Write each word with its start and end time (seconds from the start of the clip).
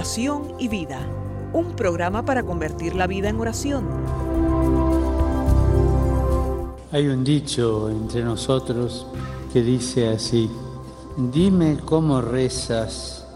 Oración 0.00 0.54
y 0.58 0.68
Vida, 0.68 0.98
un 1.52 1.76
programa 1.76 2.24
para 2.24 2.42
convertir 2.42 2.94
la 2.94 3.06
vida 3.06 3.28
en 3.28 3.38
oración. 3.38 3.86
Hay 6.90 7.06
un 7.06 7.22
dicho 7.22 7.90
entre 7.90 8.24
nosotros 8.24 9.06
que 9.52 9.60
dice 9.60 10.08
así, 10.08 10.50
dime 11.18 11.76
cómo 11.84 12.22
rezas 12.22 13.26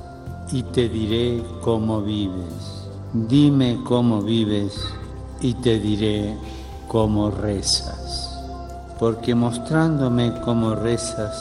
y 0.52 0.62
te 0.62 0.88
diré 0.88 1.42
cómo 1.60 2.00
vives. 2.00 2.88
Dime 3.12 3.80
cómo 3.84 4.22
vives 4.22 4.74
y 5.42 5.52
te 5.52 5.78
diré 5.78 6.34
cómo 6.88 7.30
rezas. 7.30 8.40
Porque 8.98 9.34
mostrándome 9.34 10.32
cómo 10.42 10.74
rezas, 10.74 11.36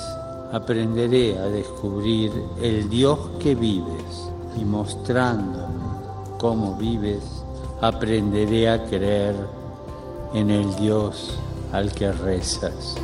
aprenderé 0.52 1.40
a 1.40 1.44
descubrir 1.44 2.30
el 2.62 2.90
Dios 2.90 3.17
que 3.40 3.55
vives 3.55 4.33
y 4.57 4.66
mostrándome 4.66 5.84
cómo 6.39 6.75
vives, 6.75 7.23
aprenderé 7.81 8.70
a 8.70 8.84
creer 8.85 9.35
en 10.34 10.49
el 10.49 10.75
Dios 10.75 11.39
al 11.71 11.91
que 11.91 12.11
rezas. 12.11 12.95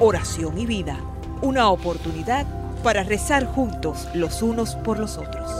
Oración 0.00 0.58
y 0.58 0.66
vida, 0.66 0.98
una 1.42 1.70
oportunidad 1.70 2.46
para 2.82 3.02
rezar 3.02 3.46
juntos 3.46 4.08
los 4.14 4.42
unos 4.42 4.74
por 4.76 4.98
los 4.98 5.18
otros. 5.18 5.50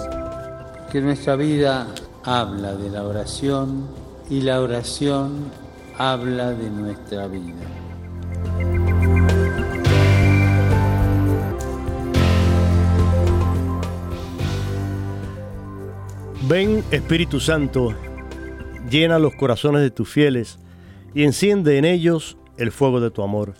Que 0.91 1.01
nuestra 1.01 1.37
vida 1.37 1.87
habla 2.25 2.75
de 2.75 2.91
la 2.91 3.05
oración 3.05 3.87
y 4.29 4.41
la 4.41 4.61
oración 4.61 5.51
habla 5.99 6.51
de 6.51 6.71
nuestra 6.71 7.27
vida. 7.27 7.80
Ven 16.51 16.83
Espíritu 16.91 17.39
Santo, 17.39 17.95
llena 18.91 19.21
los 19.21 19.37
corazones 19.37 19.83
de 19.83 19.93
tus 19.93 20.09
fieles 20.09 20.59
y 21.15 21.23
enciende 21.23 21.79
en 21.79 21.85
ellos 21.85 22.39
el 22.57 22.73
fuego 22.73 23.01
de 23.01 23.13
tu 23.13 23.23
amor. 23.23 23.55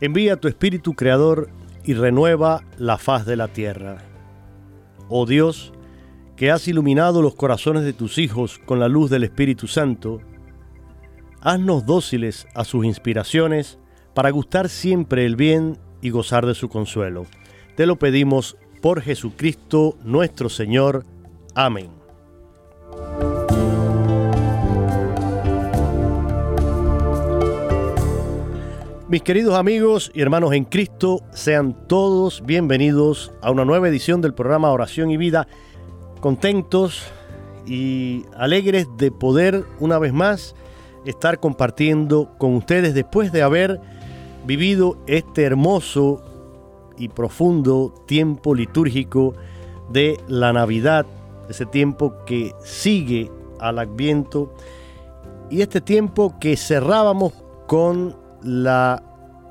Envía 0.00 0.40
tu 0.40 0.48
Espíritu 0.48 0.94
Creador 0.94 1.50
y 1.84 1.94
renueva 1.94 2.64
la 2.78 2.98
faz 2.98 3.26
de 3.26 3.36
la 3.36 3.46
tierra. 3.46 3.98
Oh 5.08 5.24
Dios, 5.24 5.72
que 6.34 6.50
has 6.50 6.66
iluminado 6.66 7.22
los 7.22 7.36
corazones 7.36 7.84
de 7.84 7.92
tus 7.92 8.18
hijos 8.18 8.58
con 8.66 8.80
la 8.80 8.88
luz 8.88 9.08
del 9.08 9.22
Espíritu 9.22 9.68
Santo, 9.68 10.20
haznos 11.42 11.86
dóciles 11.86 12.48
a 12.56 12.64
sus 12.64 12.84
inspiraciones 12.84 13.78
para 14.14 14.30
gustar 14.30 14.68
siempre 14.68 15.26
el 15.26 15.36
bien 15.36 15.78
y 16.02 16.10
gozar 16.10 16.44
de 16.44 16.56
su 16.56 16.68
consuelo. 16.68 17.26
Te 17.76 17.86
lo 17.86 18.00
pedimos 18.00 18.56
por 18.82 19.00
Jesucristo 19.00 19.96
nuestro 20.02 20.48
Señor. 20.48 21.06
Amén. 21.54 21.88
Mis 29.08 29.22
queridos 29.22 29.54
amigos 29.54 30.10
y 30.12 30.22
hermanos 30.22 30.52
en 30.54 30.64
Cristo, 30.64 31.20
sean 31.32 31.86
todos 31.86 32.42
bienvenidos 32.44 33.32
a 33.42 33.52
una 33.52 33.64
nueva 33.64 33.88
edición 33.88 34.20
del 34.20 34.34
programa 34.34 34.72
Oración 34.72 35.12
y 35.12 35.16
Vida, 35.16 35.46
contentos 36.20 37.04
y 37.66 38.24
alegres 38.36 38.88
de 38.96 39.12
poder 39.12 39.64
una 39.78 39.98
vez 40.00 40.12
más 40.12 40.56
estar 41.06 41.38
compartiendo 41.38 42.34
con 42.38 42.56
ustedes 42.56 42.94
después 42.94 43.30
de 43.30 43.42
haber 43.42 43.80
vivido 44.44 44.96
este 45.06 45.44
hermoso 45.44 46.24
y 46.98 47.08
profundo 47.08 47.94
tiempo 48.06 48.54
litúrgico 48.54 49.34
de 49.90 50.18
la 50.26 50.52
Navidad 50.52 51.06
ese 51.48 51.66
tiempo 51.66 52.24
que 52.24 52.52
sigue 52.62 53.30
al 53.60 53.78
Adviento 53.78 54.54
y 55.50 55.62
este 55.62 55.80
tiempo 55.80 56.38
que 56.38 56.56
cerrábamos 56.56 57.32
con 57.66 58.16
la 58.42 59.02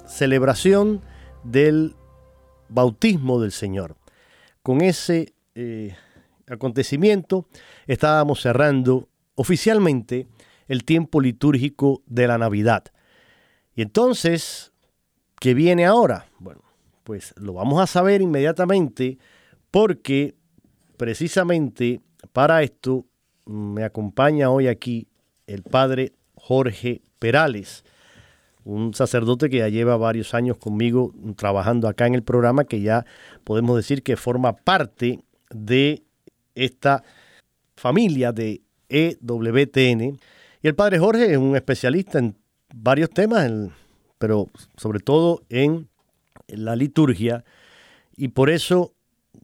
celebración 0.05 1.01
del 1.43 1.95
bautismo 2.69 3.39
del 3.39 3.51
Señor. 3.51 3.95
Con 4.61 4.81
ese 4.81 5.33
eh, 5.55 5.95
acontecimiento 6.47 7.47
estábamos 7.87 8.41
cerrando 8.41 9.09
oficialmente 9.35 10.27
el 10.67 10.83
tiempo 10.83 11.19
litúrgico 11.21 12.01
de 12.05 12.27
la 12.27 12.37
Navidad. 12.37 12.85
Y 13.75 13.81
entonces, 13.81 14.71
¿qué 15.39 15.53
viene 15.53 15.85
ahora? 15.85 16.27
Bueno, 16.39 16.61
pues 17.03 17.33
lo 17.37 17.53
vamos 17.53 17.81
a 17.81 17.87
saber 17.87 18.21
inmediatamente 18.21 19.17
porque 19.71 20.35
precisamente 21.03 21.99
para 22.31 22.63
esto 22.63 23.05
me 23.45 23.83
acompaña 23.83 24.49
hoy 24.49 24.69
aquí 24.69 25.09
el 25.47 25.61
padre 25.61 26.13
Jorge 26.35 27.01
Perales, 27.19 27.83
un 28.63 28.93
sacerdote 28.93 29.49
que 29.49 29.57
ya 29.57 29.67
lleva 29.67 29.97
varios 29.97 30.33
años 30.33 30.57
conmigo 30.57 31.13
trabajando 31.35 31.89
acá 31.89 32.07
en 32.07 32.15
el 32.15 32.23
programa, 32.23 32.63
que 32.63 32.79
ya 32.79 33.05
podemos 33.43 33.75
decir 33.75 34.01
que 34.01 34.15
forma 34.15 34.53
parte 34.55 35.19
de 35.49 36.03
esta 36.55 37.03
familia 37.75 38.31
de 38.31 38.61
EWTN. 38.87 40.17
Y 40.61 40.67
el 40.69 40.75
padre 40.75 40.99
Jorge 40.99 41.33
es 41.33 41.37
un 41.37 41.57
especialista 41.57 42.19
en 42.19 42.37
varios 42.73 43.09
temas, 43.09 43.51
pero 44.19 44.47
sobre 44.77 45.01
todo 45.01 45.43
en 45.49 45.89
la 46.47 46.77
liturgia, 46.77 47.43
y 48.15 48.29
por 48.29 48.49
eso 48.49 48.93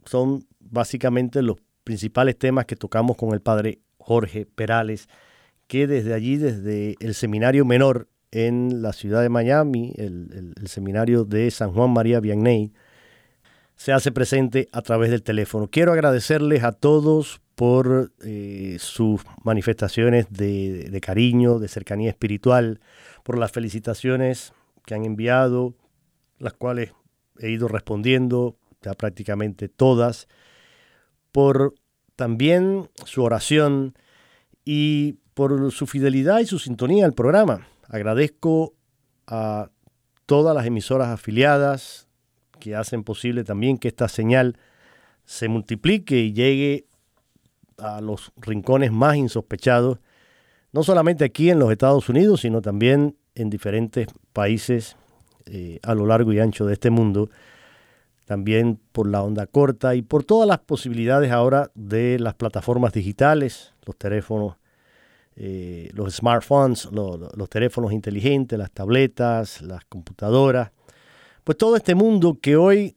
son 0.06 0.46
básicamente 0.72 1.42
los 1.42 1.58
principales 1.84 2.38
temas 2.38 2.66
que 2.66 2.76
tocamos 2.76 3.18
con 3.18 3.34
el 3.34 3.42
padre 3.42 3.80
Jorge 3.98 4.46
Perales, 4.46 5.08
que 5.68 5.88
desde 5.88 6.14
allí, 6.14 6.38
desde 6.38 6.96
el 7.00 7.14
seminario 7.14 7.66
menor 7.66 8.08
en 8.32 8.82
la 8.82 8.94
ciudad 8.94 9.22
de 9.22 9.30
Miami, 9.30 9.94
el, 9.98 10.54
seminario 10.66 11.26
de 11.26 11.50
San 11.52 11.72
Juan 11.72 11.92
María 11.92 12.20
Vianney, 12.20 12.74
se 13.76 13.92
hace 13.94 14.12
presente 14.12 14.68
a 14.72 14.82
través 14.82 15.10
del 15.10 15.24
teléfono. 15.24 15.70
Quiero 15.70 15.94
agradecerles 15.94 16.64
a 16.64 16.74
todos 16.74 17.42
por 17.56 18.12
eh, 18.24 18.78
sus 18.80 19.22
manifestaciones 19.44 20.28
de, 20.32 20.90
de 20.90 21.02
cariño, 21.02 21.60
de 21.60 21.68
cercanía 21.68 22.10
espiritual, 22.10 22.82
por 23.24 23.38
las 23.38 23.52
felicitaciones 23.52 24.54
que 24.86 24.96
han 24.96 25.06
enviado, 25.06 25.76
las 26.40 26.54
cuales 26.54 26.92
he 27.40 27.50
ido 27.50 27.68
respondiendo 27.68 28.58
ya 28.82 28.94
prácticamente 28.94 29.70
todas 29.70 30.28
por 31.32 31.76
también 32.16 32.90
su 33.06 33.24
oración 33.24 33.96
y 34.66 35.14
por 35.34 35.72
su 35.72 35.88
fidelidad 35.88 36.40
y 36.40 36.46
su 36.46 36.60
sintonía 36.60 37.06
al 37.06 37.14
programa. 37.14 37.68
Agradezco 37.88 38.74
a 39.26 39.70
todas 40.26 40.56
las 40.56 40.66
emisoras 40.66 41.08
afiliadas 41.08 42.08
que 42.60 42.76
hacen 42.76 43.04
posible 43.04 43.44
también 43.44 43.78
que 43.78 43.88
esta 43.88 44.10
señal 44.10 44.58
se 45.26 45.48
multiplique 45.48 46.20
y 46.20 46.34
llegue 46.34 46.86
a 47.78 48.02
los 48.02 48.32
rincones 48.36 48.92
más 48.92 49.16
insospechados, 49.16 50.00
no 50.72 50.84
solamente 50.84 51.24
aquí 51.24 51.50
en 51.50 51.60
los 51.60 51.72
Estados 51.72 52.10
Unidos, 52.10 52.42
sino 52.42 52.62
también 52.62 53.16
en 53.36 53.50
diferentes 53.50 54.08
países 54.34 54.98
eh, 55.46 55.80
a 55.84 55.96
lo 55.96 56.06
largo 56.06 56.34
y 56.34 56.40
ancho 56.40 56.66
de 56.66 56.74
este 56.74 56.90
mundo 56.90 57.30
también 58.30 58.80
por 58.92 59.10
la 59.10 59.24
onda 59.24 59.48
corta 59.48 59.96
y 59.96 60.04
por 60.04 60.24
todas 60.24 60.48
las 60.48 60.60
posibilidades 60.60 61.32
ahora 61.32 61.72
de 61.74 62.20
las 62.20 62.36
plataformas 62.36 62.94
digitales, 62.94 63.74
los 63.88 63.98
teléfonos, 63.98 64.56
eh, 65.36 65.90
los 65.96 66.18
smartphones, 66.18 66.90
los 66.92 67.50
teléfonos 67.50 67.92
inteligentes, 67.92 68.60
las 68.60 68.70
tabletas, 68.70 69.64
las 69.64 69.84
computadoras, 69.86 70.70
pues 71.44 71.58
todo 71.58 71.76
este 71.76 71.96
mundo 71.96 72.38
que 72.40 72.56
hoy 72.56 72.96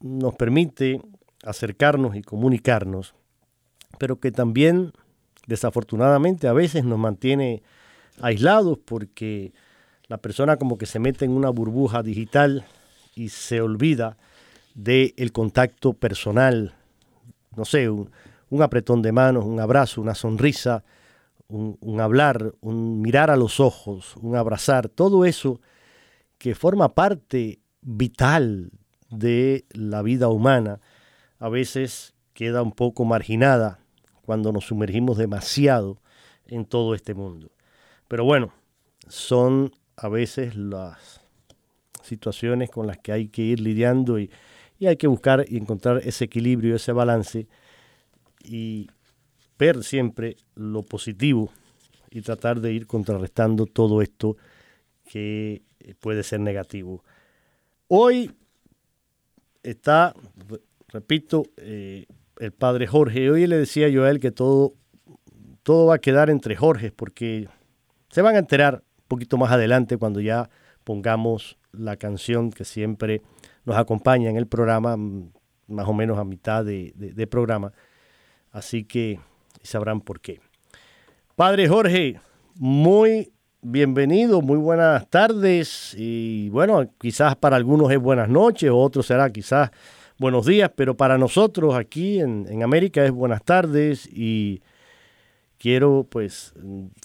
nos 0.00 0.34
permite 0.34 1.00
acercarnos 1.44 2.16
y 2.16 2.22
comunicarnos, 2.22 3.14
pero 3.98 4.18
que 4.18 4.32
también 4.32 4.90
desafortunadamente 5.46 6.48
a 6.48 6.52
veces 6.52 6.84
nos 6.84 6.98
mantiene 6.98 7.62
aislados 8.20 8.80
porque 8.84 9.52
la 10.08 10.18
persona 10.18 10.56
como 10.56 10.76
que 10.76 10.86
se 10.86 10.98
mete 10.98 11.24
en 11.24 11.30
una 11.30 11.50
burbuja 11.50 12.02
digital 12.02 12.64
y 13.14 13.28
se 13.28 13.60
olvida 13.60 14.16
del 14.74 15.14
el 15.16 15.32
contacto 15.32 15.92
personal, 15.92 16.74
no 17.56 17.64
sé, 17.64 17.88
un, 17.90 18.10
apretón 18.60 19.02
de 19.02 19.12
manos, 19.12 19.44
un 19.44 19.60
abrazo, 19.60 20.00
una 20.00 20.14
sonrisa, 20.14 20.84
un, 21.48 22.00
hablar, 22.00 22.54
un 22.60 23.00
mirar 23.00 23.30
a 23.30 23.36
los 23.36 23.60
ojos, 23.60 24.16
un 24.16 24.36
abrazar, 24.36 24.88
todo 24.88 25.24
eso 25.24 25.60
que 26.38 26.54
forma 26.54 26.94
parte 26.94 27.60
vital 27.82 28.70
de 29.10 29.64
la 29.72 30.02
vida 30.02 30.28
humana, 30.28 30.80
a 31.38 31.48
veces 31.48 32.14
queda 32.32 32.62
un 32.62 32.72
poco 32.72 33.04
marginada 33.04 33.80
cuando 34.22 34.52
nos 34.52 34.66
sumergimos 34.66 35.18
demasiado 35.18 35.98
en 36.46 36.64
todo 36.64 36.94
este 36.94 37.14
mundo. 37.14 37.50
Pero 38.08 38.24
bueno, 38.24 38.52
son 39.08 39.72
a 39.96 40.08
veces 40.08 40.56
las 40.56 41.20
situaciones 42.02 42.70
con 42.70 42.86
las 42.86 42.98
que 42.98 43.12
hay 43.12 43.28
que 43.28 43.42
ir 43.42 43.60
lidiando 43.60 44.18
y, 44.18 44.30
y 44.82 44.88
hay 44.88 44.96
que 44.96 45.06
buscar 45.06 45.44
y 45.46 45.58
encontrar 45.58 45.98
ese 45.98 46.24
equilibrio, 46.24 46.74
ese 46.74 46.90
balance 46.90 47.46
y 48.42 48.90
ver 49.56 49.84
siempre 49.84 50.38
lo 50.56 50.82
positivo 50.82 51.52
y 52.10 52.20
tratar 52.20 52.60
de 52.60 52.72
ir 52.72 52.88
contrarrestando 52.88 53.66
todo 53.66 54.02
esto 54.02 54.36
que 55.04 55.62
puede 56.00 56.24
ser 56.24 56.40
negativo. 56.40 57.04
Hoy 57.86 58.32
está, 59.62 60.16
repito, 60.88 61.44
eh, 61.58 62.06
el 62.40 62.50
padre 62.50 62.88
Jorge. 62.88 63.30
Hoy 63.30 63.46
le 63.46 63.58
decía 63.58 63.88
yo 63.88 64.02
a 64.02 64.10
él 64.10 64.18
que 64.18 64.32
todo, 64.32 64.72
todo 65.62 65.86
va 65.86 65.94
a 65.94 66.00
quedar 66.00 66.28
entre 66.28 66.56
Jorge, 66.56 66.90
porque 66.90 67.48
se 68.10 68.20
van 68.20 68.34
a 68.34 68.40
enterar 68.40 68.82
un 68.98 69.06
poquito 69.06 69.36
más 69.36 69.52
adelante 69.52 69.96
cuando 69.96 70.20
ya 70.20 70.50
pongamos 70.82 71.56
la 71.70 71.96
canción 71.96 72.50
que 72.50 72.64
siempre 72.64 73.22
nos 73.64 73.76
acompaña 73.76 74.30
en 74.30 74.36
el 74.36 74.46
programa, 74.46 74.96
más 74.96 75.88
o 75.88 75.92
menos 75.92 76.18
a 76.18 76.24
mitad 76.24 76.64
de, 76.64 77.26
programa. 77.30 77.72
Así 78.50 78.84
que 78.84 79.20
sabrán 79.62 80.00
por 80.00 80.20
qué. 80.20 80.40
Padre 81.36 81.68
Jorge, 81.68 82.20
muy 82.56 83.32
bienvenido, 83.62 84.42
muy 84.42 84.58
buenas 84.58 85.08
tardes 85.08 85.94
y 85.96 86.48
bueno, 86.50 86.90
quizás 86.98 87.36
para 87.36 87.56
algunos 87.56 87.90
es 87.90 87.98
buenas 87.98 88.28
noches, 88.28 88.70
otros 88.72 89.06
será 89.06 89.30
quizás 89.30 89.70
buenos 90.18 90.46
días, 90.46 90.70
pero 90.74 90.96
para 90.96 91.16
nosotros 91.16 91.74
aquí 91.74 92.20
en, 92.20 92.62
América 92.62 93.04
es 93.04 93.12
buenas 93.12 93.42
tardes 93.44 94.08
y 94.12 94.60
quiero 95.58 96.06
pues 96.10 96.52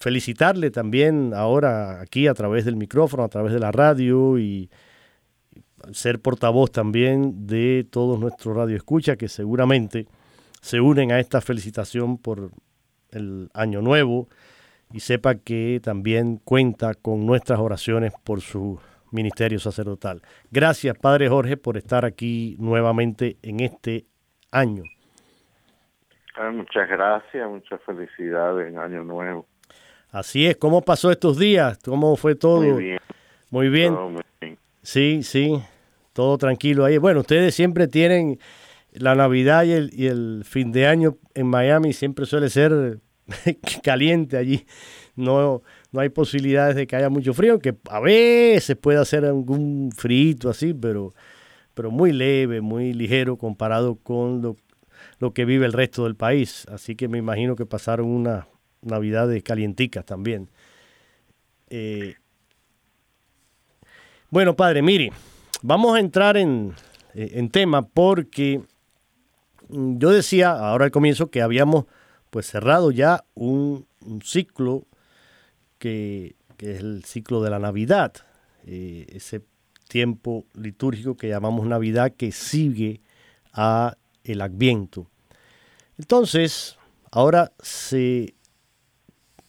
felicitarle 0.02 0.72
también 0.72 1.34
ahora 1.36 2.02
aquí 2.02 2.28
a 2.28 2.34
través 2.34 2.66
del 2.66 2.76
micrófono, 2.76 3.24
a 3.24 3.30
través 3.30 3.54
de 3.54 3.60
la 3.60 3.72
radio 3.72 4.38
y 4.38 4.70
ser 5.94 6.20
portavoz 6.20 6.72
también 6.72 7.48
de 7.48 7.86
todos 7.90 8.20
nuestros 8.20 8.56
radioescuchas 8.56 9.18
que 9.18 9.28
seguramente 9.28 10.08
se 10.62 10.82
unen 10.82 11.12
a 11.12 11.20
esta 11.20 11.42
felicitación 11.42 12.18
por 12.18 12.52
el 13.12 13.50
año 13.54 13.82
nuevo 13.82 14.28
y 14.92 15.00
sepa 15.00 15.36
que 15.36 15.80
también 15.84 16.38
cuenta 16.38 16.94
con 16.94 17.26
nuestras 17.26 17.60
oraciones 17.60 18.14
por 18.24 18.42
su 18.42 18.80
ministerio 19.12 19.60
sacerdotal. 19.60 20.22
Gracias, 20.52 20.98
Padre 20.98 21.30
Jorge, 21.30 21.58
por 21.58 21.78
estar 21.78 22.06
aquí 22.06 22.56
nuevamente 22.60 23.38
en 23.42 23.60
este 23.60 24.06
año. 24.52 24.84
Ah, 26.36 26.52
muchas 26.52 26.88
gracias, 26.88 27.50
muchas 27.50 27.82
felicidades 27.84 28.68
en 28.68 28.78
Año 28.78 29.04
Nuevo. 29.04 29.48
Así 30.12 30.46
es, 30.46 30.56
¿cómo 30.58 30.82
pasó 30.82 31.12
estos 31.12 31.38
días? 31.38 31.80
¿Cómo 31.84 32.16
fue 32.16 32.36
todo? 32.36 32.62
Muy 32.62 32.84
bien. 32.84 33.00
Muy 33.50 33.70
bien. 33.70 33.94
muy 33.94 34.24
bien. 34.40 34.58
Sí, 34.82 35.24
sí, 35.24 35.62
todo 36.18 36.40
tranquilo 36.40 36.84
ahí. 36.84 36.98
Bueno, 36.98 37.20
ustedes 37.20 37.54
siempre 37.54 37.88
tienen 37.88 38.40
la 38.92 39.14
Navidad 39.14 39.66
y 39.66 40.08
el, 40.08 40.42
fin 40.46 40.72
de 40.72 40.88
año 40.88 41.20
en 41.36 41.46
Miami, 41.46 41.94
siempre 41.94 42.26
suele 42.26 42.50
ser 42.50 43.02
caliente 43.84 44.36
allí. 44.36 44.66
No, 45.16 45.62
no 45.92 46.00
hay 46.00 46.10
posibilidades 46.10 46.76
de 46.76 46.88
que 46.88 46.96
haya 46.96 47.12
mucho 47.12 47.36
frío, 47.36 47.60
que 47.60 47.76
a 47.92 48.00
veces 48.00 48.76
puede 48.78 48.98
hacer 48.98 49.26
algún 49.26 49.92
frito 49.96 50.50
así, 50.50 50.74
pero, 50.74 51.14
pero 51.76 51.92
muy 51.92 52.12
leve, 52.12 52.62
muy 52.62 52.94
ligero 52.94 53.38
comparado 53.38 53.98
con 53.98 54.42
lo, 54.42 54.58
lo, 55.20 55.36
que 55.36 55.46
vive 55.46 55.68
el 55.68 55.74
resto 55.74 56.06
del 56.06 56.16
país. 56.16 56.66
Así 56.72 56.96
que 56.96 57.08
me 57.08 57.20
imagino 57.20 57.56
que 57.56 57.68
pasaron 57.68 58.08
unas 58.08 58.46
navidades 58.82 59.44
calienticas 59.44 60.04
también. 60.04 60.50
Eh, 61.70 62.16
bueno, 64.32 64.56
padre, 64.56 64.82
mire, 64.82 65.12
vamos 65.62 65.96
a 65.96 66.00
entrar 66.00 66.38
en, 66.38 66.74
en 67.14 67.50
tema 67.50 67.88
porque 67.88 68.62
mm, 69.70 69.98
yo 69.98 70.12
decía 70.12 70.52
ahora 70.52 70.86
al 70.86 70.92
comienzo 70.92 71.32
que 71.32 71.42
habíamos 71.42 71.86
pues 72.30 72.46
cerrado 72.48 72.92
ya 72.92 73.24
un, 73.34 73.88
ciclo 74.24 74.86
que, 75.80 76.36
es 76.60 76.80
el 76.80 77.04
ciclo 77.04 77.42
de 77.42 77.50
la 77.50 77.60
Navidad, 77.60 78.14
eh, 78.66 79.06
ese 79.10 79.42
tiempo 79.88 80.46
litúrgico 80.54 81.16
que 81.18 81.30
llamamos 81.30 81.66
Navidad 81.66 82.14
que 82.16 82.32
sigue 82.32 83.02
a 83.54 83.96
el 84.24 84.42
Adviento. 84.42 85.08
Entonces, 85.98 86.78
ahora 87.12 87.52
se 87.60 88.36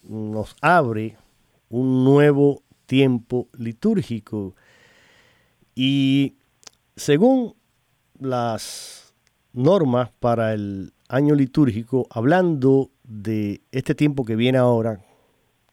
nos 0.03 0.55
abre 0.61 1.17
un 1.69 2.03
nuevo 2.03 2.63
tiempo 2.85 3.47
litúrgico 3.57 4.55
y 5.81 6.35
según 6.97 7.55
las 8.19 9.13
normas 9.53 10.11
para 10.19 10.53
el 10.53 10.91
año 11.07 11.35
litúrgico, 11.35 12.05
hablando 12.09 12.91
de 13.05 13.61
este 13.71 13.95
tiempo 13.95 14.25
que 14.25 14.35
viene 14.35 14.57
ahora, 14.57 14.99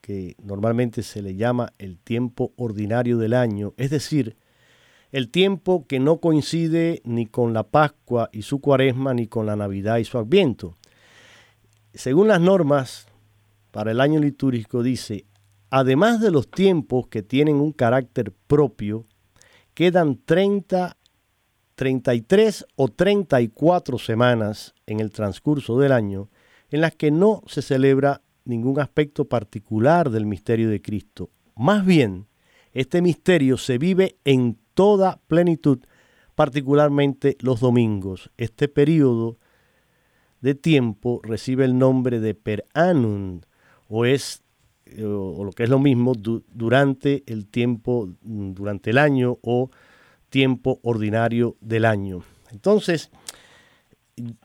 que 0.01 0.37
normalmente 0.41 1.03
se 1.03 1.23
le 1.23 1.35
llama 1.35 1.73
el 1.79 1.99
tiempo 1.99 2.53
ordinario 2.55 3.19
del 3.19 3.35
año, 3.35 3.75
es 3.79 3.91
decir, 3.91 4.37
el 5.11 5.29
tiempo 5.29 5.89
que 5.89 5.99
no 5.99 6.19
coincide 6.19 7.03
ni 7.03 7.27
con 7.27 7.53
la 7.53 7.65
Pascua 7.65 8.31
y 8.31 8.43
su 8.43 8.61
cuaresma, 8.61 9.13
ni 9.13 9.27
con 9.27 9.45
la 9.45 9.57
Navidad 9.57 9.97
y 9.97 10.05
su 10.05 10.19
Adviento. 10.19 10.77
Según 11.95 12.29
las 12.29 12.41
normas 12.41 13.09
para 13.73 13.91
el 13.91 14.01
año 14.01 14.21
litúrgico 14.21 14.85
dice, 14.85 15.25
además 15.69 16.21
de 16.21 16.31
los 16.31 16.49
tiempos 16.49 17.09
que 17.09 17.25
tienen 17.25 17.57
un 17.57 17.73
carácter 17.73 18.33
propio, 18.47 19.05
quedan 19.77 20.19
30 20.25 20.97
33 21.75 22.67
o 22.77 22.89
34 22.89 23.99
semanas 23.99 24.75
en 24.87 25.01
el 25.01 25.11
transcurso 25.11 25.79
del 25.79 25.93
año 25.93 26.31
en 26.71 26.81
las 26.81 26.97
que 26.97 27.11
no 27.11 27.43
se 27.47 27.61
celebra 27.61 28.23
ningún 28.47 28.81
aspecto 28.81 29.27
particular 29.27 30.09
del 30.09 30.25
misterio 30.25 30.71
de 30.71 30.81
Cristo. 30.81 31.29
Más 31.55 31.85
bien, 31.85 32.27
este 32.73 33.03
misterio 33.03 33.59
se 33.59 33.77
vive 33.77 34.17
en 34.25 34.59
toda 34.73 35.21
plenitud, 35.29 35.81
particularmente 36.35 37.37
los 37.41 37.61
domingos. 37.61 38.31
Este 38.39 38.69
periodo 38.69 39.37
de 40.41 40.55
tiempo 40.55 41.21
recibe 41.23 41.67
el 41.67 41.77
nombre 41.77 42.21
de 42.21 42.35
per 42.35 42.65
annum, 42.73 43.43
o 43.89 44.07
es 44.07 44.43
o 45.03 45.45
lo 45.45 45.53
que 45.53 45.65
es 45.65 45.69
lo 45.69 45.79
mismo 45.79 46.13
durante 46.15 47.23
el 47.27 47.47
tiempo 47.47 48.09
durante 48.23 48.91
el 48.91 48.99
año 48.99 49.39
o 49.43 49.71
tiempo 50.31 50.81
ordinario 50.83 51.57
del 51.61 51.85
año. 51.85 52.23
Entonces, 52.51 53.11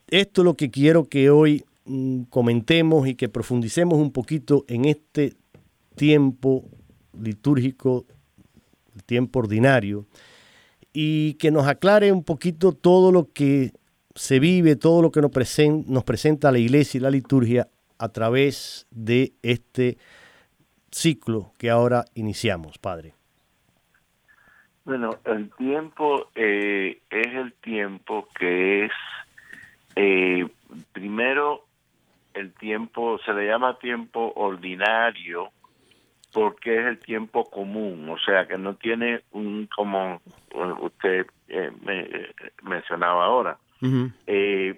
esto 0.08 0.40
es 0.42 0.44
lo 0.44 0.54
que 0.54 0.70
quiero 0.70 1.08
que 1.08 1.30
hoy 1.30 1.64
mm, 1.84 2.22
comentemos 2.24 3.08
y 3.08 3.14
que 3.14 3.28
profundicemos 3.28 3.98
un 3.98 4.12
poquito 4.12 4.64
en 4.68 4.84
este 4.84 5.34
tiempo 5.94 6.64
litúrgico, 7.18 8.06
el 8.94 9.04
tiempo 9.04 9.40
ordinario, 9.40 10.06
y 10.92 11.34
que 11.34 11.50
nos 11.50 11.66
aclare 11.66 12.12
un 12.12 12.22
poquito 12.22 12.72
todo 12.72 13.12
lo 13.12 13.32
que 13.32 13.72
se 14.14 14.38
vive, 14.40 14.76
todo 14.76 15.00
lo 15.00 15.10
que 15.10 15.22
nos, 15.22 15.30
presenta 15.30 16.52
la 16.52 16.58
iglesia 16.58 16.98
y 16.98 17.00
la 17.00 17.10
liturgia 17.10 17.68
a 17.98 18.08
través 18.10 18.86
de 18.90 19.32
este 19.42 19.96
ciclo 20.92 21.52
que 21.58 21.70
ahora 21.70 22.04
iniciamos, 22.14 22.78
Padre. 22.78 23.14
Bueno, 24.84 25.10
el 25.24 25.50
tiempo 25.52 26.28
eh, 26.34 27.00
es 27.08 27.26
el 27.34 27.52
tiempo 27.54 28.28
que 28.36 28.86
es, 28.86 28.92
eh, 29.96 30.46
primero, 30.92 31.64
el 32.34 32.52
tiempo, 32.54 33.18
se 33.24 33.32
le 33.32 33.46
llama 33.46 33.78
tiempo 33.78 34.32
ordinario 34.34 35.50
porque 36.32 36.80
es 36.80 36.86
el 36.86 36.98
tiempo 36.98 37.44
común, 37.44 38.08
o 38.08 38.18
sea, 38.18 38.48
que 38.48 38.56
no 38.56 38.74
tiene 38.74 39.20
un, 39.32 39.68
como 39.74 40.20
usted 40.80 41.26
eh, 41.48 41.70
me, 41.84 42.08
mencionaba 42.62 43.26
ahora, 43.26 43.58
es 43.82 44.76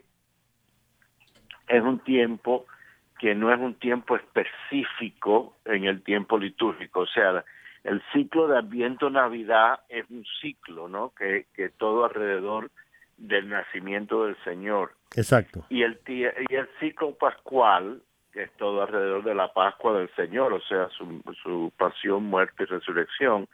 un 1.69 1.99
tiempo 2.01 2.67
que 3.19 3.35
no 3.35 3.53
es 3.53 3.61
un 3.61 3.75
tiempo 3.75 4.17
específico 4.17 5.57
en 5.65 5.85
el 5.85 6.03
tiempo 6.03 6.39
litúrgico, 6.39 7.01
o 7.01 7.07
sea, 7.07 7.45
el 7.85 8.03
ciclo 8.13 8.49
de 8.49 8.59
Adviento 8.59 9.11
Navidad 9.11 9.81
es 9.89 10.09
un 10.11 10.25
ciclo, 10.41 10.89
¿no? 10.89 11.13
Que, 11.17 11.47
que 11.55 11.69
todo 11.69 12.07
alrededor 12.07 12.71
del 13.19 13.49
nacimiento 13.49 14.25
del 14.25 14.37
Señor. 14.43 14.93
Exacto. 15.15 15.67
Y 15.69 15.83
el, 15.83 16.01
y 16.07 16.25
el 16.25 16.69
ciclo 16.81 17.15
pascual, 17.15 18.01
que 18.33 18.45
es 18.45 18.53
todo 18.57 18.83
alrededor 18.83 19.23
de 19.23 19.35
la 19.35 19.53
Pascua 19.53 19.99
del 19.99 20.09
Señor, 20.17 20.53
o 20.55 20.61
sea, 20.63 20.89
su, 20.89 21.23
su 21.43 21.73
pasión, 21.77 22.25
muerte 22.25 22.65
y 22.65 22.67
resurrección, 22.67 23.49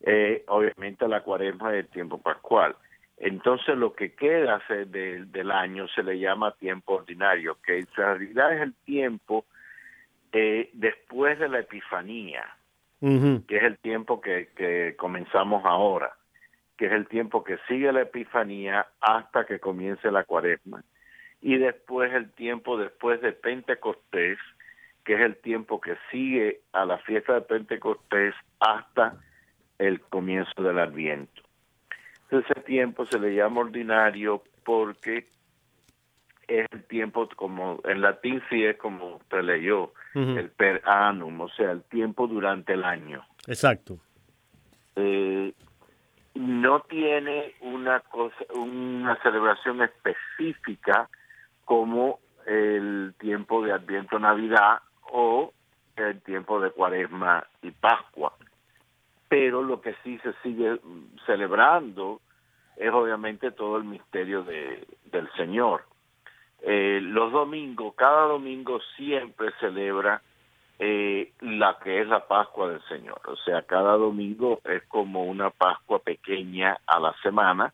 eh, 0.00 0.44
obviamente 0.46 1.08
la 1.08 1.22
cuaresma 1.22 1.72
del 1.72 1.88
tiempo 1.88 2.18
pascual. 2.18 2.76
Entonces 3.16 3.76
lo 3.76 3.94
que 3.94 4.14
queda 4.14 4.62
del 4.68 5.50
año 5.50 5.86
se 5.88 6.02
le 6.02 6.18
llama 6.18 6.52
tiempo 6.52 6.94
ordinario, 6.94 7.58
que 7.64 7.78
en 7.78 7.86
realidad 7.94 8.54
es 8.54 8.62
el 8.62 8.74
tiempo 8.84 9.46
eh, 10.32 10.70
después 10.72 11.38
de 11.38 11.48
la 11.48 11.60
Epifanía 11.60 12.44
que 13.46 13.56
es 13.56 13.62
el 13.62 13.76
tiempo 13.78 14.20
que, 14.20 14.48
que 14.56 14.94
comenzamos 14.96 15.64
ahora. 15.64 16.16
que 16.76 16.86
es 16.86 16.92
el 16.92 17.06
tiempo 17.06 17.44
que 17.44 17.58
sigue 17.68 17.92
la 17.92 18.02
Epifanía 18.02 18.86
hasta 19.00 19.44
que 19.46 19.60
comience 19.60 20.10
la 20.10 20.24
Cuaresma. 20.24 20.82
Y 21.40 21.56
después 21.58 22.12
el 22.12 22.32
tiempo 22.32 22.76
después 22.76 23.20
de 23.20 23.30
Pentecostés, 23.30 24.38
que 25.04 25.14
es 25.14 25.20
el 25.20 25.36
tiempo 25.36 25.80
que 25.80 25.96
sigue 26.10 26.62
a 26.72 26.84
la 26.84 26.98
fiesta 26.98 27.34
de 27.34 27.42
Pentecostés 27.42 28.34
hasta 28.58 29.20
el 29.78 30.00
comienzo 30.00 30.62
del 30.62 30.80
Adviento. 30.80 31.43
Ese 32.40 32.60
tiempo 32.62 33.06
se 33.06 33.18
le 33.18 33.34
llama 33.34 33.60
ordinario 33.60 34.42
porque 34.64 35.28
es 36.48 36.66
el 36.70 36.84
tiempo, 36.84 37.28
como 37.36 37.80
en 37.84 38.00
latín 38.00 38.42
sí 38.50 38.64
es 38.64 38.76
como 38.76 39.16
usted 39.16 39.42
leyó, 39.42 39.92
el 40.14 40.50
per 40.50 40.80
annum, 40.84 41.40
o 41.40 41.48
sea, 41.48 41.72
el 41.72 41.82
tiempo 41.84 42.26
durante 42.26 42.74
el 42.74 42.84
año. 42.84 43.24
Exacto. 43.46 43.98
Eh, 44.96 45.52
no 46.34 46.80
tiene 46.80 47.54
una 47.60 48.00
cosa, 48.00 48.36
una 48.54 49.20
celebración 49.22 49.82
específica 49.82 51.08
como 51.64 52.20
el 52.46 53.14
tiempo 53.18 53.64
de 53.64 53.72
Adviento 53.72 54.18
Navidad 54.18 54.80
o 55.10 55.52
el 55.96 56.20
tiempo 56.22 56.60
de 56.60 56.70
Cuaresma 56.70 57.46
y 57.62 57.70
Pascua. 57.70 58.34
Pero 59.28 59.62
lo 59.62 59.80
que 59.80 59.94
sí 60.04 60.18
se 60.18 60.32
sigue 60.42 60.78
celebrando 61.26 62.20
es 62.76 62.92
obviamente 62.92 63.50
todo 63.50 63.76
el 63.76 63.84
misterio 63.84 64.42
de, 64.42 64.86
del 65.06 65.30
Señor. 65.32 65.84
Eh, 66.62 67.00
los 67.02 67.32
domingos, 67.32 67.94
cada 67.94 68.26
domingo 68.26 68.80
siempre 68.96 69.50
celebra 69.60 70.22
eh, 70.78 71.32
la 71.40 71.78
que 71.78 72.00
es 72.00 72.08
la 72.08 72.26
Pascua 72.26 72.70
del 72.70 72.82
Señor. 72.88 73.20
O 73.26 73.36
sea, 73.36 73.62
cada 73.62 73.96
domingo 73.96 74.60
es 74.64 74.82
como 74.84 75.24
una 75.24 75.50
Pascua 75.50 75.98
pequeña 76.00 76.78
a 76.86 76.98
la 76.98 77.14
semana, 77.22 77.72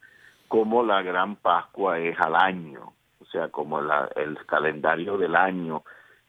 como 0.49 0.83
la 0.83 1.03
gran 1.03 1.37
Pascua 1.37 1.99
es 1.99 2.19
al 2.21 2.35
año. 2.35 2.93
O 3.21 3.25
sea, 3.27 3.49
como 3.49 3.81
la, 3.81 4.11
el 4.17 4.45
calendario 4.47 5.17
del 5.17 5.37
año 5.37 5.85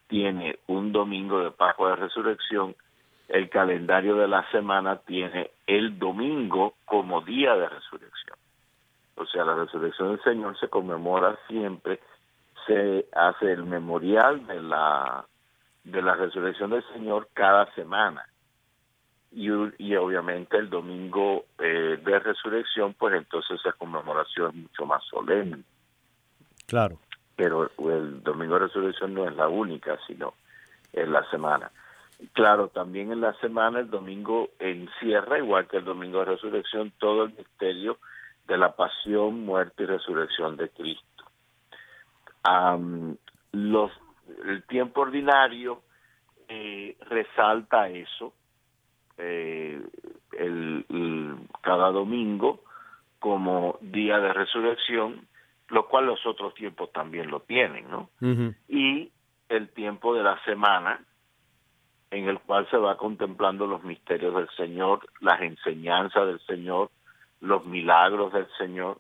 tiene 0.07 0.59
un 0.67 0.91
domingo 0.91 1.43
de 1.43 1.51
Pascua 1.51 1.91
de 1.91 1.95
Resurrección, 1.95 2.75
el 3.27 3.49
calendario 3.49 4.15
de 4.15 4.27
la 4.27 4.49
semana 4.51 4.97
tiene 4.97 5.51
el 5.65 5.97
domingo 5.97 6.73
como 6.85 7.21
día 7.21 7.55
de 7.55 7.69
resurrección. 7.69 8.37
O 9.21 9.25
sea, 9.27 9.45
la 9.45 9.53
resurrección 9.53 10.09
del 10.09 10.23
Señor 10.23 10.59
se 10.59 10.67
conmemora 10.67 11.37
siempre, 11.47 11.99
se 12.65 13.07
hace 13.13 13.51
el 13.51 13.65
memorial 13.65 14.47
de 14.47 14.61
la 14.61 15.25
de 15.83 16.01
la 16.01 16.15
resurrección 16.15 16.71
del 16.71 16.83
Señor 16.93 17.29
cada 17.33 17.71
semana. 17.73 18.27
Y, 19.31 19.49
y 19.77 19.95
obviamente 19.95 20.57
el 20.57 20.69
domingo 20.69 21.45
eh, 21.59 21.99
de 22.03 22.19
resurrección, 22.19 22.95
pues 22.95 23.15
entonces 23.15 23.59
esa 23.59 23.73
conmemoración 23.73 24.49
es 24.49 24.55
mucho 24.55 24.85
más 24.85 25.03
solemne. 25.05 25.63
Claro. 26.67 26.97
Pero 27.35 27.69
el 27.89 28.23
domingo 28.23 28.55
de 28.55 28.67
resurrección 28.67 29.13
no 29.13 29.27
es 29.27 29.35
la 29.35 29.47
única, 29.47 29.97
sino 30.07 30.33
en 30.93 31.11
la 31.11 31.27
semana. 31.29 31.71
Claro, 32.33 32.67
también 32.67 33.11
en 33.11 33.21
la 33.21 33.33
semana 33.39 33.79
el 33.79 33.89
domingo 33.89 34.49
encierra, 34.59 35.39
igual 35.39 35.67
que 35.67 35.77
el 35.77 35.85
domingo 35.85 36.19
de 36.19 36.25
resurrección, 36.25 36.91
todo 36.99 37.23
el 37.23 37.33
misterio 37.33 37.97
de 38.48 38.57
la 38.57 38.75
pasión, 38.75 39.45
muerte 39.45 39.83
y 39.83 39.86
resurrección 39.86 40.57
de 40.57 40.69
Cristo. 40.69 41.05
los 43.51 43.91
el 44.45 44.63
tiempo 44.63 45.01
ordinario 45.01 45.81
eh, 46.48 46.98
resalta 47.01 47.89
eso 47.89 48.33
eh, 49.17 49.81
el, 50.38 51.38
cada 51.62 51.91
domingo 51.91 52.62
como 53.19 53.77
día 53.81 54.19
de 54.19 54.33
resurrección, 54.33 55.27
lo 55.67 55.88
cual 55.88 56.07
los 56.07 56.25
otros 56.25 56.55
tiempos 56.55 56.91
también 56.91 57.29
lo 57.29 57.41
tienen, 57.41 57.89
¿no? 57.89 58.10
Y 58.67 59.12
el 59.48 59.69
tiempo 59.69 60.15
de 60.15 60.24
la 60.24 60.43
semana, 60.43 61.00
en 62.10 62.27
el 62.27 62.39
cual 62.39 62.67
se 62.71 62.77
va 62.77 62.98
contemplando 62.98 63.67
los 63.67 63.83
misterios 63.83 64.33
del 64.33 64.50
Señor, 64.57 65.07
las 65.19 65.41
enseñanzas 65.41 66.25
del 66.25 66.39
Señor, 66.41 66.89
los 67.41 67.65
milagros 67.65 68.31
del 68.33 68.48
Señor, 68.57 69.00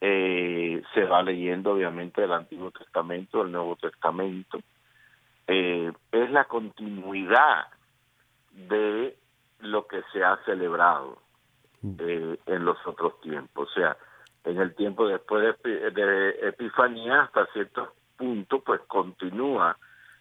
eh, 0.00 0.82
se 0.94 1.04
va 1.04 1.22
leyendo 1.22 1.72
obviamente 1.72 2.24
el 2.24 2.32
Antiguo 2.32 2.70
Testamento, 2.70 3.42
el 3.42 3.52
Nuevo 3.52 3.76
Testamento, 3.76 4.60
eh, 5.46 5.92
es 6.12 6.30
la 6.30 6.44
continuidad 6.44 7.66
de 8.52 9.16
lo 9.58 9.86
que 9.86 10.02
se 10.12 10.24
ha 10.24 10.38
celebrado 10.44 11.18
mm. 11.82 11.94
eh, 11.98 12.38
en 12.46 12.64
los 12.64 12.78
otros 12.86 13.20
tiempos, 13.20 13.68
o 13.70 13.74
sea, 13.74 13.96
en 14.44 14.58
el 14.58 14.74
tiempo 14.74 15.06
después 15.06 15.54
de, 15.62 16.30
Epifanía 16.48 17.22
hasta 17.22 17.44
cierto 17.52 17.92
punto 18.16 18.60
pues 18.60 18.80
continúa 18.86 19.76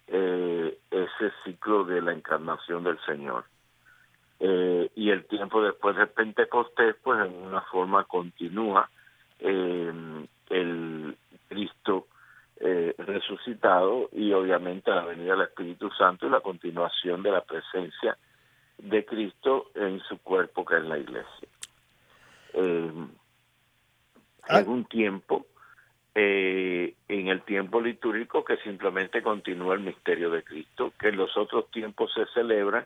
ese 0.07 1.31
ciclo 1.45 1.85
de 1.85 2.01
la 2.01 2.11
encarnación 2.11 2.83
del 2.83 2.99
Señor. 3.05 3.45
Y 4.39 5.09
el 5.09 5.25
tiempo 5.25 5.61
después 5.61 5.95
de 5.97 6.07
Pentecostés, 6.07 6.95
pues 7.03 7.19
en 7.25 7.33
una 7.33 7.61
forma 7.61 8.05
continúa 8.05 8.89
eh, 9.39 9.91
el 10.49 11.17
Cristo 11.47 12.07
eh, 12.61 12.93
resucitado 12.97 14.09
y 14.11 14.33
obviamente 14.33 14.91
la 14.91 15.05
venida 15.05 15.31
del 15.31 15.43
Espíritu 15.43 15.89
Santo 15.91 16.27
y 16.27 16.29
la 16.29 16.41
continuación 16.41 17.23
de 17.23 17.31
la 17.31 17.41
presencia 17.41 18.17
de 18.77 19.05
Cristo 19.05 19.71
en 19.75 19.99
su 20.01 20.17
cuerpo 20.19 20.65
que 20.65 20.77
es 20.77 20.83
la 20.83 20.97
iglesia. 20.97 21.47
Eh, 22.53 22.91
hay 24.49 24.63
ah. 24.65 24.69
un 24.69 24.85
tiempo 24.85 25.45
eh, 26.15 26.95
en 27.07 27.27
el 27.29 27.43
tiempo 27.43 27.79
litúrgico 27.79 28.43
que 28.43 28.57
simplemente 28.57 29.21
continúa 29.21 29.75
el 29.75 29.81
misterio 29.81 30.29
de 30.29 30.43
Cristo, 30.43 30.91
que 30.99 31.09
en 31.09 31.17
los 31.17 31.37
otros 31.37 31.71
tiempos 31.71 32.11
se 32.13 32.25
celebra 32.33 32.85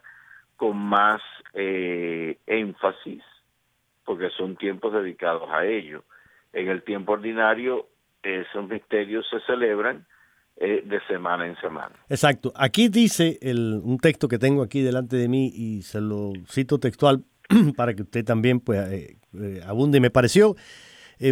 con 0.56 0.76
más 0.76 1.20
eh, 1.52 2.38
énfasis, 2.46 3.22
porque 4.04 4.30
son 4.30 4.56
tiempos 4.56 4.92
dedicados 4.92 5.48
a 5.50 5.64
ello 5.66 6.04
en 6.52 6.68
el 6.68 6.82
tiempo 6.82 7.12
ordinario 7.12 7.88
esos 8.22 8.68
misterios 8.68 9.26
se 9.28 9.38
celebran 9.40 10.06
eh, 10.56 10.82
de 10.86 11.00
semana 11.08 11.46
en 11.46 11.56
semana. 11.56 11.94
Exacto. 12.08 12.52
Aquí 12.56 12.88
dice 12.88 13.38
el, 13.42 13.80
un 13.82 13.98
texto 13.98 14.28
que 14.28 14.38
tengo 14.38 14.62
aquí 14.62 14.80
delante 14.80 15.16
de 15.16 15.28
mí 15.28 15.52
y 15.54 15.82
se 15.82 16.00
lo 16.00 16.32
cito 16.48 16.78
textual 16.78 17.24
para 17.76 17.92
que 17.94 18.02
usted 18.02 18.24
también 18.24 18.60
pues, 18.60 18.80
eh, 18.88 19.60
abunde. 19.66 20.00
Me 20.00 20.10
pareció 20.10 20.54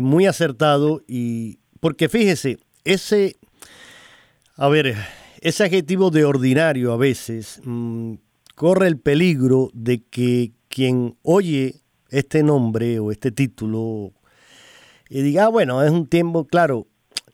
muy 0.01 0.27
acertado 0.27 1.03
y 1.09 1.61
porque 1.81 2.09
fíjese, 2.09 2.59
ese, 2.85 3.37
a 4.57 4.69
ver, 4.69 4.95
ese 5.41 5.65
adjetivo 5.65 6.11
de 6.11 6.25
ordinario 6.25 6.93
a 6.93 6.97
veces 6.97 7.61
mm, 7.65 8.15
corre 8.55 8.89
el 8.89 8.99
peligro 8.99 9.71
de 9.73 10.03
que 10.03 10.53
quien 10.69 11.17
oye 11.23 11.83
este 12.11 12.43
nombre 12.43 12.99
o 12.99 13.11
este 13.11 13.31
título 13.31 14.13
y 15.09 15.21
diga, 15.23 15.45
ah, 15.45 15.49
bueno, 15.49 15.83
es 15.83 15.91
un 15.91 16.07
tiempo, 16.07 16.47
claro, 16.47 16.87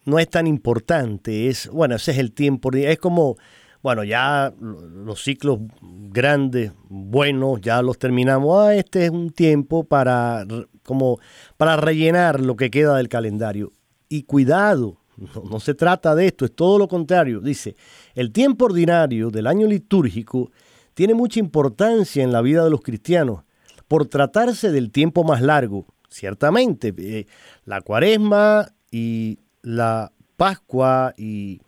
no 0.04 0.18
es 0.18 0.28
tan 0.28 0.48
importante, 0.48 1.48
es, 1.48 1.68
bueno, 1.68 1.94
ese 1.94 2.10
es 2.10 2.18
el 2.18 2.32
tiempo, 2.32 2.72
es 2.72 2.98
como, 2.98 3.36
bueno, 3.82 4.02
ya 4.02 4.52
los 4.58 5.22
ciclos 5.22 5.60
grandes, 5.80 6.72
buenos, 6.88 7.60
ya 7.60 7.80
los 7.82 7.98
terminamos, 7.98 8.58
ah, 8.58 8.74
este 8.74 9.04
es 9.04 9.10
un 9.10 9.30
tiempo 9.30 9.84
para, 9.84 10.44
como, 10.82 11.20
para 11.56 11.76
rellenar 11.76 12.40
lo 12.40 12.56
que 12.56 12.70
queda 12.70 12.96
del 12.96 13.08
calendario. 13.08 13.72
Y 14.08 14.24
cuidado, 14.24 14.98
no, 15.16 15.44
no 15.48 15.60
se 15.60 15.74
trata 15.74 16.16
de 16.16 16.26
esto, 16.26 16.46
es 16.46 16.56
todo 16.56 16.78
lo 16.78 16.88
contrario. 16.88 17.40
Dice, 17.40 17.76
el 18.14 18.32
tiempo 18.32 18.64
ordinario 18.64 19.30
del 19.30 19.46
año 19.46 19.68
litúrgico 19.68 20.50
tiene 20.98 21.14
mucha 21.14 21.38
importancia 21.38 22.24
en 22.24 22.32
la 22.32 22.42
vida 22.42 22.64
de 22.64 22.70
los 22.70 22.80
cristianos 22.80 23.44
por 23.86 24.06
tratarse 24.06 24.72
del 24.72 24.90
tiempo 24.90 25.22
más 25.22 25.40
largo 25.40 25.86
ciertamente, 26.10 26.92
eh, 26.98 27.26
la 27.64 27.82
cuaresma 27.82 28.66
y 28.90 29.38
la 29.62 30.10
Pascua 30.36 31.14
y, 31.16 31.60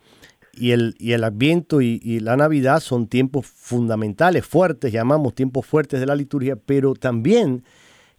el, 0.61 1.23
Adviento 1.23 1.81
y, 1.81 2.19
la 2.19 2.37
Navidad 2.37 2.81
son 2.81 3.07
tiempos 3.07 3.47
fundamentales, 3.47 4.45
fuertes, 4.45 4.93
llamamos 4.93 5.37
tiempos 5.37 5.65
fuertes 5.65 6.01
de 6.01 6.07
la 6.07 6.17
liturgia, 6.17 6.57
pero 6.57 6.95
también 6.95 7.63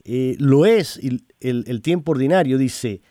eh, 0.05 0.37
lo 0.39 0.65
es 0.65 0.97
el 1.41 1.81
tiempo 1.81 2.13
ordinario, 2.13 2.57
dice, 2.57 3.01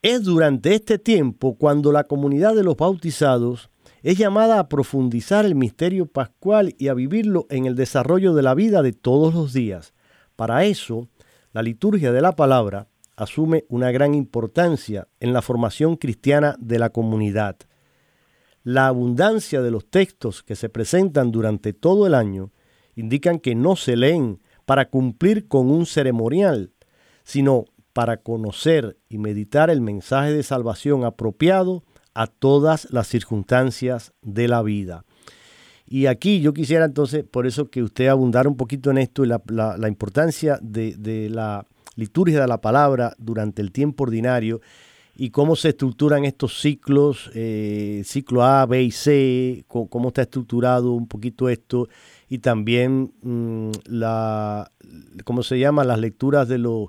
es 0.00 0.22
durante 0.22 0.74
este 0.74 0.98
tiempo 0.98 1.56
cuando 1.58 1.92
la 1.92 2.04
comunidad 2.04 2.54
de 2.54 2.64
los 2.64 2.78
bautizados 2.78 3.68
es 4.02 4.18
llamada 4.18 4.58
a 4.58 4.68
profundizar 4.68 5.44
el 5.44 5.54
misterio 5.54 6.06
pascual 6.06 6.74
y 6.78 6.88
a 6.88 6.94
vivirlo 6.94 7.46
en 7.50 7.66
el 7.66 7.76
desarrollo 7.76 8.34
de 8.34 8.42
la 8.42 8.54
vida 8.54 8.82
de 8.82 8.92
todos 8.92 9.34
los 9.34 9.52
días. 9.52 9.94
Para 10.34 10.64
eso, 10.64 11.08
la 11.52 11.62
liturgia 11.62 12.12
de 12.12 12.20
la 12.20 12.32
palabra 12.32 12.88
asume 13.16 13.64
una 13.68 13.92
gran 13.92 14.14
importancia 14.14 15.06
en 15.20 15.32
la 15.32 15.42
formación 15.42 15.96
cristiana 15.96 16.56
de 16.58 16.78
la 16.78 16.90
comunidad. 16.90 17.56
La 18.64 18.88
abundancia 18.88 19.62
de 19.62 19.70
los 19.70 19.88
textos 19.88 20.42
que 20.42 20.56
se 20.56 20.68
presentan 20.68 21.30
durante 21.30 21.72
todo 21.72 22.06
el 22.06 22.14
año 22.14 22.50
indican 22.96 23.38
que 23.38 23.54
no 23.54 23.76
se 23.76 23.96
leen 23.96 24.40
para 24.66 24.88
cumplir 24.88 25.48
con 25.48 25.70
un 25.70 25.86
ceremonial, 25.86 26.72
sino 27.24 27.66
para 27.92 28.18
conocer 28.18 28.98
y 29.08 29.18
meditar 29.18 29.70
el 29.70 29.80
mensaje 29.80 30.32
de 30.32 30.42
salvación 30.42 31.04
apropiado 31.04 31.84
a 32.14 32.26
todas 32.26 32.88
las 32.90 33.06
circunstancias 33.06 34.12
de 34.22 34.48
la 34.48 34.62
vida. 34.62 35.04
Y 35.86 36.06
aquí 36.06 36.40
yo 36.40 36.54
quisiera 36.54 36.86
entonces, 36.86 37.24
por 37.24 37.46
eso 37.46 37.68
que 37.68 37.82
usted 37.82 38.06
abundara 38.06 38.48
un 38.48 38.56
poquito 38.56 38.90
en 38.90 38.98
esto 38.98 39.24
y 39.24 39.28
la, 39.28 39.88
importancia 39.88 40.58
de, 40.62 41.28
la 41.30 41.66
liturgia 41.96 42.40
de 42.40 42.46
la 42.46 42.60
palabra 42.60 43.14
durante 43.18 43.60
el 43.60 43.72
tiempo 43.72 44.04
ordinario 44.04 44.62
y 45.14 45.28
cómo 45.28 45.54
se 45.56 45.70
estructuran 45.70 46.24
estos 46.24 46.60
ciclos, 46.60 47.30
eh, 47.34 48.02
ciclo 48.06 48.42
A, 48.42 48.64
B 48.64 48.82
y 48.82 48.90
C, 48.90 49.64
cómo, 49.68 50.08
está 50.08 50.22
estructurado 50.22 50.92
un 50.92 51.06
poquito 51.06 51.50
esto 51.50 51.88
y 52.28 52.38
también 52.38 53.12
mm, 53.20 53.72
la, 53.90 54.72
¿cómo 55.24 55.42
se 55.42 55.58
llama? 55.58 55.84
Las 55.84 55.98
lecturas 55.98 56.48
de 56.48 56.56
los, 56.56 56.88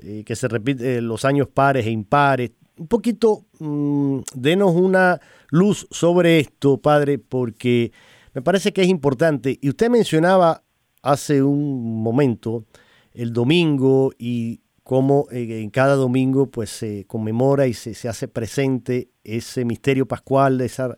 eh, 0.00 0.22
que 0.24 0.36
se 0.36 0.46
repiten, 0.46 0.86
eh, 0.86 1.00
los 1.00 1.24
años 1.24 1.48
pares 1.48 1.86
e 1.86 1.90
impares. 1.90 2.52
Un 2.78 2.86
poquito, 2.86 3.44
mm, 3.58 4.20
denos 4.34 4.74
una 4.74 5.20
luz 5.50 5.86
sobre 5.90 6.38
esto, 6.38 6.78
padre, 6.78 7.18
porque 7.18 7.92
me 8.34 8.42
parece 8.42 8.72
que 8.72 8.82
es 8.82 8.88
importante. 8.88 9.58
Y 9.60 9.68
usted 9.68 9.90
mencionaba 9.90 10.62
hace 11.02 11.42
un 11.42 12.02
momento 12.02 12.64
el 13.12 13.32
domingo 13.32 14.12
y 14.18 14.60
cómo 14.84 15.26
eh, 15.30 15.60
en 15.60 15.70
cada 15.70 15.96
domingo 15.96 16.46
pues 16.46 16.70
se 16.70 17.04
conmemora 17.06 17.66
y 17.66 17.74
se, 17.74 18.08
hace 18.08 18.28
presente 18.28 19.10
ese 19.22 19.64
misterio 19.64 20.06
pascual, 20.06 20.60
esa 20.60 20.96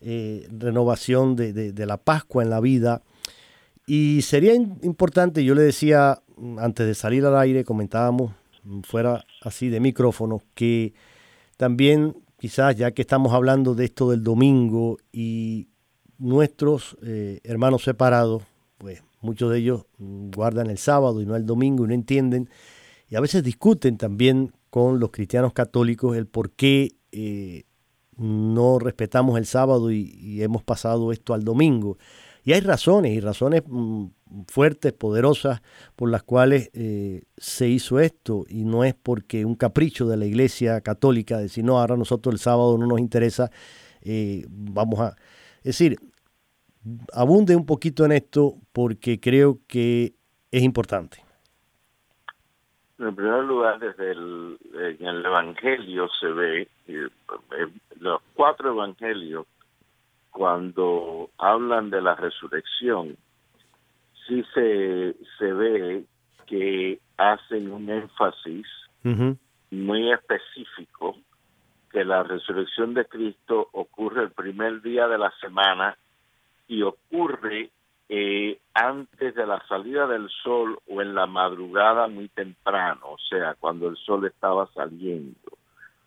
eh, 0.00 0.48
renovación 0.50 1.36
de, 1.36 1.86
la 1.86 1.98
Pascua 1.98 2.42
en 2.42 2.50
la 2.50 2.60
vida. 2.60 3.02
Y 3.86 4.22
sería 4.22 4.54
importante, 4.54 5.44
yo 5.44 5.54
le 5.54 5.62
decía 5.62 6.22
mm, 6.36 6.58
antes 6.58 6.86
de 6.86 6.94
salir 6.94 7.24
al 7.24 7.36
aire, 7.38 7.64
comentábamos 7.64 8.32
mm, 8.64 8.80
fuera 8.80 9.24
así 9.42 9.68
de 9.68 9.80
micrófono, 9.80 10.42
que 10.54 10.94
también 11.60 12.16
quizás 12.38 12.74
ya 12.74 12.92
que 12.92 13.02
estamos 13.02 13.34
hablando 13.34 13.74
de 13.74 13.84
esto 13.84 14.12
del 14.12 14.24
domingo 14.24 14.96
y 15.12 15.68
nuestros 16.16 16.96
eh, 17.02 17.40
hermanos 17.44 17.84
separados, 17.84 18.44
pues 18.78 19.02
muchos 19.20 19.50
de 19.52 19.58
ellos 19.58 19.84
guardan 19.98 20.70
el 20.70 20.78
sábado 20.78 21.20
y 21.20 21.26
no 21.26 21.36
el 21.36 21.44
domingo 21.44 21.84
y 21.84 21.88
no 21.88 21.92
entienden, 21.92 22.48
y 23.10 23.16
a 23.16 23.20
veces 23.20 23.42
discuten 23.42 23.98
también 23.98 24.54
con 24.70 25.00
los 25.00 25.10
cristianos 25.10 25.52
católicos 25.52 26.16
el 26.16 26.26
por 26.26 26.50
qué 26.52 26.92
eh, 27.12 27.64
no 28.16 28.78
respetamos 28.78 29.36
el 29.36 29.44
sábado 29.44 29.92
y, 29.92 30.42
hemos 30.42 30.62
pasado 30.62 31.12
esto 31.12 31.34
al 31.34 31.44
domingo. 31.44 31.98
Y 32.42 32.54
hay 32.54 32.62
razones, 32.62 33.12
y 33.12 33.20
razones 33.20 33.64
mm, 33.66 34.06
fuertes, 34.46 34.92
poderosas, 34.92 35.62
por 35.96 36.10
las 36.10 36.22
cuales 36.22 36.70
eh, 36.74 37.22
se 37.36 37.68
hizo 37.68 38.00
esto, 38.00 38.44
y 38.48 38.64
no 38.64 38.84
es 38.84 38.94
porque 38.94 39.44
un 39.44 39.54
capricho 39.54 40.06
de 40.06 40.16
la 40.16 40.26
Iglesia 40.26 40.80
Católica, 40.80 41.38
decir, 41.38 41.64
no, 41.64 41.78
ahora 41.78 41.96
nosotros 41.96 42.34
el 42.34 42.38
sábado 42.38 42.78
no 42.78 42.86
nos 42.86 43.00
interesa, 43.00 43.50
vamos 44.48 45.00
a... 45.00 45.16
Es 45.58 45.78
decir, 45.78 45.98
abunde 47.12 47.56
un 47.56 47.66
poquito 47.66 48.04
en 48.04 48.12
esto 48.12 48.54
porque 48.72 49.20
creo 49.20 49.58
que 49.66 50.14
es 50.50 50.62
importante. 50.62 51.22
En 52.98 53.14
primer 53.14 53.44
lugar, 53.44 53.78
desde 53.78 54.12
el, 54.12 54.58
en 54.74 55.06
el 55.06 55.24
Evangelio 55.24 56.08
se 56.20 56.26
ve, 56.26 56.68
eh, 56.86 57.08
los 57.98 58.20
cuatro 58.34 58.72
Evangelios, 58.72 59.46
cuando 60.30 61.30
hablan 61.38 61.90
de 61.90 62.02
la 62.02 62.14
resurrección, 62.14 63.16
sí 64.30 64.44
se, 64.54 65.16
se 65.38 65.52
ve 65.52 66.04
que 66.46 67.00
hacen 67.16 67.72
un 67.72 67.90
énfasis 67.90 68.66
muy 69.70 70.12
específico 70.12 71.16
que 71.90 72.04
la 72.04 72.22
resurrección 72.22 72.94
de 72.94 73.06
Cristo 73.06 73.68
ocurre 73.72 74.22
el 74.22 74.30
primer 74.30 74.80
día 74.82 75.08
de 75.08 75.18
la 75.18 75.32
semana 75.40 75.96
y 76.68 76.82
ocurre 76.82 77.70
eh, 78.08 78.58
antes 78.74 79.34
de 79.34 79.46
la 79.46 79.60
salida 79.66 80.06
del 80.06 80.28
sol 80.42 80.78
o 80.88 81.02
en 81.02 81.14
la 81.14 81.26
madrugada 81.26 82.06
muy 82.06 82.28
temprano, 82.28 83.12
o 83.12 83.18
sea, 83.18 83.54
cuando 83.58 83.88
el 83.88 83.96
sol 83.96 84.26
estaba 84.26 84.68
saliendo, 84.74 85.58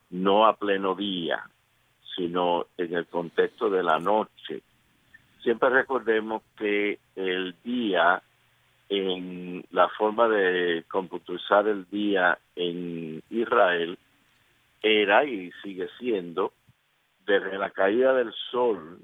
no 0.09 0.45
a 0.45 0.55
pleno 0.55 0.95
día, 0.95 1.43
sino 2.15 2.67
en 2.77 2.93
el 2.93 3.07
contexto 3.07 3.69
de 3.69 3.83
la 3.83 3.99
noche. 3.99 4.61
Siempre 5.43 5.69
recordemos 5.69 6.41
que 6.57 6.99
el 7.15 7.53
día, 7.63 8.23
en 8.87 9.65
la 9.71 9.89
forma 9.89 10.29
de 10.29 10.85
computizar 10.89 11.67
el 11.67 11.85
día 11.89 12.37
en 12.55 13.21
Israel, 13.29 13.97
era 14.81 15.25
y 15.25 15.51
sigue 15.61 15.89
siendo 15.99 16.53
desde 17.25 17.57
la 17.57 17.71
caída 17.71 18.13
del 18.13 18.33
sol 18.51 18.99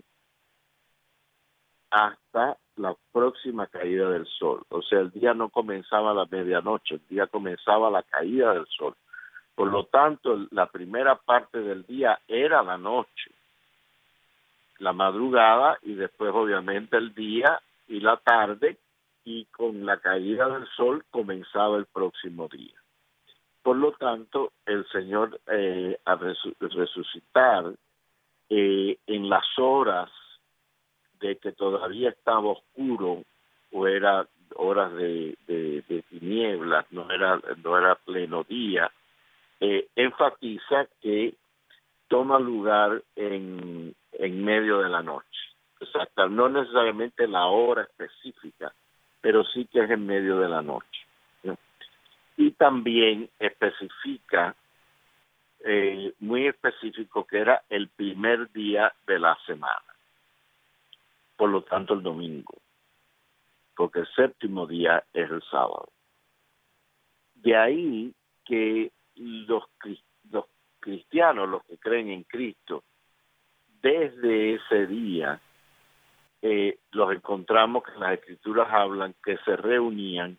hasta 1.92 2.58
la 2.78 2.96
próxima 3.12 3.68
caída 3.68 4.10
del 4.10 4.26
sol. 4.26 4.64
O 4.70 4.82
sea, 4.82 5.00
el 5.00 5.12
día 5.12 5.34
no 5.34 5.50
comenzaba 5.50 6.12
a 6.12 6.14
la 6.14 6.26
medianoche, 6.26 6.96
el 6.96 7.08
día 7.10 7.28
comenzaba 7.28 7.90
la 7.90 8.04
caída 8.04 8.54
del 8.54 8.66
sol. 8.68 8.96
Por 9.56 9.70
lo 9.70 9.86
tanto, 9.86 10.48
la 10.52 10.68
primera 10.68 11.16
parte 11.16 11.60
del 11.60 11.86
día 11.86 12.20
era 12.28 12.64
la 12.64 12.78
noche, 12.78 13.32
la 14.80 14.94
madrugada 14.94 15.78
y 15.84 15.94
después 15.94 16.32
obviamente 16.34 16.98
el 16.98 17.14
día 17.14 17.62
y 17.88 18.00
la 18.00 18.18
tarde 18.18 18.78
y 19.26 19.46
con 19.46 19.86
la 19.86 19.98
caída 19.98 20.48
del 20.50 20.68
sol 20.76 21.06
comenzaba 21.12 21.78
el 21.78 21.86
próximo 21.86 22.48
día. 22.48 22.76
Por 23.62 23.78
lo 23.78 23.92
tanto, 23.92 24.54
el 24.66 24.88
Señor 24.90 25.40
eh, 25.48 26.00
al 26.06 26.36
resucitar 26.60 27.74
eh, 28.50 28.98
en 29.06 29.30
las 29.30 29.46
horas 29.58 30.10
de 31.20 31.36
que 31.38 31.52
todavía 31.52 32.10
estaba 32.10 32.52
oscuro 32.52 33.24
o 33.72 33.88
era 33.88 34.28
horas 34.56 34.94
de, 34.96 35.38
tinieblas, 36.10 36.86
no 36.92 37.12
era, 37.12 37.40
no 37.64 37.78
era 37.78 37.96
pleno 37.96 38.44
día, 38.44 38.92
eh, 39.60 39.88
enfatiza 39.96 40.88
que 41.02 41.36
toma 42.08 42.40
lugar 42.40 43.04
en, 43.16 43.94
en 44.20 44.44
medio 44.44 44.80
de 44.80 44.90
la 44.90 45.02
noche. 45.02 45.40
O 45.82 45.86
sea, 45.86 46.08
no 46.28 46.48
necesariamente 46.48 47.28
la 47.28 47.48
hora 47.48 47.84
específica, 47.84 48.72
pero 49.22 49.44
sí 49.46 49.66
que 49.66 49.84
es 49.84 49.90
en 49.90 50.06
medio 50.06 50.40
de 50.40 50.50
la 50.50 50.62
noche. 50.62 50.88
Y 52.38 52.52
también 52.52 53.30
especifica, 53.38 54.56
eh, 55.66 56.14
muy 56.20 56.48
específico, 56.48 57.26
que 57.26 57.40
era 57.40 57.64
el 57.70 57.90
primer 57.90 58.50
día 58.52 58.94
de 59.06 59.20
la 59.20 59.38
semana 59.46 59.90
por 61.40 61.50
lo 61.50 61.62
tanto 61.62 61.94
el 61.94 62.04
domingo, 62.04 62.54
porque 63.74 64.00
el 64.00 64.08
séptimo 64.14 64.68
día 64.68 65.06
es 65.14 65.32
el 65.32 65.42
sábado. 65.44 65.88
De 67.36 67.56
ahí 67.56 68.14
que 68.44 68.92
los, 69.16 69.64
cristianos, 70.82 71.48
los 71.48 71.64
que 71.64 71.78
creen 71.78 72.10
en 72.10 72.24
Cristo, 72.24 72.84
desde 73.82 74.56
ese 74.56 74.88
día 74.88 75.40
eh, 76.42 76.78
los 76.92 77.14
encontramos 77.14 77.84
que 77.84 78.00
las 78.00 78.14
escrituras 78.14 78.68
hablan 78.72 79.14
que 79.24 79.38
se 79.38 79.56
reunían 79.56 80.38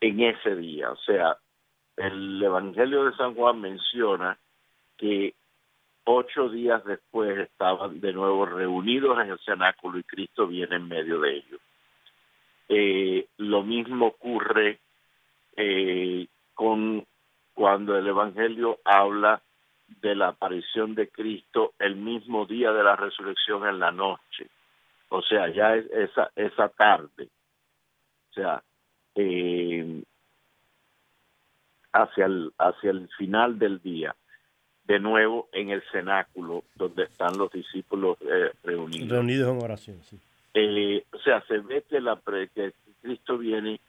en 0.00 0.20
ese 0.20 0.54
día. 0.54 0.90
O 0.90 0.96
sea, 0.96 1.36
el 1.96 2.42
Evangelio 2.42 3.04
de 3.04 3.16
San 3.16 3.34
Juan 3.34 3.60
menciona 3.60 4.38
que 4.96 5.34
ocho 6.04 6.48
días 6.48 6.84
después 6.84 7.38
estaban 7.38 8.00
de 8.00 8.12
nuevo 8.12 8.46
reunidos 8.46 9.18
en 9.20 9.30
el 9.30 9.38
cenáculo 9.40 9.98
y 9.98 10.04
Cristo 10.04 10.46
viene 10.46 10.76
en 10.76 10.88
medio 10.88 11.20
de 11.20 11.36
ellos. 11.36 11.60
Eh, 12.68 13.26
lo 13.38 13.62
mismo 13.62 14.06
ocurre 14.06 14.78
eh, 15.56 16.26
con 16.54 17.04
cuando 17.54 17.96
el 17.96 18.06
Evangelio 18.06 18.78
habla 18.84 19.42
de 20.00 20.14
la 20.14 20.28
aparición 20.28 20.94
de 20.94 21.08
Cristo 21.08 21.72
el 21.78 21.96
mismo 21.96 22.46
día 22.46 22.72
de 22.72 22.84
la 22.84 22.96
resurrección 22.96 23.66
en 23.66 23.78
la 23.78 23.90
noche, 23.90 24.48
o 25.08 25.22
sea, 25.22 25.48
ya 25.48 25.74
es 25.74 25.86
esa, 25.90 26.30
esa 26.36 26.68
tarde, 26.68 27.28
o 28.30 28.34
sea, 28.34 28.62
eh, 29.14 30.02
hacia, 31.92 32.26
el, 32.26 32.52
hacia 32.58 32.90
el 32.90 33.08
final 33.16 33.58
del 33.58 33.80
día 33.80 34.14
de 34.84 35.00
nuevo 35.00 35.48
en 35.52 35.70
el 35.70 35.82
cenáculo 35.90 36.64
donde 36.74 37.04
están 37.04 37.36
los 37.36 37.50
discípulos 37.50 38.18
eh, 38.20 38.52
reunidos. 38.62 39.08
Reunidos 39.08 39.50
en 39.50 39.62
oración, 39.62 40.02
sí. 40.02 40.18
Eh, 40.54 41.04
o 41.12 41.18
sea, 41.18 41.42
se 41.46 41.58
ve 41.58 41.84
que, 41.88 42.00
la 42.00 42.18
que 42.54 42.72
Cristo 43.02 43.38
viene, 43.38 43.80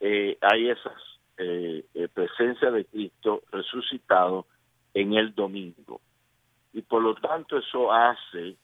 hay 0.00 0.70
esas 0.70 0.92
presencia 2.12 2.70
de 2.70 2.84
Cristo 2.84 3.42
resucitado 3.50 4.46
en 4.94 5.14
el 5.14 5.34
domingo. 5.34 6.00
Y 6.72 6.82
por 6.82 7.02
lo 7.02 7.14
tanto 7.14 7.58
eso 7.58 7.92
hace 7.92 8.56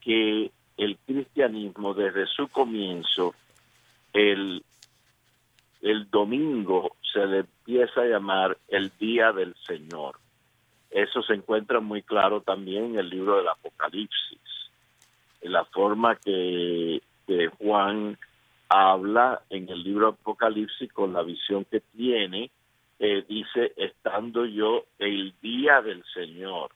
que 0.00 0.50
el 0.76 0.98
cristianismo 1.06 1.94
desde 1.94 2.26
su 2.26 2.48
comienzo, 2.48 3.34
el, 4.12 4.64
el 5.82 6.10
domingo 6.10 6.96
se 7.12 7.26
le 7.26 7.38
empieza 7.38 8.02
a 8.02 8.06
llamar 8.06 8.58
el 8.68 8.92
día 8.98 9.32
del 9.32 9.54
Señor. 9.66 10.16
Eso 10.90 11.22
se 11.22 11.34
encuentra 11.34 11.80
muy 11.80 12.02
claro 12.02 12.40
también 12.40 12.86
en 12.86 12.98
el 12.98 13.10
libro 13.10 13.36
del 13.36 13.48
Apocalipsis. 13.48 14.40
En 15.40 15.52
la 15.52 15.64
forma 15.64 16.16
que, 16.16 17.00
Juan 17.58 18.16
habla 18.68 19.42
en 19.50 19.68
el 19.68 19.82
libro 19.82 20.08
Apocalipsis 20.08 20.92
con 20.92 21.12
la 21.12 21.22
visión 21.22 21.64
que 21.64 21.80
tiene, 21.80 22.50
eh, 22.98 23.24
dice, 23.28 23.72
estando 23.76 24.44
yo 24.46 24.84
el 24.98 25.34
día 25.40 25.82
del 25.82 26.02
Señor. 26.14 26.70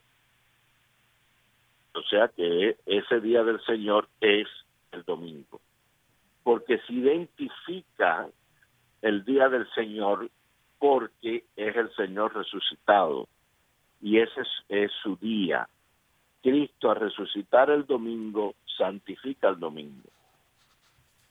O 1.94 2.02
sea 2.02 2.28
que 2.28 2.76
ese 2.86 3.20
día 3.20 3.42
del 3.42 3.60
Señor 3.64 4.08
es 4.20 4.46
el 4.92 5.02
domingo. 5.04 5.60
Porque 6.42 6.78
se 6.86 6.92
identifica 6.92 8.28
el 9.02 9.24
día 9.24 9.48
del 9.48 9.68
Señor 9.74 10.30
porque 10.78 11.44
es 11.56 11.76
el 11.76 11.94
Señor 11.94 12.34
resucitado 12.34 13.28
y 14.00 14.18
ese 14.18 14.42
es, 14.68 14.90
su 15.02 15.16
día. 15.16 15.68
Cristo 16.42 16.90
al 16.90 17.00
resucitar 17.00 17.68
el 17.70 17.84
domingo 17.84 18.54
santifica 18.78 19.50
el 19.50 19.60
domingo 19.60 20.08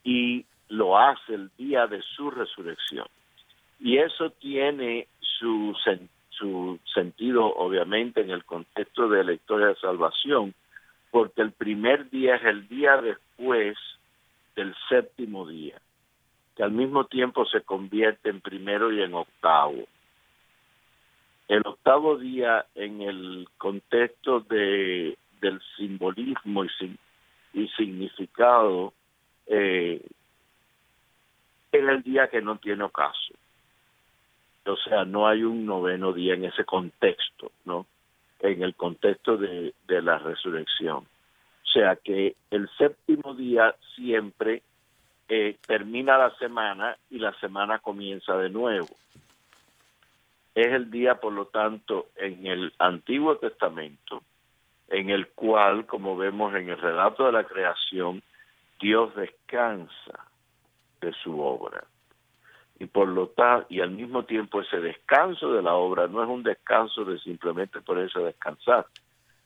y 0.04 0.46
lo 0.68 0.98
hace 0.98 1.34
el 1.34 1.50
día 1.58 1.88
de 1.88 2.02
su 2.16 2.30
resurrección. 2.30 3.08
Y 3.80 3.98
eso 3.98 4.30
tiene 4.32 5.08
su, 5.20 5.76
sentido, 6.94 7.46
obviamente, 7.46 8.22
en 8.22 8.30
el 8.30 8.44
contexto 8.44 9.08
de 9.08 9.24
la 9.24 9.34
historia 9.34 9.68
de 9.68 9.76
salvación, 9.76 10.54
porque 11.12 11.42
el 11.42 11.52
primer 11.52 12.10
día 12.10 12.36
es 12.36 12.44
el 12.44 12.68
día 12.68 12.98
después 12.98 13.78
del 14.56 14.76
séptimo 14.90 15.48
día, 15.48 15.80
que 16.56 16.64
al 16.64 16.72
mismo 16.72 17.06
tiempo 17.06 17.46
se 17.46 17.62
convierte 17.62 18.30
en 18.30 18.42
primero 18.42 18.92
y 18.92 19.02
en 19.02 19.14
octavo. 19.14 19.86
El 21.48 21.64
octavo 21.66 22.18
día 22.18 22.66
en 22.76 23.02
el 23.02 23.48
contexto 23.58 24.42
de, 24.42 25.18
del 25.42 25.62
simbolismo 25.78 26.66
y, 26.66 26.70
y 27.54 27.68
significado 27.70 28.94
eh, 29.48 30.02
es 31.72 31.84
el 31.84 32.04
día 32.04 32.30
que 32.30 32.42
no 32.42 32.58
tiene 32.58 32.84
ocaso. 32.84 33.34
O 34.70 34.78
sea, 34.78 35.04
no 35.06 35.28
hay 35.28 35.44
un 35.44 35.66
noveno 35.66 36.14
día 36.14 36.36
en 36.36 36.46
ese 36.46 36.64
contexto, 36.64 37.52
¿no? 37.66 37.88
En 38.40 38.64
el 38.64 38.76
contexto 38.76 39.38
de, 39.38 39.74
la 39.88 40.18
resurrección. 40.18 40.98
O 40.98 41.72
sea 41.72 41.96
que 41.98 42.36
el 42.52 42.70
séptimo 42.78 43.34
día 43.36 43.76
siempre 43.96 44.64
eh, 45.28 45.58
termina 45.68 46.18
la 46.18 46.36
semana 46.38 46.98
y 47.10 47.20
la 47.20 47.34
semana 47.40 47.80
comienza 47.80 48.38
de 48.38 48.50
nuevo. 48.50 48.96
Es 50.56 50.68
el 50.68 50.90
día, 50.90 51.16
por 51.16 51.34
lo 51.34 51.46
tanto, 51.46 52.08
en 52.16 52.48
el 52.48 52.74
Antiguo 52.80 53.38
Testamento, 53.38 54.24
en 54.88 55.10
el 55.10 55.28
cual, 55.28 55.86
como 55.86 56.18
vemos 56.18 56.54
en 56.56 56.70
el 56.70 56.78
relato 56.78 57.26
de 57.26 57.32
la 57.32 57.44
creación, 57.44 58.24
Dios 58.80 59.16
descansa 59.16 60.26
de 61.02 61.14
su 61.14 61.40
obra 61.40 61.84
y 62.80 62.86
por 62.86 63.08
lo 63.08 63.28
tanto 63.28 63.68
y 63.70 63.82
al 63.82 63.92
mismo 63.92 64.24
tiempo 64.24 64.62
ese 64.62 64.80
descanso 64.80 65.54
de 65.54 65.62
la 65.62 65.76
obra 65.76 66.08
no 66.08 66.24
es 66.24 66.30
un 66.30 66.44
descanso 66.44 67.04
de 67.06 67.20
simplemente 67.20 67.82
por 67.82 68.00
eso 68.00 68.24
descansar 68.24 68.86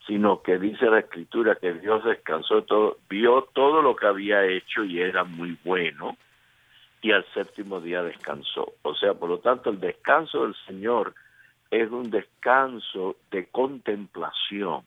sino 0.05 0.41
que 0.41 0.59
dice 0.59 0.85
la 0.85 0.99
escritura 0.99 1.55
que 1.55 1.73
Dios 1.73 2.03
descansó 2.03 2.63
todo 2.63 2.97
vio 3.09 3.47
todo 3.53 3.81
lo 3.81 3.95
que 3.95 4.05
había 4.05 4.45
hecho 4.45 4.83
y 4.83 5.01
era 5.01 5.23
muy 5.23 5.57
bueno 5.63 6.17
y 7.03 7.11
al 7.11 7.25
séptimo 7.33 7.81
día 7.81 8.01
descansó. 8.01 8.73
O 8.81 8.95
sea 8.95 9.13
por 9.13 9.29
lo 9.29 9.39
tanto 9.39 9.69
el 9.69 9.79
descanso 9.79 10.43
del 10.43 10.55
Señor 10.65 11.13
es 11.69 11.91
un 11.91 12.09
descanso 12.09 13.17
de 13.29 13.47
contemplación. 13.47 14.83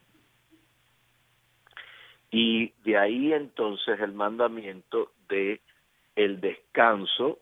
Y 2.31 2.73
de 2.85 2.97
ahí 2.97 3.33
entonces 3.33 4.01
el 4.01 4.13
mandamiento 4.13 5.13
de 5.29 5.61
el 6.17 6.41
descanso 6.41 7.39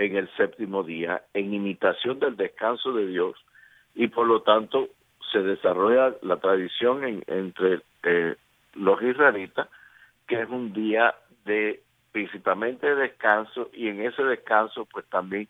en 0.00 0.16
el 0.16 0.30
séptimo 0.34 0.82
día, 0.82 1.24
en 1.34 1.52
imitación 1.52 2.18
del 2.20 2.34
descanso 2.34 2.92
de 2.92 3.06
Dios, 3.06 3.36
y 3.94 4.08
por 4.08 4.26
lo 4.26 4.40
tanto 4.40 4.88
se 5.30 5.40
desarrolla 5.40 6.16
la 6.22 6.38
tradición 6.38 7.22
entre 7.26 7.82
eh, 8.04 8.34
los 8.74 9.02
israelitas, 9.02 9.68
que 10.26 10.40
es 10.40 10.48
un 10.48 10.72
día 10.72 11.14
de 11.44 11.82
principalmente 12.12 12.86
de 12.86 12.94
descanso, 12.94 13.68
y 13.74 13.88
en 13.88 14.00
ese 14.00 14.22
descanso 14.22 14.86
pues 14.86 15.04
también 15.10 15.48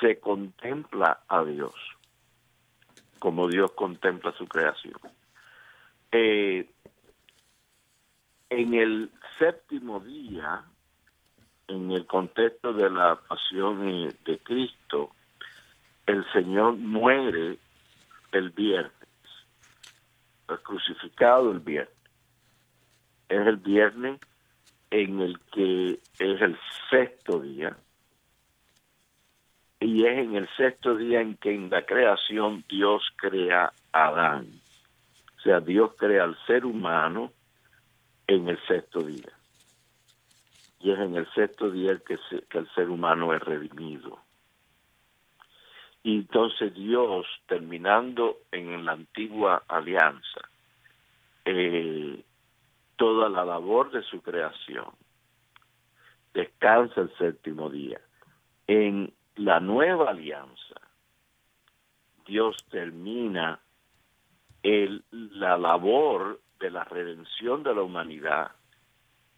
se 0.00 0.18
contempla 0.18 1.20
a 1.28 1.44
Dios, 1.44 1.74
como 3.18 3.46
Dios 3.46 3.72
contempla 3.72 4.32
su 4.32 4.48
creación. 4.48 4.98
Eh, 6.12 6.66
en 8.48 8.72
el 8.72 9.10
séptimo 9.38 10.00
día, 10.00 10.64
en 11.72 11.90
el 11.90 12.06
contexto 12.06 12.72
de 12.72 12.90
la 12.90 13.16
pasión 13.16 14.08
de 14.24 14.38
Cristo, 14.38 15.10
el 16.06 16.24
Señor 16.32 16.76
muere 16.76 17.58
el 18.32 18.50
viernes, 18.50 18.92
es 20.48 20.58
crucificado 20.60 21.50
el 21.50 21.60
viernes. 21.60 21.94
Es 23.28 23.46
el 23.46 23.56
viernes 23.56 24.20
en 24.90 25.20
el 25.20 25.38
que 25.52 25.92
es 26.18 26.42
el 26.42 26.58
sexto 26.90 27.40
día, 27.40 27.76
y 29.80 30.04
es 30.04 30.18
en 30.18 30.36
el 30.36 30.48
sexto 30.56 30.94
día 30.94 31.22
en 31.22 31.36
que 31.36 31.54
en 31.54 31.70
la 31.70 31.84
creación 31.86 32.64
Dios 32.68 33.02
crea 33.16 33.72
a 33.92 34.08
Adán. 34.08 34.48
O 35.38 35.40
sea, 35.40 35.60
Dios 35.60 35.92
crea 35.96 36.24
al 36.24 36.36
ser 36.46 36.66
humano 36.66 37.32
en 38.26 38.48
el 38.48 38.58
sexto 38.66 39.00
día 39.00 39.32
y 40.82 40.90
es 40.90 40.98
en 40.98 41.14
el 41.14 41.30
sexto 41.32 41.70
día 41.70 41.98
que, 41.98 42.18
que 42.48 42.58
el 42.58 42.68
ser 42.74 42.90
humano 42.90 43.32
es 43.32 43.40
redimido. 43.40 44.18
Y 46.02 46.16
entonces 46.16 46.74
Dios, 46.74 47.24
terminando 47.46 48.38
en 48.50 48.84
la 48.84 48.92
antigua 48.92 49.62
alianza, 49.68 50.40
eh, 51.44 52.24
toda 52.96 53.28
la 53.28 53.44
labor 53.44 53.92
de 53.92 54.02
su 54.02 54.20
creación, 54.20 54.90
descansa 56.34 57.02
el 57.02 57.16
séptimo 57.16 57.70
día. 57.70 58.00
En 58.66 59.12
la 59.36 59.60
nueva 59.60 60.10
alianza, 60.10 60.80
Dios 62.26 62.56
termina 62.70 63.60
el, 64.64 65.04
la 65.10 65.56
labor 65.56 66.40
de 66.58 66.70
la 66.70 66.82
redención 66.84 67.62
de 67.62 67.74
la 67.74 67.82
humanidad 67.82 68.50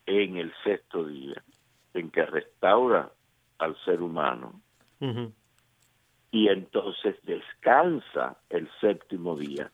en 0.06 0.36
el 0.36 0.52
sexto 0.62 1.04
día, 1.04 1.42
en 1.94 2.10
que 2.10 2.24
restaura 2.24 3.10
al 3.58 3.76
ser 3.84 4.02
humano. 4.02 4.60
Y 6.30 6.48
entonces 6.48 7.16
descansa 7.24 8.38
el 8.48 8.68
séptimo 8.80 9.36
día 9.36 9.70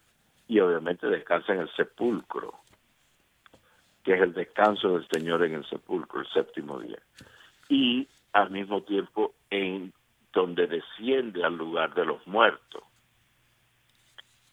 y 0.49 0.59
obviamente 0.59 1.07
descansa 1.07 1.55
en 1.55 1.61
el 1.61 1.71
sepulcro, 1.77 2.55
que 4.03 4.15
es 4.15 4.21
el 4.21 4.35
descanso 4.35 4.95
del 4.95 5.07
Señor 5.09 5.45
en 5.45 5.55
el 5.55 5.65
sepulcro, 5.67 6.21
el 6.21 6.29
séptimo 6.29 6.81
día. 6.81 6.99
Y 7.69 8.09
al 8.33 8.51
mismo 8.51 8.83
tiempo 8.83 9.35
en 9.51 9.93
donde 10.33 10.67
desciende 10.67 11.45
al 11.45 11.57
lugar 11.57 11.95
de 11.95 12.05
los 12.05 12.27
muertos 12.27 12.83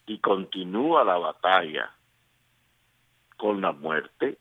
y 0.06 0.18
continúa 0.18 1.04
la 1.04 1.18
batalla 1.18 1.92
con 3.36 3.60
la 3.60 3.72
muerte 3.72 4.38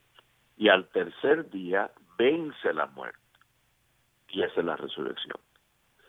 y 0.57 0.69
al 0.69 0.87
tercer 0.89 1.49
día 1.49 1.91
vence 2.17 2.73
la 2.73 2.87
muerte 2.87 3.19
y 4.29 4.41
esa 4.41 4.59
es 4.59 4.65
la 4.65 4.75
resurrección. 4.75 5.37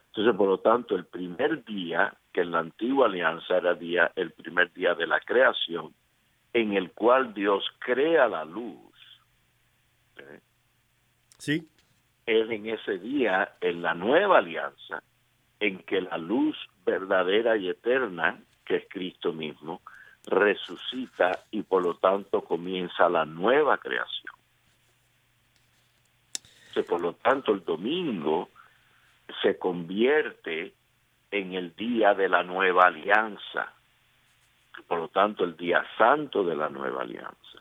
Entonces, 0.09 0.37
por 0.37 0.49
lo 0.49 0.59
tanto, 0.59 0.97
el 0.97 1.05
primer 1.05 1.65
día, 1.65 2.15
que 2.33 2.41
en 2.41 2.51
la 2.51 2.61
antigua 2.61 3.07
alianza 3.07 3.59
era 3.59 3.75
día, 3.75 4.11
el 4.17 4.33
primer 4.33 4.73
día 4.73 4.95
de 4.95 5.07
la 5.07 5.21
creación, 5.21 5.95
en 6.53 6.73
el 6.75 6.91
cual 6.93 7.35
Dios 7.35 7.65
crea 7.79 8.27
la 8.27 8.45
luz, 8.45 8.95
¿eh? 10.17 10.41
sí. 11.39 11.69
es 12.27 12.51
en 12.51 12.67
ese 12.67 12.99
día, 12.99 13.57
en 13.61 13.83
la 13.83 13.95
nueva 13.95 14.39
alianza, 14.39 15.03
en 15.61 15.79
que 15.81 16.01
la 16.01 16.19
luz 16.19 16.57
verdadera 16.85 17.57
y 17.57 17.69
eterna, 17.69 18.41
que 18.65 18.77
es 18.77 18.85
Cristo 18.89 19.33
mismo, 19.33 19.83
resucita 20.25 21.45
y 21.51 21.63
por 21.63 21.83
lo 21.83 21.95
tanto 21.95 22.43
comienza 22.43 23.09
la 23.09 23.25
nueva 23.25 23.79
creación 23.79 24.38
por 26.83 27.01
lo 27.01 27.14
tanto 27.14 27.53
el 27.53 27.64
domingo 27.64 28.49
se 29.43 29.59
convierte 29.59 30.73
en 31.31 31.55
el 31.55 31.75
día 31.77 32.14
de 32.14 32.29
la 32.29 32.43
nueva 32.43 32.87
alianza, 32.87 33.73
por 34.87 34.99
lo 34.99 35.09
tanto 35.09 35.45
el 35.45 35.57
día 35.57 35.85
santo 35.97 36.45
de 36.45 36.57
la 36.57 36.69
nueva 36.69 37.03
alianza, 37.03 37.59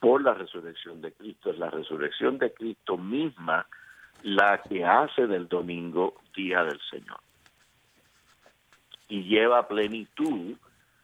por 0.00 0.22
la 0.22 0.34
resurrección 0.34 1.00
de 1.02 1.12
Cristo. 1.12 1.50
Es 1.50 1.58
la 1.58 1.70
resurrección 1.70 2.38
de 2.38 2.52
Cristo 2.52 2.96
misma 2.96 3.66
la 4.22 4.62
que 4.62 4.84
hace 4.84 5.26
del 5.26 5.48
domingo 5.48 6.14
día 6.34 6.64
del 6.64 6.80
Señor. 6.90 7.20
Y 9.08 9.24
lleva 9.24 9.58
a 9.60 9.68
plenitud 9.68 10.56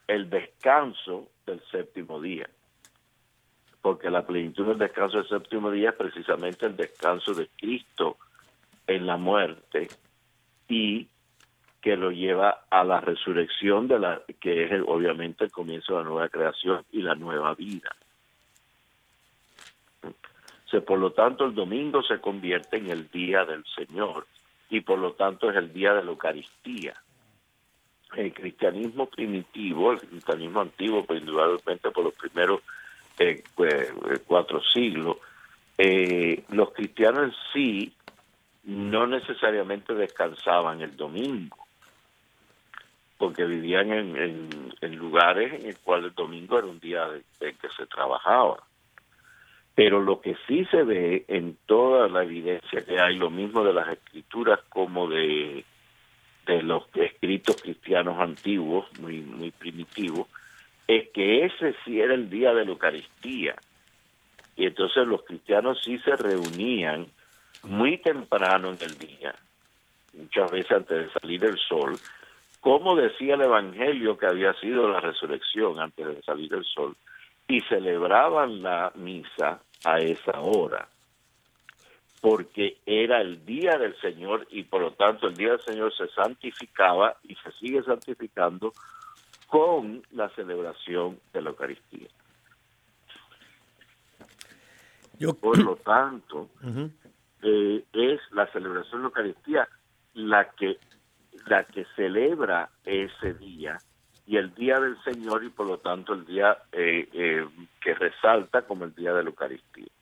el 0.07 0.29
descanso 0.29 1.29
del 1.47 1.63
séptimo 1.71 2.21
día. 2.21 2.49
Porque 3.83 4.11
la 4.11 4.25
plenitud 4.25 4.67
del 4.67 4.79
descanso 4.79 5.19
del 5.19 5.29
séptimo 5.29 5.71
día 5.71 5.91
es 5.91 5.97
precisamente 5.97 6.67
el 6.67 6.77
descanso 6.77 7.35
de 7.35 7.49
Cristo 7.59 8.17
en 8.87 9.07
la 9.07 9.17
muerte 9.17 9.89
y 10.69 11.09
que 11.83 11.97
lo 11.97 12.13
lleva 12.13 12.65
a 12.71 12.85
la 12.85 13.01
resurrección 13.01 13.89
de 13.89 13.99
la 13.99 14.23
que 14.41 14.65
es 14.65 14.83
obviamente 14.87 15.45
el 15.45 15.51
comienzo 15.51 15.95
de 15.95 16.05
la 16.05 16.09
nueva 16.09 16.29
creación 16.29 16.85
y 16.93 17.03
la 17.03 17.17
nueva 17.17 17.55
vida. 17.55 17.91
por 20.87 20.99
lo 20.99 21.13
tanto, 21.13 21.45
el 21.45 21.55
domingo 21.55 22.03
se 22.03 22.19
convierte 22.19 22.79
en 22.79 22.91
el 22.91 23.11
día 23.11 23.45
del 23.45 23.63
Señor 23.77 24.27
y 24.71 24.81
por 24.81 24.99
lo 24.99 25.13
tanto 25.13 25.51
es 25.51 25.57
el 25.57 25.71
día 25.73 25.93
de 25.93 26.03
la 26.03 26.11
Eucaristía. 26.11 26.95
El 28.17 28.33
cristianismo 28.33 29.07
primitivo, 29.07 29.93
el 29.93 30.01
cristianismo 30.01 30.63
antiguo, 30.63 31.05
pues 31.05 31.21
indudablemente 31.21 31.91
por 31.91 32.05
los 32.05 32.15
primeros 32.15 32.63
eh, 33.19 33.43
pues, 33.55 33.93
cuatro 34.27 34.63
siglos, 34.63 35.17
eh, 35.79 36.45
los 36.51 36.73
cristianos 36.73 37.35
sí 37.53 37.93
no 38.65 39.07
necesariamente 39.07 39.95
descansaban 39.95 40.81
el 40.81 40.97
domingo 40.97 41.57
porque 43.23 43.45
vivían 43.45 43.93
en, 43.93 44.97
lugares 44.97 45.53
en 45.53 45.69
el 45.69 45.79
cual 45.79 46.07
el 46.07 46.13
domingo 46.13 46.59
era 46.59 46.67
un 46.67 46.81
día 46.81 47.09
en 47.39 47.57
que 47.57 47.69
se 47.77 47.87
trabajaba. 47.87 48.65
Pero 49.77 50.03
lo 50.03 50.21
que 50.21 50.37
sí 50.49 50.65
se 50.65 50.83
ve 50.83 51.25
en 51.29 51.57
toda 51.67 52.09
la 52.09 52.25
evidencia 52.25 52.85
que 52.85 52.99
hay, 52.99 53.15
lo 53.15 53.31
mismo 53.31 53.63
de 53.63 53.75
las 53.75 53.89
escrituras 53.91 54.59
como 54.69 55.09
de, 55.09 55.65
de 56.47 56.63
los 56.63 56.83
escritos 56.95 57.63
cristianos 57.63 58.19
antiguos, 58.19 58.87
muy, 58.99 59.21
muy 59.21 59.53
primitivos, 59.53 60.27
es 60.97 61.09
que 61.11 61.45
ese 61.45 61.75
sí 61.85 62.01
era 62.01 62.15
el 62.15 62.29
día 62.29 62.53
de 62.53 62.65
la 62.65 62.71
Eucaristía. 62.71 63.55
Y 64.57 64.67
entonces 64.67 65.07
los 65.07 65.23
cristianos 65.25 65.81
sí 65.83 65.99
se 65.99 66.17
reunían 66.17 67.07
muy 67.63 67.99
temprano 67.99 68.71
en 68.71 68.79
el 68.83 68.99
día, 68.99 69.35
muchas 70.15 70.51
veces 70.51 70.73
antes 70.73 71.07
de 71.07 71.21
salir 71.21 71.45
el 71.45 71.59
sol, 71.59 71.97
como 72.61 72.97
decía 72.97 73.35
el 73.35 73.43
Evangelio 73.43 74.19
que 74.19 74.27
había 74.27 74.53
sido 74.55 74.89
la 74.89 75.01
resurrección 75.01 75.81
antes 75.81 76.07
de 76.07 76.23
salir 76.23 76.53
el 76.53 76.65
sol, 76.65 76.97
y 77.49 77.61
celebraban 77.63 78.63
la 78.63 78.93
misa 78.95 79.61
a 79.85 79.99
esa 79.99 80.41
hora, 80.41 80.89
porque 82.21 82.79
era 82.87 83.21
el 83.21 83.45
día 83.45 83.79
del 83.79 83.97
Señor 84.01 84.47
y 84.51 84.63
por 84.63 84.81
lo 84.81 84.93
tanto 84.93 85.27
el 85.27 85.37
día 85.37 85.51
del 85.51 85.61
Señor 85.61 85.93
se 85.95 86.09
santificaba 86.09 87.17
y 87.25 87.35
se 87.37 87.51
sigue 87.53 87.83
santificando 87.83 88.73
con 89.53 90.03
la 90.13 90.31
celebración 90.31 91.21
de 91.35 91.43
la 91.43 91.51
Eucaristía. 91.51 92.09
Por 95.39 95.59
lo 95.59 95.77
tanto, 95.77 96.49
eh, 97.43 97.85
es 97.93 98.21
la 98.31 98.51
celebración 98.51 98.93
de 98.93 99.03
la 99.03 99.09
Eucaristía 99.09 99.69
la 100.15 100.49
que 100.53 100.79
la 101.49 101.65
que 101.65 101.85
celebra 101.97 102.71
ese 102.85 103.35
día 103.35 103.77
y 104.27 104.39
el 104.39 104.55
día 104.55 104.81
del 104.81 104.97
Señor 105.05 105.45
y 105.45 105.51
por 105.51 105.67
lo 105.67 105.77
tanto 105.77 106.15
el 106.15 106.25
día 106.25 106.57
eh, 106.73 107.07
eh, 107.13 107.47
que 107.83 107.93
resalta 107.93 108.63
como 108.63 108.87
el 108.87 108.95
día 108.95 109.13
de 109.13 109.23
la 109.23 109.29
Eucaristía. 109.29 109.93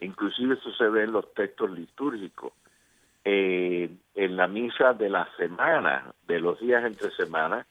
Inclusive 0.00 0.54
eso 0.54 0.72
se 0.72 0.88
ve 0.88 1.04
en 1.04 1.12
los 1.12 1.32
textos 1.34 1.70
litúrgicos. 1.70 2.52
Eh, 3.24 3.90
en 4.16 4.36
la 4.36 4.48
misa 4.48 4.92
de 4.92 5.08
la 5.08 5.28
semana, 5.36 6.12
de 6.26 6.40
los 6.40 6.58
días 6.58 6.84
entre 6.84 7.12
semanas, 7.12 7.64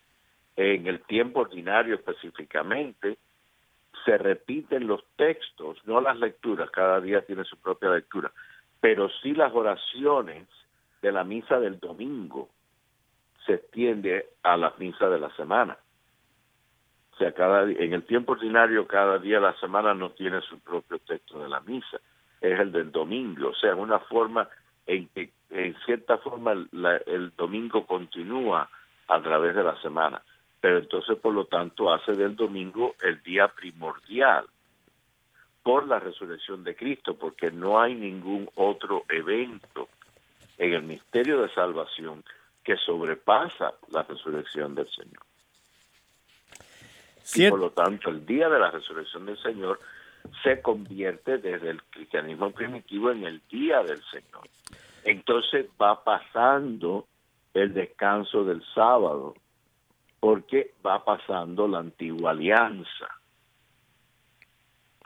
en 0.59 0.87
el 0.87 0.99
tiempo 1.03 1.39
ordinario 1.39 1.95
específicamente, 1.95 3.17
se 4.03 4.17
repiten 4.17 4.87
los 4.87 5.01
textos, 5.15 5.77
no 5.85 6.01
las 6.01 6.19
lecturas, 6.19 6.69
cada 6.69 6.99
día 6.99 7.25
tiene 7.25 7.45
su 7.45 7.55
propia 7.57 7.91
lectura, 7.91 8.29
pero 8.81 9.09
sí 9.21 9.33
las 9.33 9.53
oraciones 9.53 10.47
de 11.01 11.13
la 11.13 11.23
misa 11.23 11.61
del 11.61 11.79
domingo 11.79 12.49
se 13.45 13.53
extiende 13.53 14.31
a 14.43 14.57
la 14.57 14.73
misa 14.77 15.07
de 15.09 15.19
la 15.19 15.33
semana. 15.37 15.77
O 17.13 17.15
sea, 17.15 17.31
cada 17.31 17.63
en 17.63 17.93
el 17.93 18.03
tiempo 18.03 18.33
ordinario 18.33 18.85
cada 18.85 19.17
día 19.17 19.35
de 19.35 19.45
la 19.45 19.59
semana 19.61 19.93
no 19.93 20.09
tiene 20.11 20.41
su 20.41 20.59
propio 20.59 20.99
texto 20.99 21.41
de 21.41 21.47
la 21.47 21.61
misa, 21.61 22.01
es 22.41 22.59
el 22.59 22.73
del 22.73 22.91
domingo, 22.91 23.51
o 23.51 23.55
sea, 23.55 23.75
una 23.75 23.99
forma 23.99 24.49
en 24.85 25.07
que 25.07 25.31
en 25.51 25.73
cierta 25.85 26.17
forma 26.17 26.51
el 26.51 27.31
domingo 27.37 27.85
continúa 27.87 28.69
a 29.07 29.21
través 29.21 29.55
de 29.55 29.63
la 29.63 29.81
semana, 29.81 30.21
pero 30.61 30.79
entonces 30.79 31.17
por 31.17 31.33
lo 31.33 31.45
tanto 31.45 31.91
hace 31.93 32.13
del 32.13 32.35
domingo 32.35 32.95
el 33.01 33.21
día 33.23 33.47
primordial 33.47 34.45
por 35.63 35.87
la 35.87 35.99
resurrección 35.99 36.63
de 36.63 36.75
Cristo, 36.75 37.15
porque 37.17 37.51
no 37.51 37.79
hay 37.79 37.93
ningún 37.93 38.49
otro 38.55 39.03
evento 39.09 39.89
en 40.57 40.73
el 40.73 40.83
misterio 40.83 41.41
de 41.41 41.53
salvación 41.53 42.23
que 42.63 42.75
sobrepasa 42.77 43.73
la 43.91 44.03
resurrección 44.03 44.75
del 44.75 44.89
Señor. 44.89 45.23
Y 47.35 47.49
por 47.49 47.59
lo 47.59 47.71
tanto, 47.71 48.09
el 48.09 48.25
día 48.25 48.49
de 48.49 48.59
la 48.59 48.71
resurrección 48.71 49.25
del 49.25 49.37
Señor 49.37 49.79
se 50.43 50.61
convierte 50.61 51.37
desde 51.37 51.69
el 51.69 51.83
cristianismo 51.83 52.51
primitivo 52.51 53.11
en 53.11 53.25
el 53.25 53.41
día 53.49 53.83
del 53.83 54.01
Señor. 54.05 54.49
Entonces 55.03 55.67
va 55.81 56.03
pasando 56.03 57.07
el 57.53 57.73
descanso 57.73 58.43
del 58.43 58.63
sábado, 58.73 59.35
porque 60.19 60.73
va 60.85 61.03
pasando 61.03 61.67
la 61.67 61.79
antigua 61.79 62.31
alianza. 62.31 63.07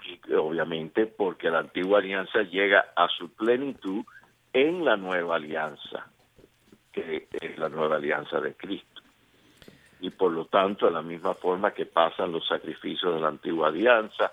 Y 0.06 0.34
obviamente 0.34 1.06
porque 1.06 1.50
la 1.50 1.60
antigua 1.60 2.00
alianza 2.00 2.42
llega 2.44 2.86
a 2.96 3.08
su 3.08 3.34
plenitud 3.34 4.04
en 4.52 4.84
la 4.84 4.98
nueva 4.98 5.36
alianza 5.36 6.14
que 6.94 7.28
es 7.32 7.58
la 7.58 7.68
nueva 7.68 7.98
alianza 7.98 8.40
de 8.40 8.54
Cristo. 8.54 9.02
Y 10.00 10.12
por 10.12 10.32
lo 10.32 10.46
tanto, 10.46 10.86
de 10.86 10.92
la 10.92 11.02
misma 11.02 11.34
forma 11.34 11.72
que 11.72 11.86
pasan 11.86 12.32
los 12.32 12.48
sacrificios 12.48 13.16
de 13.16 13.22
la 13.22 13.30
antigua 13.30 13.70
alianza, 13.70 14.32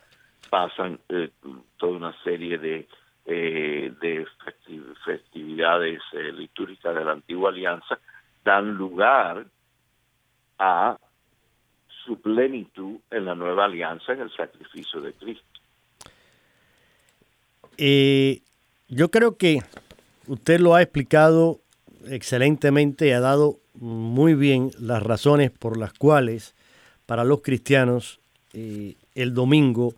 pasan 0.49 1.01
eh, 1.09 1.31
toda 1.77 1.93
una 1.97 2.23
serie 2.23 2.59
de, 2.59 2.87
eh, 3.25 3.93
de 4.01 4.27
festividades 5.05 6.03
eh, 6.13 6.33
litúrgicas 6.33 6.95
de 6.95 7.05
la 7.05 7.13
antigua 7.13 7.51
alianza, 7.51 7.99
dan 8.45 8.75
lugar 8.75 9.47
a 10.61 10.99
su 12.05 12.21
plenitud 12.21 12.99
en 13.11 13.25
la 13.25 13.35
nueva 13.35 13.65
alianza, 13.65 14.13
en 14.13 14.21
el 14.21 14.31
sacrificio 14.37 15.01
de 15.01 15.13
Cristo. 15.15 15.45
yo 18.89 19.11
creo 19.11 19.37
que 19.37 19.63
usted 20.27 20.61
lo 20.61 20.75
ha 20.75 20.83
explicado 20.83 21.61
excelentemente 22.09 23.15
ha 23.15 23.21
dado 23.21 23.59
muy 23.75 24.35
bien 24.35 24.71
las 24.79 25.03
razones 25.03 25.51
por 25.51 25.79
las 25.79 25.93
cuales 25.93 26.55
para 27.07 27.25
los 27.25 27.41
cristianos 27.41 28.21
eh, 28.53 28.97
el 29.15 29.35
domingo 29.35 29.95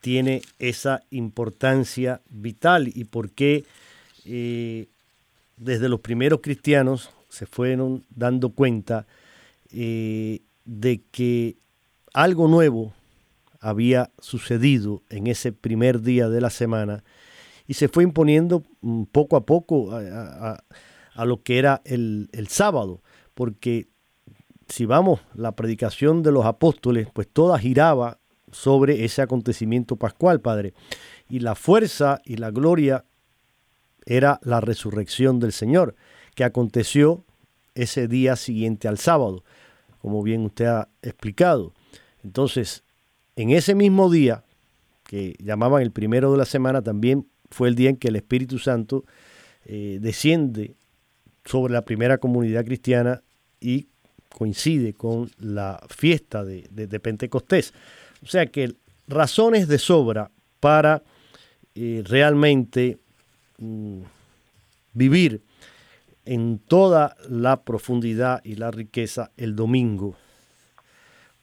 tiene 0.00 0.42
esa 0.58 1.02
importancia 1.10 2.20
vital 2.30 2.90
y 2.94 3.04
por 3.04 3.30
qué 3.30 3.64
eh, 4.24 4.86
desde 5.56 5.88
los 5.88 6.00
primeros 6.00 6.40
cristianos 6.40 7.10
se 7.28 7.46
fueron 7.46 8.04
dando 8.10 8.50
cuenta 8.50 9.06
eh, 9.72 10.40
de 10.64 11.02
que 11.10 11.56
algo 12.12 12.48
nuevo 12.48 12.92
había 13.60 14.10
sucedido 14.18 15.02
en 15.10 15.26
ese 15.26 15.52
primer 15.52 16.00
día 16.00 16.28
de 16.28 16.40
la 16.40 16.50
semana 16.50 17.04
y 17.66 17.74
se 17.74 17.88
fue 17.88 18.02
imponiendo 18.04 18.64
mm, 18.80 19.04
poco 19.04 19.36
a 19.36 19.44
poco 19.44 19.92
a 19.92 20.64
a 21.20 21.24
lo 21.24 21.42
que 21.42 21.58
era 21.58 21.82
el, 21.84 22.28
sábado, 22.48 23.02
porque 23.34 23.88
si 24.68 24.86
vamos, 24.86 25.20
la 25.34 25.54
predicación 25.56 26.22
de 26.22 26.32
los 26.32 26.46
apóstoles, 26.46 27.08
pues 27.12 27.28
toda 27.28 27.58
giraba 27.58 28.18
sobre 28.52 29.04
ese 29.04 29.20
acontecimiento 29.20 29.96
pascual, 29.96 30.40
Padre. 30.40 30.72
Y 31.28 31.40
la 31.40 31.54
fuerza 31.54 32.20
y 32.24 32.36
la 32.36 32.50
gloria 32.50 33.04
era 34.06 34.40
la 34.42 34.60
resurrección 34.60 35.40
del 35.40 35.52
Señor, 35.52 35.94
que 36.34 36.44
aconteció 36.44 37.24
ese 37.74 38.08
día 38.08 38.34
siguiente 38.36 38.88
al 38.88 38.96
sábado, 38.96 39.44
como 40.00 40.22
bien 40.22 40.44
usted 40.44 40.66
ha 40.66 40.88
explicado. 41.02 41.72
Entonces, 42.24 42.84
en 43.36 43.50
ese 43.50 43.74
mismo 43.74 44.10
día, 44.10 44.44
que 45.04 45.34
llamaban 45.38 45.82
el 45.82 45.90
primero 45.90 46.30
de 46.32 46.38
la 46.38 46.44
semana, 46.44 46.82
también 46.82 47.26
fue 47.50 47.68
el 47.68 47.74
día 47.74 47.90
en 47.90 47.96
que 47.96 48.08
el 48.08 48.16
Espíritu 48.16 48.58
Santo 48.58 49.04
eh, 49.64 49.98
desciende 50.00 50.74
sobre 51.44 51.72
la 51.72 51.82
primera 51.82 52.18
comunidad 52.18 52.64
cristiana 52.64 53.22
y 53.60 53.88
coincide 54.28 54.94
con 54.94 55.30
la 55.38 55.82
fiesta 55.88 56.44
de, 56.44 57.00
Pentecostés. 57.00 57.74
O 58.22 58.26
sea 58.26 58.46
que 58.46 58.74
razones 59.08 59.66
de 59.68 59.78
sobra 59.78 60.30
para 60.60 61.02
eh, 61.74 62.02
realmente 62.06 62.98
mm, 63.58 64.00
vivir 64.94 65.42
en 66.24 66.58
toda 66.58 67.16
la 67.28 67.62
profundidad 67.62 68.40
y 68.44 68.56
la 68.56 68.70
riqueza 68.70 69.30
el 69.36 69.56
domingo, 69.56 70.16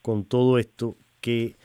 con 0.01 0.23
todo 0.25 0.57
esto 0.57 0.95
que 1.21 1.55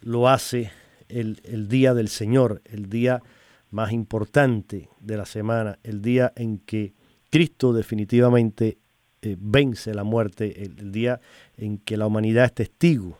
lo 0.00 0.28
hace 0.28 0.70
el, 1.08 1.40
el 1.44 1.68
día 1.68 1.94
del 1.94 2.08
Señor, 2.08 2.62
el 2.64 2.88
día 2.88 3.22
más 3.70 3.92
importante 3.92 4.88
de 5.00 5.16
la 5.16 5.26
semana, 5.26 5.78
el 5.82 6.00
día 6.02 6.32
en 6.36 6.58
que 6.58 6.92
Cristo 7.30 7.72
definitivamente 7.72 8.78
eh, 9.20 9.36
vence 9.38 9.94
la 9.94 10.04
muerte, 10.04 10.62
el, 10.62 10.92
día 10.92 11.20
en 11.56 11.78
que 11.78 11.96
la 11.96 12.06
humanidad 12.06 12.44
es 12.44 12.54
testigo 12.54 13.18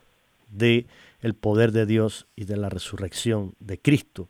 de 0.49 0.87
el 1.19 1.33
poder 1.33 1.71
de 1.73 1.85
Dios 1.85 2.25
y 2.35 2.45
de 2.45 2.55
la 2.55 2.69
resurrección 2.69 3.53
de 3.59 3.79
Cristo. 3.79 4.29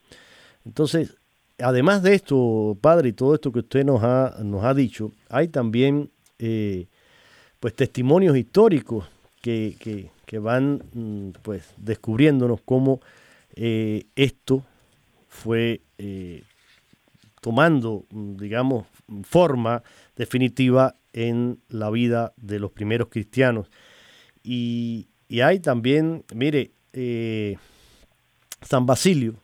Entonces, 0.65 1.17
además 1.61 2.03
de 2.03 2.15
esto, 2.15 2.77
Padre, 2.81 3.09
y 3.09 3.13
todo 3.13 3.35
esto 3.35 3.51
que 3.51 3.59
usted 3.59 3.85
nos 3.85 4.03
ha, 4.03 4.37
nos 4.43 4.63
ha 4.63 4.73
dicho, 4.73 5.11
hay 5.29 5.47
también 5.47 6.11
eh, 6.37 6.87
pues 7.59 7.75
testimonios 7.75 8.37
históricos 8.37 9.07
que, 9.41 9.75
que, 10.25 10.39
van 10.39 10.83
mm, 10.93 11.29
pues 11.41 11.73
descubriéndonos 11.77 12.61
cómo 12.61 13.01
eh, 13.55 14.05
esto 14.15 14.63
fue 15.27 15.81
tomando, 17.41 18.05
mm, 18.11 18.35
digamos, 18.37 18.85
forma 19.23 19.83
definitiva 20.15 20.95
en 21.13 21.59
la 21.69 21.89
vida 21.89 22.33
de 22.37 22.59
los 22.59 22.71
primeros 22.71 23.09
cristianos. 23.09 23.69
Y, 24.43 25.07
hay 25.43 25.59
también, 25.59 26.25
mire, 26.33 26.71
eh, 26.93 27.57
San 28.61 28.85
Basilio, 28.85 29.35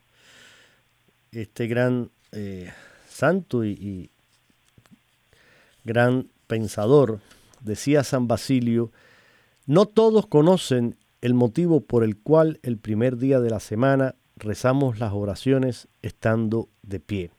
este 1.41 1.67
gran 1.67 2.09
eh, 2.31 2.71
santo 3.07 3.65
y, 3.65 4.09
gran 5.83 6.27
pensador, 6.47 7.19
decía 7.61 8.03
San 8.03 8.27
Basilio, 8.27 8.91
no 9.65 9.85
todos 9.85 10.27
conocen 10.27 10.95
el 11.21 11.33
motivo 11.33 11.81
por 11.81 12.03
el 12.03 12.17
cual 12.17 12.59
el 12.63 12.77
primer 12.77 13.17
día 13.17 13.39
de 13.39 13.49
la 13.49 13.59
semana 13.59 14.15
rezamos 14.35 14.99
las 14.99 15.13
oraciones 15.13 15.87
estando 16.01 16.69
de 16.83 16.99
pie. 16.99 17.31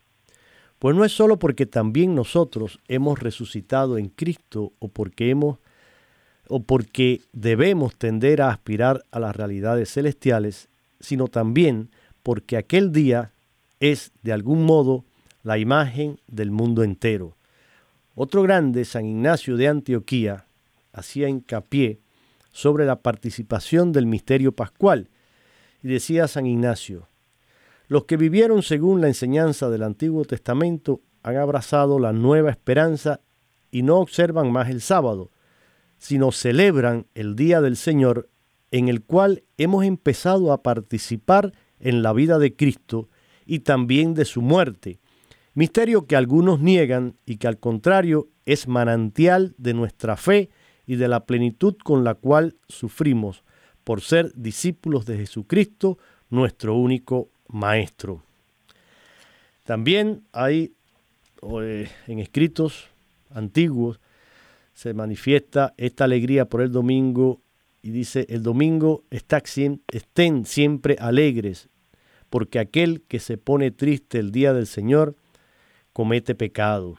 Pues 0.78 0.94
no 0.94 1.04
es 1.04 1.12
solo 1.12 1.38
porque 1.38 1.66
también 1.66 2.14
nosotros 2.14 2.80
hemos 2.88 3.20
resucitado 3.20 3.98
en 3.98 4.09
Cristo 4.09 4.72
o 4.78 4.88
porque 4.88 5.30
hemos 5.30 5.59
o 6.48 6.62
porque 6.62 7.22
debemos 7.32 7.96
tender 7.96 8.40
a 8.40 8.50
aspirar 8.50 9.04
a 9.11 9.18
las 9.18 9.35
realidades 9.35 9.92
celestiales, 9.92 10.68
sino 11.00 11.26
también 11.26 11.90
porque 12.22 12.56
aquel 12.56 12.92
día 12.92 13.32
es 13.81 14.12
de 14.23 14.33
algún 14.33 14.65
modo 14.65 15.05
la 15.43 15.59
imagen 15.59 16.21
del 16.27 16.51
mundo 16.51 16.83
entero. 16.83 17.37
Otro 18.15 18.43
grande, 18.43 18.85
San 18.85 19.07
Ignacio 19.07 19.57
de 19.57 19.69
Antioquía, 19.69 20.47
hacía 20.93 21.29
hincapié 21.29 22.01
sobre 22.51 22.87
la 22.87 23.03
participación 23.03 23.93
del 23.93 24.07
misterio 24.07 24.53
pascual 24.53 25.11
y 25.83 25.89
decía 25.89 26.27
San 26.27 26.47
Ignacio, 26.47 27.09
los 27.89 28.05
que 28.05 28.17
vivieron 28.17 28.62
según 28.62 29.01
la 29.01 29.09
enseñanza 29.09 29.69
del 29.69 29.83
Antiguo 29.83 30.25
Testamento 30.25 31.01
han 31.23 31.37
abrazado 31.37 31.99
la 31.99 32.12
nueva 32.12 32.51
esperanza 32.51 33.21
y 33.71 33.83
no 33.83 33.99
observan 33.99 34.51
más 34.51 34.71
el 34.71 34.81
sábado, 34.81 35.31
sino 35.99 36.33
celebran 36.33 37.07
el 37.15 37.37
día 37.37 37.61
del 37.61 37.77
Señor 37.77 38.29
en 38.71 38.89
el 38.89 39.03
cual 39.03 39.45
hemos 39.59 39.85
empezado 39.85 40.53
a 40.53 40.62
participar 40.62 41.53
en 41.79 42.03
la 42.03 42.12
vida 42.12 42.39
de 42.39 42.57
Cristo 42.57 43.09
y 43.46 43.61
también 43.61 44.14
de 44.14 44.24
su 44.24 44.42
muerte, 44.42 44.98
misterio 45.54 46.06
que 46.06 46.16
algunos 46.16 46.61
niegan 46.61 47.14
y 47.24 47.37
que 47.37 47.46
al 47.46 47.59
contrario 47.59 48.28
es 48.44 48.68
manantial 48.68 49.54
de 49.56 49.74
nuestra 49.74 50.16
fe 50.16 50.50
y 50.87 50.96
de 50.96 51.09
la 51.09 51.24
plenitud 51.24 51.76
con 51.82 52.04
la 52.04 52.14
cual 52.14 52.56
sufrimos 52.68 53.42
por 53.85 54.00
ser 54.00 54.32
discípulos 54.35 55.06
de 55.06 55.16
Jesucristo, 55.16 55.98
nuestro 56.28 56.74
único 56.74 57.28
maestro. 57.48 58.22
También 59.64 60.22
hay 60.32 60.72
eh, 61.61 61.88
en 62.06 62.18
escritos 62.18 62.88
antiguos 63.30 64.00
se 64.76 64.92
manifiesta 64.92 65.72
esta 65.78 66.04
alegría 66.04 66.44
por 66.44 66.61
el 66.61 66.70
domingo 66.70 67.40
y 67.80 67.90
dice, 67.90 68.26
el 68.28 68.42
domingo 68.42 69.04
estén 69.11 70.44
siempre 70.44 70.96
alegres, 70.98 71.70
porque 72.31 72.59
aquel 72.59 73.03
que 73.03 73.21
se 73.21 73.39
pone 73.39 73.71
triste 73.71 74.19
el 74.19 74.33
día 74.33 74.53
del 74.53 74.67
Señor 74.67 75.15
comete 75.93 76.35
pecado. 76.35 76.99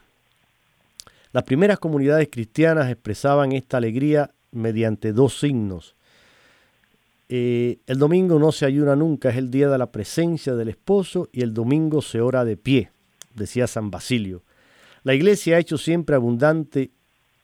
Las 1.32 1.44
primeras 1.44 1.80
comunidades 1.80 2.30
cristianas 2.32 2.90
expresaban 2.90 3.52
esta 3.52 3.78
alegría 3.78 4.32
mediante 4.52 5.14
dos 5.14 5.40
signos, 5.40 5.96
eh, 7.30 7.80
el 7.88 8.00
domingo 8.00 8.40
no 8.40 8.54
se 8.54 8.66
ayuna 8.66 8.96
nunca, 8.96 9.30
es 9.30 9.36
el 9.36 9.52
día 9.52 9.68
de 9.70 9.78
la 9.78 9.92
presencia 9.92 10.56
del 10.56 10.70
esposo 10.70 11.28
y 11.34 11.42
el 11.42 11.54
domingo 11.54 12.02
se 12.02 12.22
ora 12.22 12.46
de 12.46 12.56
pie, 12.56 12.92
decía 13.34 13.68
San 13.68 13.92
Basilio. 13.92 14.44
La 15.04 15.14
iglesia 15.14 15.58
ha 15.58 15.60
hecho 15.60 15.78
siempre 15.78 16.16
abundante 16.16 16.92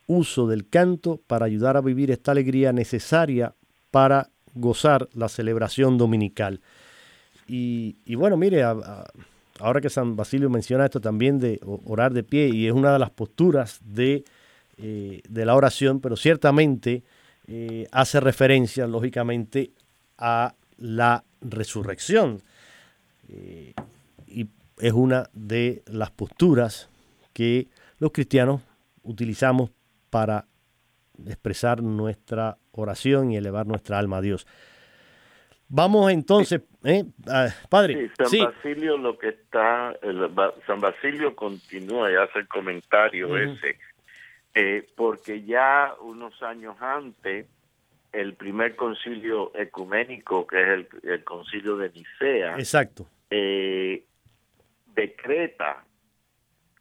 uso 0.07 0.47
del 0.47 0.69
canto 0.69 1.19
para 1.27 1.45
ayudar 1.45 1.75
a 1.75 1.81
vivir 1.81 2.11
esta 2.11 2.31
alegría 2.31 2.71
necesaria 2.71 3.55
para 3.91 4.29
gozar 4.53 5.09
la 5.13 5.27
celebración 5.27 5.97
dominical. 5.97 6.61
Y, 7.47 8.15
bueno, 8.15 8.37
mire, 8.37 8.63
ahora 8.63 9.81
que 9.81 9.89
San 9.89 10.15
Basilio 10.15 10.49
menciona 10.49 10.85
esto 10.85 11.01
también 11.01 11.39
de 11.39 11.59
orar 11.63 12.13
de 12.13 12.23
pie, 12.23 12.49
y 12.49 12.67
es 12.67 12.73
una 12.73 12.93
de 12.93 12.99
las 12.99 13.09
posturas 13.09 13.79
de, 13.83 14.23
eh, 14.77 15.21
de 15.27 15.45
la 15.45 15.55
oración, 15.55 15.99
pero 15.99 16.15
ciertamente 16.15 17.03
eh, 17.47 17.87
hace 17.91 18.19
referencia, 18.19 18.87
lógicamente, 18.87 19.71
a 20.17 20.55
la 20.77 21.23
resurrección. 21.41 22.41
Eh, 23.29 23.73
y 24.27 24.47
es 24.79 24.93
una 24.93 25.29
de 25.33 25.83
las 25.87 26.11
posturas 26.11 26.89
que 27.33 27.67
los 27.99 28.11
cristianos 28.11 28.61
utilizamos 29.03 29.69
para 30.09 30.45
expresar 31.25 31.83
nuestra 31.83 32.57
oración 32.71 33.31
y 33.31 33.37
elevar 33.37 33.67
nuestra 33.67 33.99
alma 33.99 34.17
a 34.17 34.21
Dios. 34.21 34.47
Vamos 35.75 36.11
entonces, 36.11 36.61
¿eh? 36.83 37.03
padre. 37.67 38.11
San 38.15 38.45
Basilio 38.45 38.95
lo 38.95 39.17
que 39.17 39.29
está, 39.29 39.97
San 40.67 40.79
Basilio 40.79 41.35
continúa 41.35 42.11
y 42.11 42.15
hace 42.15 42.39
el 42.39 42.47
comentario 42.47 43.35
ese 43.35 43.79
eh, 44.53 44.87
porque 44.95 45.41
ya 45.41 45.95
unos 45.99 46.43
años 46.43 46.75
antes, 46.79 47.47
el 48.11 48.35
primer 48.35 48.75
concilio 48.75 49.51
ecuménico, 49.55 50.45
que 50.45 50.61
es 50.61 50.87
el, 51.01 51.23
concilio 51.23 51.77
de 51.77 51.89
Nicea, 51.89 52.53
Exacto. 52.59 53.07
Eh, 53.31 54.05
decreta 54.93 55.83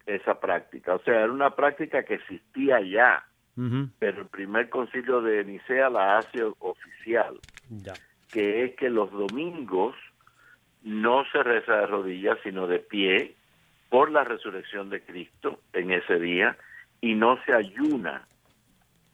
esa 0.05 0.39
práctica. 0.39 0.93
O 0.93 0.99
sea, 0.99 1.15
era 1.15 1.31
una 1.31 1.55
práctica 1.55 2.03
que 2.03 2.13
existía 2.13 2.79
ya, 2.81 3.25
pero 3.97 4.21
el 4.21 4.27
primer 4.27 4.69
concilio 4.69 5.21
de 5.21 5.43
Nicea 5.43 5.89
la 5.89 6.19
hace 6.19 6.43
oficial, 6.59 7.39
que 8.33 8.65
es 8.65 8.75
que 8.75 8.89
los 8.89 9.11
domingos 9.11 9.95
no 10.81 11.23
se 11.31 11.41
reza 11.43 11.77
de 11.77 11.87
rodillas, 11.87 12.37
sino 12.43 12.67
de 12.67 12.79
pie, 12.79 13.35
por 13.89 14.11
la 14.11 14.23
resurrección 14.23 14.89
de 14.89 15.01
Cristo 15.01 15.59
en 15.71 15.91
ese 15.91 16.19
día, 16.19 16.57
y 16.99 17.13
no 17.13 17.37
se 17.45 17.53
ayuna 17.53 18.27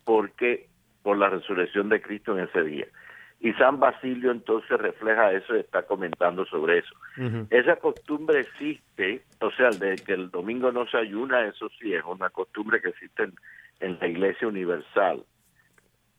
porque 0.06 0.68
por 1.04 1.18
la 1.18 1.30
resurrección 1.30 1.90
de 1.90 2.02
Cristo 2.02 2.38
en 2.38 2.46
ese 2.46 2.64
día. 2.64 2.88
Y 3.42 3.54
San 3.54 3.80
Basilio 3.80 4.32
entonces 4.32 4.78
refleja 4.78 5.32
eso 5.32 5.56
y 5.56 5.60
está 5.60 5.84
comentando 5.84 6.46
sobre 6.46 6.80
eso. 6.80 6.96
Esa 7.50 7.78
costumbre 7.78 8.42
existe, 8.42 9.24
o 9.40 9.52
sea, 9.52 9.70
de 9.70 9.96
que 9.96 10.14
el 10.14 10.30
domingo 10.30 10.72
no 10.72 10.88
se 10.88 10.98
ayuna, 10.98 11.46
eso 11.46 11.70
sí 11.80 11.94
es 11.94 12.04
una 12.04 12.30
costumbre 12.30 12.82
que 12.82 12.90
existe 12.90 13.30
en, 13.80 13.98
la 14.00 14.08
Iglesia 14.08 14.48
Universal. 14.48 15.24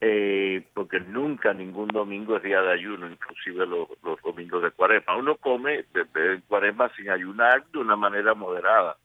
Eh, 0.01 0.67
porque 0.91 1.09
nunca 1.09 1.53
ningún 1.55 1.89
domingo 1.89 2.37
es 2.37 2.43
día 2.43 2.61
de 2.63 2.73
ayuno, 2.73 3.09
inclusive 3.09 3.65
los, 3.67 3.89
domingos 4.23 4.63
de 4.63 4.73
cuaresma. 4.73 5.17
Uno 5.17 5.37
come 5.37 5.85
de, 5.93 6.41
cuaresma 6.49 6.91
sin 6.97 7.11
ayunar 7.11 7.65
de 7.67 7.79
una 7.79 7.95
manera 7.95 8.35
moderada, 8.35 8.97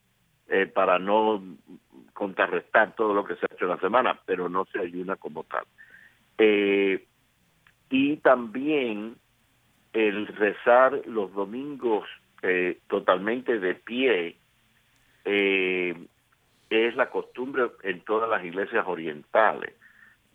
eh, 0.48 0.66
para 0.66 0.98
no 0.98 1.44
contrarrestar 2.14 2.96
todo 2.96 3.14
lo 3.14 3.24
que 3.24 3.36
se 3.36 3.46
ha 3.46 3.54
hecho 3.54 3.66
en 3.66 3.72
la 3.72 3.80
semana, 3.80 4.20
pero 4.26 4.50
no 4.50 4.66
se 4.66 4.80
ayuna 4.80 5.16
como 5.16 5.44
tal. 5.44 5.66
Eh, 6.40 7.06
y 7.92 8.18
también 8.18 9.16
el 9.94 10.28
rezar 10.28 11.02
los 11.06 11.34
domingos 11.34 12.08
eh, 12.42 12.80
totalmente 12.88 13.60
de 13.60 13.76
pie 13.76 14.38
es 15.24 16.96
la 16.96 17.10
costumbre 17.10 17.68
en 17.84 18.02
todas 18.02 18.30
las 18.30 18.44
iglesias 18.44 18.86
orientales, 18.88 19.74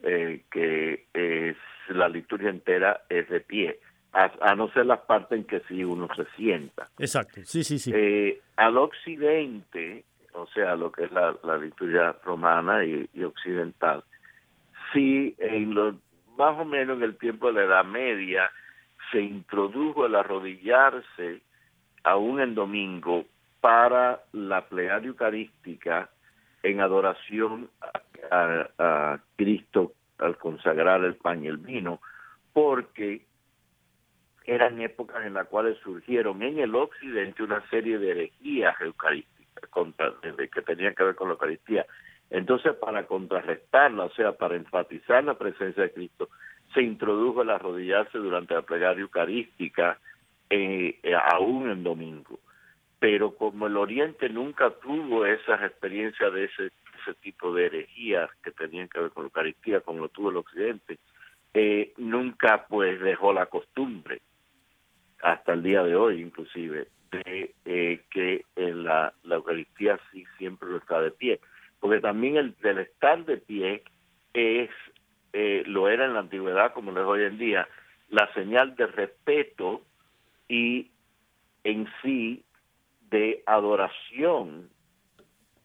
que 0.03 1.07
es, 1.13 1.57
la 1.89 2.09
liturgia 2.09 2.51
entera 2.51 3.03
es 3.09 3.29
de 3.29 3.41
pie, 3.41 3.79
a, 4.13 4.55
no 4.55 4.69
ser 4.73 4.87
las 4.87 5.01
partes 5.01 5.39
en 5.39 5.45
que 5.45 5.61
sí 5.69 5.85
uno 5.85 6.09
se 6.17 6.25
sienta. 6.37 6.89
Exacto, 6.99 7.41
sí, 7.45 7.63
sí, 7.63 7.79
sí. 7.79 7.93
al 8.57 8.77
occidente, 8.77 10.05
o 10.33 10.47
sea, 10.49 10.75
lo 10.77 10.91
que 10.91 11.05
es 11.05 11.13
la, 11.13 11.37
liturgia 11.59 12.17
romana 12.25 12.85
y, 12.85 13.09
occidental. 13.23 14.03
Sí, 14.93 15.35
en 15.39 15.75
lo, 15.75 15.97
más 16.37 16.59
o 16.59 16.65
menos 16.65 16.99
en 16.99 17.05
el 17.05 17.17
tiempo 17.17 17.49
de 17.49 17.61
la 17.61 17.67
Edad 17.67 17.85
Media 17.85 18.51
se 19.13 19.21
introdujo 19.21 20.07
el 20.07 20.15
arrodillarse 20.15 21.41
aún 22.03 22.41
en 22.41 22.55
domingo 22.55 23.25
para 23.61 24.23
la 24.33 24.63
plegaria 24.63 25.09
eucarística 25.09 26.09
en 26.63 26.81
adoración 26.81 27.71
a, 28.31 29.21
Cristo 29.37 29.93
al 30.19 30.37
consagrar 30.37 31.05
el 31.05 31.17
pan 31.17 31.45
y 31.45 31.49
el 31.49 31.57
vino, 31.57 32.01
porque 32.53 33.25
eran 34.45 34.81
épocas 34.81 35.25
en 35.25 35.35
las 35.35 35.47
cuales 35.47 35.79
surgieron 35.79 36.43
en 36.43 36.59
el 36.59 36.75
occidente 36.75 37.43
una 37.43 37.67
serie 37.71 37.99
de 37.99 38.11
herejías 38.11 38.81
eucarísticas 38.81 39.71
contra, 39.71 40.13
que 40.21 40.63
tenían 40.63 40.95
que 40.95 41.05
ver 41.05 41.15
con 41.15 41.29
la 41.29 41.35
Eucaristía. 41.35 41.87
Entonces, 42.31 42.75
para 42.75 43.07
contrarrestarla, 43.07 44.05
o 44.05 44.11
sea, 44.11 44.33
para 44.33 44.57
enfatizar 44.57 45.25
la 45.25 45.35
presencia 45.35 45.83
de 45.83 45.93
Cristo, 45.93 46.29
se 46.73 46.83
introdujo 46.83 47.43
el 47.43 47.51
arrodillarse 47.51 48.19
durante 48.19 48.55
la 48.55 48.63
plegaria 48.63 49.03
eucarística, 49.03 49.99
eh, 50.49 50.99
eh, 51.03 51.15
aún 51.15 51.71
en 51.71 51.83
domingo. 51.83 52.39
Pero 52.99 53.35
como 53.35 53.67
el 53.67 53.77
Oriente 53.77 54.29
nunca 54.29 54.71
tuvo 54.71 55.27
esas 55.27 55.63
experiencias 55.63 56.33
de 56.33 56.45
ese, 56.45 56.71
ese 57.01 57.15
tipo 57.15 57.53
de 57.53 57.67
herejías 57.67 58.31
que 58.43 58.51
tenían 58.51 58.89
que 58.89 59.01
ver 59.01 59.11
con 59.11 59.25
la 59.25 59.29
Eucaristía, 59.29 59.81
como 59.81 60.01
lo 60.01 60.09
tuvo 60.09 60.31
el 60.31 60.37
Occidente, 60.37 60.99
eh, 61.55 61.93
nunca 61.97 62.67
pues 62.69 63.01
dejó 63.01 63.33
la 63.33 63.47
costumbre, 63.47 64.21
hasta 65.23 65.53
el 65.53 65.63
día 65.63 65.83
de 65.83 65.97
hoy 65.97 66.21
inclusive, 66.21 66.89
de 67.11 67.55
eh, 67.65 68.05
que 68.11 68.45
en 68.57 68.85
la, 68.85 69.13
la 69.25 69.37
Eucaristía 69.37 69.99
sí 70.11 70.25
siempre 70.39 70.69
lo 70.69 70.79
está 70.79 71.01
de 71.01 71.11
pie. 71.11 71.41
Porque 71.81 72.01
también 72.01 72.37
el 72.37 72.55
del 72.61 72.79
estar 72.79 73.25
de 73.25 73.39
pie 73.39 73.83
es 74.33 74.71
eh, 75.33 75.63
lo 75.67 75.89
era 75.89 76.07
en 76.07 76.15
la 76.15 76.21
antigüedad 76.21 76.73
como 76.73 76.93
lo 76.93 77.01
es 77.01 77.07
hoy 77.07 77.25
en 77.25 77.39
día, 77.39 77.69
la 78.09 78.33
señal 78.35 78.75
de 78.77 78.87
respeto 78.87 79.83
y 80.49 80.91
en 81.63 81.89
sí 82.03 82.43
de 83.11 83.43
adoración 83.47 84.71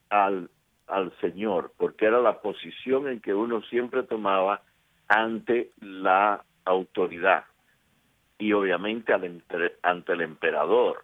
al, 0.09 0.49
al 0.95 1.11
Señor, 1.19 1.73
porque 1.77 2.05
era 2.05 2.21
la 2.21 2.39
posición 2.39 3.09
en 3.09 3.19
que 3.19 3.33
uno 3.33 3.61
siempre 3.63 4.03
tomaba 4.03 4.61
ante 5.09 5.71
la 5.81 6.41
autoridad 6.63 7.43
y 8.37 8.53
obviamente 8.53 9.13
ante 9.81 10.13
el 10.13 10.21
emperador. 10.21 11.03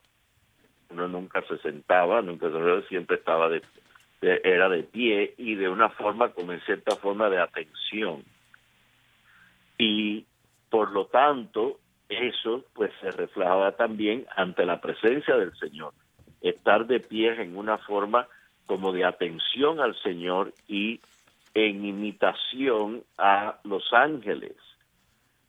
Uno 0.92 1.10
nunca 1.10 1.42
se 1.42 1.58
sentaba, 1.58 2.22
nunca 2.22 2.50
se 2.50 2.88
siempre 2.88 3.18
estaba 3.18 3.50
de, 3.50 3.62
era 4.22 4.70
de 4.70 4.84
pie 4.84 5.34
y 5.38 5.56
de 5.56 5.68
una 5.68 5.90
forma 5.90 6.30
como 6.30 6.54
en 6.54 6.62
cierta 6.62 6.96
forma 6.96 7.30
de 7.30 7.40
atención 7.40 8.24
y 9.78 10.26
por 10.70 10.92
lo 10.92 11.08
tanto 11.08 11.80
eso 12.08 12.64
pues 12.74 12.92
se 13.02 13.12
reflejaba 13.12 13.74
también 13.74 14.26
ante 14.38 14.66
la 14.66 14.80
presencia 14.80 15.36
del 15.36 15.54
Señor, 15.58 15.94
estar 16.40 16.88
de 16.88 17.02
pie 17.02 17.42
en 17.42 17.58
una 17.58 17.78
forma 17.80 18.28
como 18.66 18.92
de 18.92 19.06
atención 19.06 19.80
al 19.80 19.96
Señor 20.02 20.54
y 20.68 21.00
en 21.54 21.86
imitación 21.86 23.04
a 23.18 23.60
los 23.64 23.92
ángeles 23.94 24.56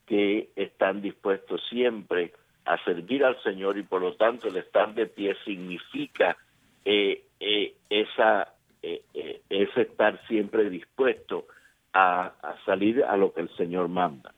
que 0.06 0.50
están 0.56 1.00
dispuestos 1.00 1.62
siempre 1.68 2.32
a 2.64 2.82
servir 2.84 3.24
al 3.24 3.40
Señor 3.42 3.78
y 3.78 3.82
por 3.82 4.02
lo 4.02 4.14
tanto 4.14 4.48
el 4.48 4.56
estar 4.56 4.94
de 4.94 5.06
pie 5.06 5.36
significa 5.44 6.36
eh, 6.84 7.24
eh, 7.40 7.74
esa 7.88 8.52
eh, 8.82 9.02
ese 9.48 9.82
estar 9.82 10.20
siempre 10.26 10.68
dispuesto 10.68 11.46
a, 11.92 12.32
salir 12.64 13.04
a 13.04 13.16
lo 13.16 13.32
que 13.32 13.42
el 13.42 13.56
Señor 13.56 13.88
manda. 13.88 14.32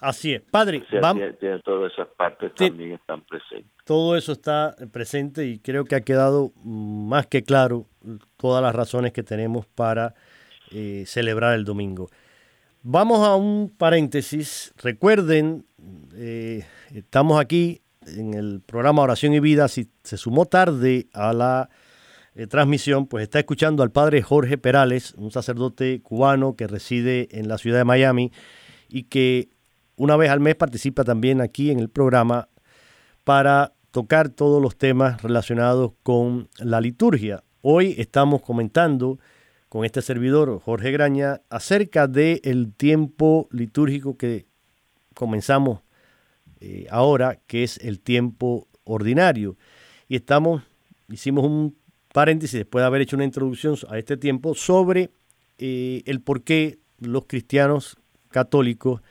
Así 0.00 0.34
es. 0.34 0.42
Padre, 0.42 0.82
vamos. 1.00 1.22
todas 1.64 1.92
esas 1.92 2.08
partes 2.16 2.54
también 2.54 2.92
están 2.92 3.22
presentes. 3.22 3.72
Todo 3.84 4.16
eso 4.16 4.32
está 4.32 4.74
presente 4.92 5.46
y 5.46 5.58
creo 5.58 5.84
que 5.84 5.94
ha 5.94 6.02
quedado 6.02 6.52
más 6.62 7.26
que 7.26 7.42
claro 7.42 7.86
todas 8.36 8.62
las 8.62 8.74
razones 8.74 9.12
que 9.12 9.22
tenemos 9.22 9.66
para 9.66 10.14
eh, 10.70 11.04
celebrar 11.06 11.54
el 11.54 11.64
domingo. 11.64 12.10
Vamos 12.82 13.26
a 13.26 13.34
un 13.34 13.74
paréntesis. 13.76 14.72
Recuerden, 14.82 15.66
eh, 16.14 16.64
estamos 16.94 17.40
aquí 17.40 17.80
en 18.06 18.34
el 18.34 18.60
programa 18.64 19.02
Oración 19.02 19.32
y 19.32 19.40
Vida. 19.40 19.68
Si 19.68 19.88
se 20.02 20.16
sumó 20.16 20.46
tarde 20.46 21.08
a 21.12 21.32
la 21.32 21.68
eh, 22.34 22.46
transmisión, 22.46 23.06
pues 23.06 23.22
está 23.22 23.38
escuchando 23.38 23.82
al 23.82 23.90
padre 23.90 24.22
Jorge 24.22 24.58
Perales, 24.58 25.14
un 25.14 25.30
sacerdote 25.30 26.00
cubano 26.02 26.54
que 26.54 26.66
reside 26.66 27.28
en 27.32 27.48
la 27.48 27.58
ciudad 27.58 27.78
de 27.78 27.84
Miami 27.84 28.30
y 28.88 29.04
que 29.04 29.48
una 29.96 30.16
vez 30.16 30.30
al 30.30 30.40
mes 30.40 30.54
participa 30.54 31.04
también 31.04 31.40
aquí 31.40 31.70
en 31.70 31.80
el 31.80 31.88
programa 31.88 32.48
para 33.24 33.72
tocar 33.90 34.28
todos 34.28 34.62
los 34.62 34.76
temas 34.76 35.22
relacionados 35.22 35.92
con 36.02 36.48
la 36.58 36.80
liturgia. 36.80 37.42
Hoy 37.62 37.94
estamos 37.98 38.42
comentando 38.42 39.18
con 39.68 39.84
este 39.84 40.02
servidor, 40.02 40.60
Jorge 40.60 40.92
Graña, 40.92 41.40
acerca 41.48 42.06
del 42.06 42.40
el 42.44 42.72
tiempo 42.74 43.48
litúrgico 43.50 44.16
que 44.16 44.46
comenzamos 45.14 45.80
eh, 46.60 46.86
ahora, 46.90 47.40
que 47.46 47.64
es 47.64 47.78
el 47.78 48.00
tiempo 48.00 48.68
ordinario. 48.84 49.56
Y 50.08 50.16
estamos, 50.16 50.62
hicimos 51.08 51.44
un 51.44 51.76
paréntesis, 52.12 52.60
después 52.60 52.82
de 52.82 52.86
haber 52.86 53.02
hecho 53.02 53.16
una 53.16 53.24
introducción 53.24 53.76
a 53.88 53.98
este 53.98 54.16
tiempo, 54.16 54.54
sobre 54.54 55.10
eh, 55.58 56.02
el 56.06 56.20
por 56.20 56.42
qué 56.42 56.78
los 56.98 57.24
cristianos 57.26 57.96
católicos 58.30 59.02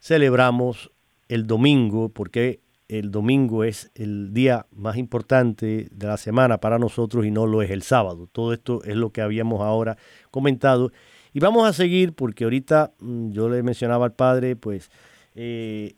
celebramos 0.00 0.90
el 1.28 1.46
domingo, 1.46 2.08
porque 2.08 2.60
el 2.88 3.12
domingo 3.12 3.62
es 3.62 3.90
el 3.94 4.34
día 4.34 4.66
más 4.72 4.96
importante 4.96 5.88
de 5.92 6.06
la 6.06 6.16
semana 6.16 6.58
para 6.58 6.78
nosotros 6.78 7.24
y 7.24 7.30
no 7.30 7.46
lo 7.46 7.62
es 7.62 7.70
el 7.70 7.82
sábado. 7.82 8.28
Todo 8.32 8.52
esto 8.52 8.82
es 8.84 8.96
lo 8.96 9.10
que 9.10 9.22
habíamos 9.22 9.60
ahora 9.60 9.96
comentado. 10.32 10.90
Y 11.32 11.38
vamos 11.38 11.68
a 11.68 11.72
seguir 11.72 12.14
porque 12.14 12.44
ahorita 12.44 12.92
mm, 12.98 13.30
yo 13.30 13.48
le 13.48 13.62
mencionaba 13.62 14.06
al 14.06 14.14
padre, 14.14 14.56
pues, 14.56 14.90
eh, 15.36 15.94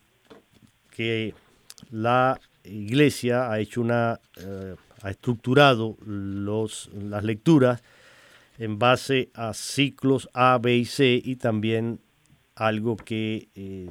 que 0.90 1.34
la 1.90 2.38
iglesia 2.64 3.50
ha 3.50 3.58
hecho 3.58 3.80
una 3.80 4.20
eh, 4.36 4.76
ha 5.02 5.10
estructurado 5.10 5.96
los, 6.04 6.90
las 6.94 7.24
lecturas 7.24 7.82
en 8.58 8.78
base 8.78 9.30
a 9.34 9.52
ciclos 9.54 10.28
A, 10.32 10.58
B 10.58 10.76
y 10.76 10.84
C 10.84 11.20
y 11.22 11.36
también 11.36 12.00
algo 12.54 12.96
que 12.96 13.48
eh, 13.54 13.90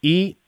y 0.00 0.38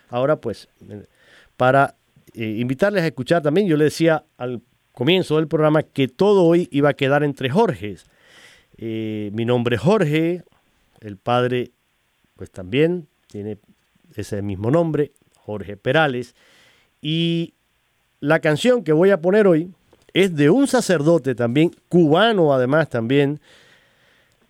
ahora 0.09 0.41
pues 0.41 0.69
para 1.57 1.95
eh, 2.35 2.57
invitarles 2.59 3.05
a 3.05 3.07
escuchar 3.07 3.41
también, 3.41 3.69
yo 3.69 3.77
le 3.77 3.85
decía 3.85 4.25
al 4.37 4.63
comienzo 4.91 5.37
del 5.37 5.47
programa 5.47 5.85
que 5.85 6.09
todo 6.09 6.43
hoy 6.43 6.67
iba 6.73 6.89
a 6.89 6.95
quedar 6.95 7.23
entre 7.23 7.51
Jorges. 7.51 8.05
Eh, 8.79 9.31
mi 9.33 9.45
nombre 9.45 9.77
es 9.77 9.83
Jorge, 9.83 10.43
el 10.99 11.19
padre 11.19 11.71
pues 12.35 12.51
también 12.51 13.07
tiene 13.29 13.59
ese 14.17 14.43
mismo 14.43 14.73
nombre, 14.73 15.13
Jorge 15.37 15.77
Perales. 15.77 16.35
Y 17.01 17.55
la 18.21 18.41
canción 18.41 18.83
que 18.83 18.93
voy 18.93 19.11
a 19.11 19.21
poner 19.21 19.47
hoy 19.47 19.73
es 20.13 20.35
de 20.35 20.51
un 20.51 20.67
sacerdote 20.67 21.35
también, 21.35 21.71
cubano 21.89 22.53
además 22.53 22.89
también, 22.89 23.41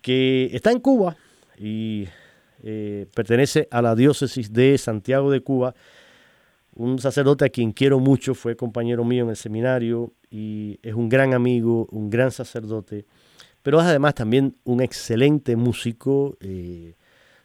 que 0.01 0.49
está 0.53 0.71
en 0.71 0.79
Cuba 0.79 1.17
y 1.57 2.07
eh, 2.63 3.05
pertenece 3.13 3.67
a 3.69 3.81
la 3.81 3.95
diócesis 3.95 4.51
de 4.51 4.77
Santiago 4.77 5.29
de 5.31 5.41
Cuba. 5.41 5.75
Un 6.75 6.99
sacerdote 6.99 7.45
a 7.45 7.49
quien 7.49 7.71
quiero 7.71 7.99
mucho, 7.99 8.33
fue 8.33 8.55
compañero 8.55 9.03
mío 9.03 9.25
en 9.25 9.31
el 9.31 9.35
seminario 9.35 10.13
y 10.31 10.79
es 10.81 10.93
un 10.93 11.09
gran 11.09 11.33
amigo, 11.33 11.87
un 11.91 12.09
gran 12.09 12.31
sacerdote, 12.31 13.05
pero 13.61 13.79
es 13.79 13.85
además 13.85 14.15
también 14.15 14.55
un 14.63 14.81
excelente 14.81 15.55
músico, 15.55 16.37
eh, 16.39 16.95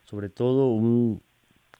sobre 0.04 0.28
todo 0.28 0.68
un 0.68 1.20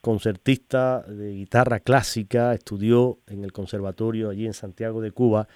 concertista 0.05 1.01
de 1.01 1.31
guitarra 1.31 1.79
clásica, 1.79 2.53
estudió 2.53 3.17
en 3.25 3.43
el 3.43 3.51
conservatorio 3.51 4.29
allí 4.29 4.45
en 4.45 4.53
Santiago 4.53 5.01
de 5.01 5.09
Cuba 5.09 5.47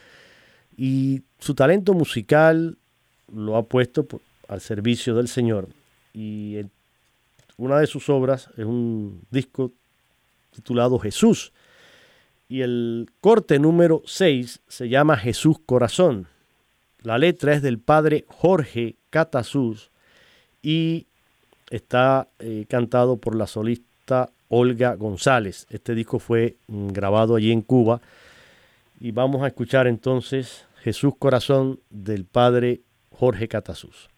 y 0.75 1.21
su 1.37 1.53
talento 1.53 1.93
musical 1.93 2.75
lo 3.31 3.57
ha 3.57 3.67
puesto 3.67 4.07
al 4.47 4.59
servicio 4.59 5.13
del 5.13 5.27
Señor. 5.27 5.69
Y 6.15 6.61
una 7.57 7.77
de 7.77 7.85
sus 7.85 8.09
obras 8.09 8.49
es 8.57 8.65
un 8.65 9.21
disco 9.29 9.71
titulado 10.49 10.97
Jesús. 10.97 11.53
Y 12.47 12.61
el 12.61 13.07
corte 13.21 13.59
número 13.59 14.01
6 14.07 14.61
se 14.67 14.89
llama 14.89 15.15
Jesús 15.15 15.57
Corazón. 15.63 16.25
La 17.03 17.19
letra 17.19 17.53
es 17.53 17.61
del 17.61 17.77
padre 17.77 18.25
Jorge 18.27 18.95
Catasús 19.11 19.91
y 20.63 21.05
está 21.69 22.29
eh, 22.39 22.65
cantado 22.67 23.17
por 23.17 23.35
la 23.35 23.45
solista 23.45 24.31
Olga 24.49 24.95
González. 24.95 25.65
Este 25.69 25.95
disco 25.95 26.19
fue 26.19 26.57
mm, 26.67 26.87
grabado 26.89 27.35
allí 27.35 27.51
en 27.51 27.61
Cuba 27.61 28.01
y 28.99 29.11
vamos 29.11 29.43
a 29.43 29.47
escuchar 29.47 29.87
entonces 29.87 30.65
Jesús 30.81 31.13
Corazón 31.17 31.79
del 31.89 32.25
padre 32.25 32.81
Jorge 33.11 33.47
Catasús. 33.47 34.09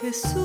Jesús 0.00 0.43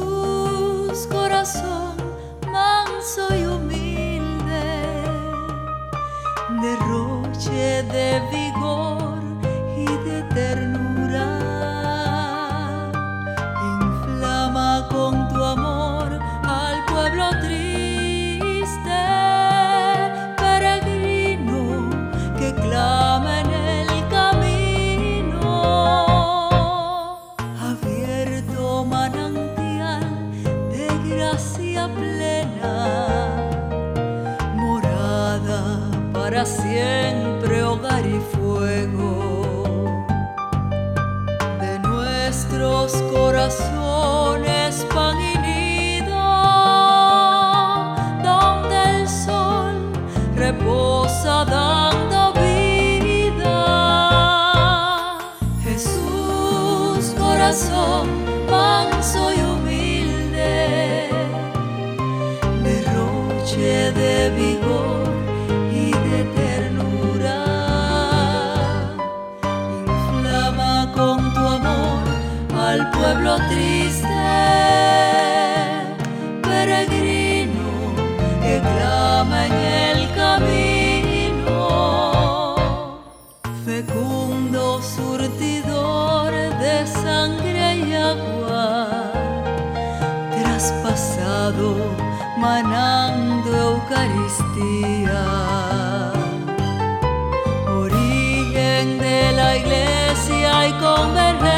manando 92.38 93.50
Eucaristía. 93.74 95.24
Origen 97.68 99.00
de 99.00 99.32
la 99.32 99.58
iglesia 99.58 100.68
y 100.68 100.74
convergencia 100.74 101.50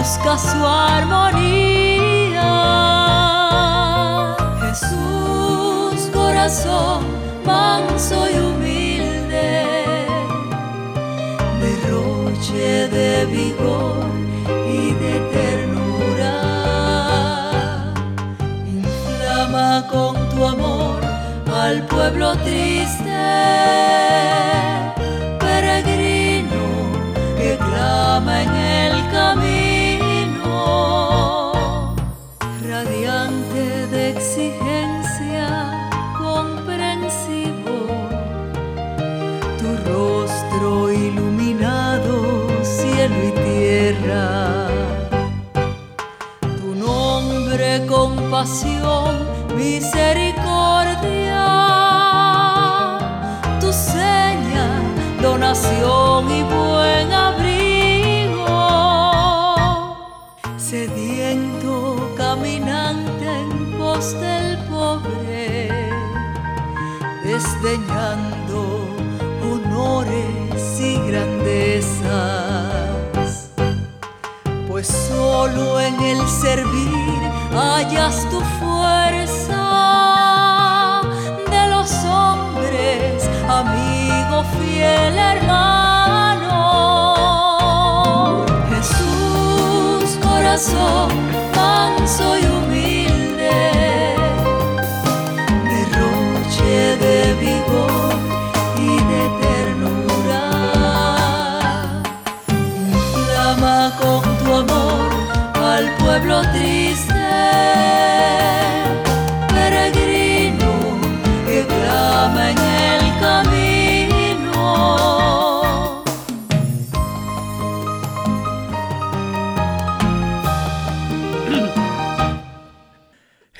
busca 0.00 0.38
su 0.38 0.66
armonía. 0.66 2.50
Jesús, 4.60 6.10
corazón 6.12 7.04
manso 7.44 8.28
y 8.30 8.38
humilde, 8.38 9.66
derroche 11.60 12.88
de 12.88 13.26
vigor 13.26 14.09
al 21.70 21.86
pueblo 21.86 22.36
triste, 22.38 23.20
peregrino 25.38 26.64
que 27.38 27.56
clama 27.68 28.42
en 28.42 28.54
el 28.84 28.96
camino. 29.12 30.56
radiante 32.68 33.86
de 33.92 34.02
exigencia, 34.10 35.46
comprensivo, 36.18 37.78
tu 39.60 39.70
rostro 39.92 40.90
iluminado, 40.90 42.14
cielo 42.64 43.18
y 43.28 43.32
tierra, 43.46 44.66
tu 46.58 46.74
nombre, 46.74 47.86
compasión, 47.86 49.12
misericordia, 49.56 51.19
hallas 77.52 78.26
tu 78.30 78.38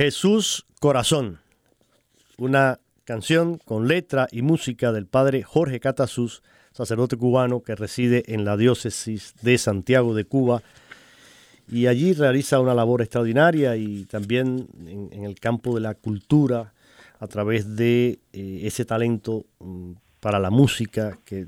Jesús 0.00 0.64
Corazón, 0.80 1.40
una 2.38 2.78
canción 3.04 3.58
con 3.58 3.86
letra 3.86 4.28
y 4.32 4.40
música 4.40 4.92
del 4.92 5.04
padre 5.04 5.42
Jorge 5.42 5.78
Catasús, 5.78 6.42
sacerdote 6.72 7.18
cubano 7.18 7.60
que 7.60 7.74
reside 7.74 8.22
en 8.28 8.46
la 8.46 8.56
diócesis 8.56 9.34
de 9.42 9.58
Santiago 9.58 10.14
de 10.14 10.24
Cuba 10.24 10.62
y 11.70 11.86
allí 11.86 12.14
realiza 12.14 12.60
una 12.60 12.72
labor 12.72 13.02
extraordinaria 13.02 13.76
y 13.76 14.06
también 14.06 14.68
en, 14.86 15.22
el 15.22 15.38
campo 15.38 15.74
de 15.74 15.82
la 15.82 15.92
cultura 15.92 16.72
a 17.18 17.26
través 17.26 17.76
de 17.76 18.20
eh, 18.32 18.60
ese 18.62 18.86
talento 18.86 19.44
mm, 19.58 19.92
para 20.20 20.38
la 20.38 20.48
música 20.48 21.18
que 21.26 21.46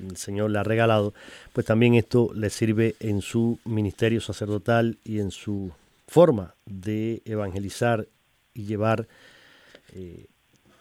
el 0.00 0.16
Señor 0.16 0.50
le 0.50 0.58
ha 0.58 0.64
regalado, 0.64 1.14
pues 1.52 1.64
también 1.64 1.94
esto 1.94 2.32
le 2.34 2.50
sirve 2.50 2.96
en 2.98 3.22
su 3.22 3.60
ministerio 3.64 4.20
sacerdotal 4.20 4.98
y 5.04 5.20
en 5.20 5.30
su 5.30 5.70
forma 6.10 6.56
de 6.66 7.22
evangelizar 7.24 8.08
y 8.52 8.64
llevar 8.64 9.06
eh, 9.94 10.26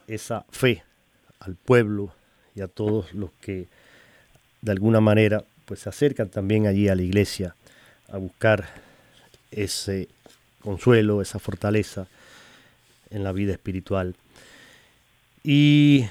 esa 0.08 0.44
fe 0.50 0.84
al 1.40 1.56
pueblo 1.56 2.12
y 2.56 2.62
a 2.62 2.68
todos 2.68 3.14
los 3.14 3.30
que 3.34 3.68
de 4.64 4.72
alguna 4.72 5.02
manera 5.02 5.44
pues 5.66 5.82
se 5.82 5.90
acercan 5.90 6.30
también 6.30 6.66
allí 6.66 6.90
a 6.90 6.96
la 6.96 7.04
iglesia 7.04 7.56
a 8.12 8.18
buscar 8.18 8.70
ese 9.52 10.10
consuelo, 10.64 11.22
esa 11.22 11.38
fortaleza 11.38 12.08
en 13.12 13.24
la 13.24 13.32
vida 13.32 13.52
espiritual. 13.52 14.16
Y 15.44 16.08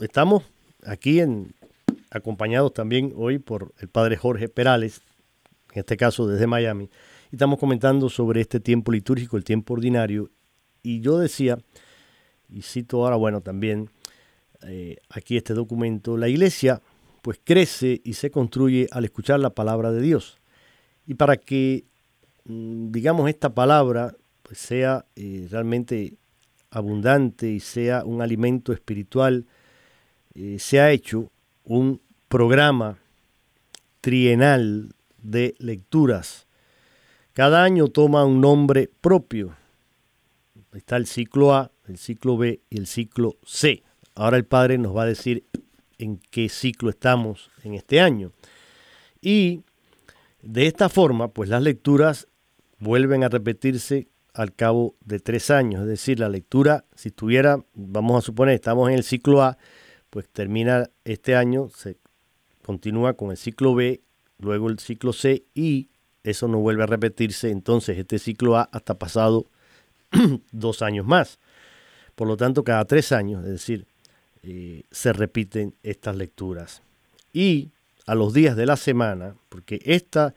estamos 0.00 0.44
aquí 0.86 1.18
en, 1.18 1.52
acompañados 2.10 2.72
también 2.72 3.12
hoy 3.16 3.40
por 3.40 3.72
el 3.80 3.88
padre 3.88 4.16
Jorge 4.16 4.48
Perales, 4.48 5.00
en 5.72 5.80
este 5.80 5.96
caso 5.96 6.28
desde 6.28 6.46
Miami, 6.46 6.88
estamos 7.34 7.58
comentando 7.58 8.08
sobre 8.08 8.40
este 8.40 8.60
tiempo 8.60 8.92
litúrgico, 8.92 9.36
el 9.36 9.44
tiempo 9.44 9.74
ordinario, 9.74 10.30
y 10.82 11.00
yo 11.00 11.18
decía, 11.18 11.58
y 12.48 12.62
cito 12.62 13.02
ahora, 13.04 13.16
bueno, 13.16 13.40
también 13.40 13.90
eh, 14.66 14.96
aquí 15.10 15.36
este 15.36 15.54
documento, 15.54 16.16
la 16.16 16.28
iglesia 16.28 16.80
pues 17.22 17.40
crece 17.42 18.00
y 18.04 18.14
se 18.14 18.30
construye 18.30 18.86
al 18.90 19.04
escuchar 19.04 19.40
la 19.40 19.50
palabra 19.50 19.90
de 19.90 20.02
Dios. 20.02 20.38
Y 21.06 21.14
para 21.14 21.36
que, 21.36 21.84
mm, 22.44 22.90
digamos, 22.90 23.28
esta 23.28 23.54
palabra 23.54 24.14
pues, 24.42 24.58
sea 24.58 25.06
eh, 25.16 25.48
realmente 25.50 26.14
abundante 26.70 27.50
y 27.50 27.60
sea 27.60 28.04
un 28.04 28.20
alimento 28.20 28.72
espiritual, 28.72 29.46
eh, 30.34 30.58
se 30.58 30.80
ha 30.80 30.90
hecho 30.90 31.30
un 31.64 32.00
programa 32.28 32.98
trienal 34.02 34.94
de 35.22 35.54
lecturas. 35.58 36.43
Cada 37.34 37.64
año 37.64 37.88
toma 37.88 38.24
un 38.24 38.40
nombre 38.40 38.88
propio. 39.00 39.56
Está 40.72 40.96
el 40.96 41.06
ciclo 41.06 41.52
A, 41.52 41.72
el 41.88 41.98
ciclo 41.98 42.36
B 42.36 42.60
y 42.70 42.78
el 42.78 42.86
ciclo 42.86 43.38
C. 43.44 43.82
Ahora 44.14 44.36
el 44.36 44.44
Padre 44.44 44.78
nos 44.78 44.96
va 44.96 45.02
a 45.02 45.06
decir 45.06 45.44
en 45.98 46.20
qué 46.30 46.48
ciclo 46.48 46.90
estamos 46.90 47.50
en 47.64 47.74
este 47.74 48.00
año. 48.00 48.30
Y 49.20 49.62
de 50.42 50.68
esta 50.68 50.88
forma, 50.88 51.26
pues 51.26 51.48
las 51.48 51.60
lecturas 51.60 52.28
vuelven 52.78 53.24
a 53.24 53.28
repetirse 53.28 54.06
al 54.32 54.54
cabo 54.54 54.94
de 55.04 55.18
tres 55.18 55.50
años. 55.50 55.82
Es 55.82 55.88
decir, 55.88 56.20
la 56.20 56.28
lectura, 56.28 56.84
si 56.94 57.08
estuviera, 57.08 57.64
vamos 57.74 58.16
a 58.16 58.26
suponer, 58.26 58.54
estamos 58.54 58.88
en 58.90 58.94
el 58.94 59.02
ciclo 59.02 59.42
A, 59.42 59.58
pues 60.08 60.28
termina 60.28 60.88
este 61.02 61.34
año, 61.34 61.68
se 61.68 61.98
continúa 62.62 63.14
con 63.14 63.32
el 63.32 63.36
ciclo 63.36 63.74
B, 63.74 64.02
luego 64.38 64.68
el 64.68 64.78
ciclo 64.78 65.12
C 65.12 65.46
y 65.52 65.88
eso 66.24 66.48
no 66.48 66.58
vuelve 66.58 66.82
a 66.82 66.86
repetirse 66.86 67.50
entonces 67.50 67.98
este 67.98 68.18
ciclo 68.18 68.56
A 68.56 68.68
hasta 68.72 68.98
pasado 68.98 69.46
dos 70.52 70.82
años 70.82 71.06
más. 71.06 71.38
Por 72.14 72.28
lo 72.28 72.36
tanto, 72.36 72.64
cada 72.64 72.84
tres 72.84 73.12
años, 73.12 73.44
es 73.44 73.50
decir, 73.50 73.86
eh, 74.42 74.82
se 74.90 75.12
repiten 75.12 75.74
estas 75.82 76.16
lecturas. 76.16 76.82
Y 77.32 77.70
a 78.06 78.14
los 78.14 78.32
días 78.32 78.56
de 78.56 78.66
la 78.66 78.76
semana, 78.76 79.36
porque 79.48 79.80
estas 79.84 80.34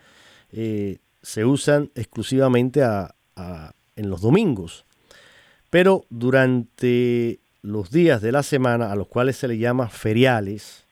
eh, 0.52 0.98
se 1.22 1.46
usan 1.46 1.92
exclusivamente 1.96 2.82
en 3.96 4.10
los 4.10 4.22
domingos, 4.22 4.86
pero 5.70 6.06
durante 6.10 7.40
los 7.62 7.92
días 7.92 8.22
de 8.22 8.32
la 8.32 8.44
semana, 8.44 8.92
a 8.92 8.96
los 8.96 9.08
cuales 9.08 9.38
se 9.38 9.48
le 9.48 9.58
llama 9.58 9.90
feriales, 9.90 10.86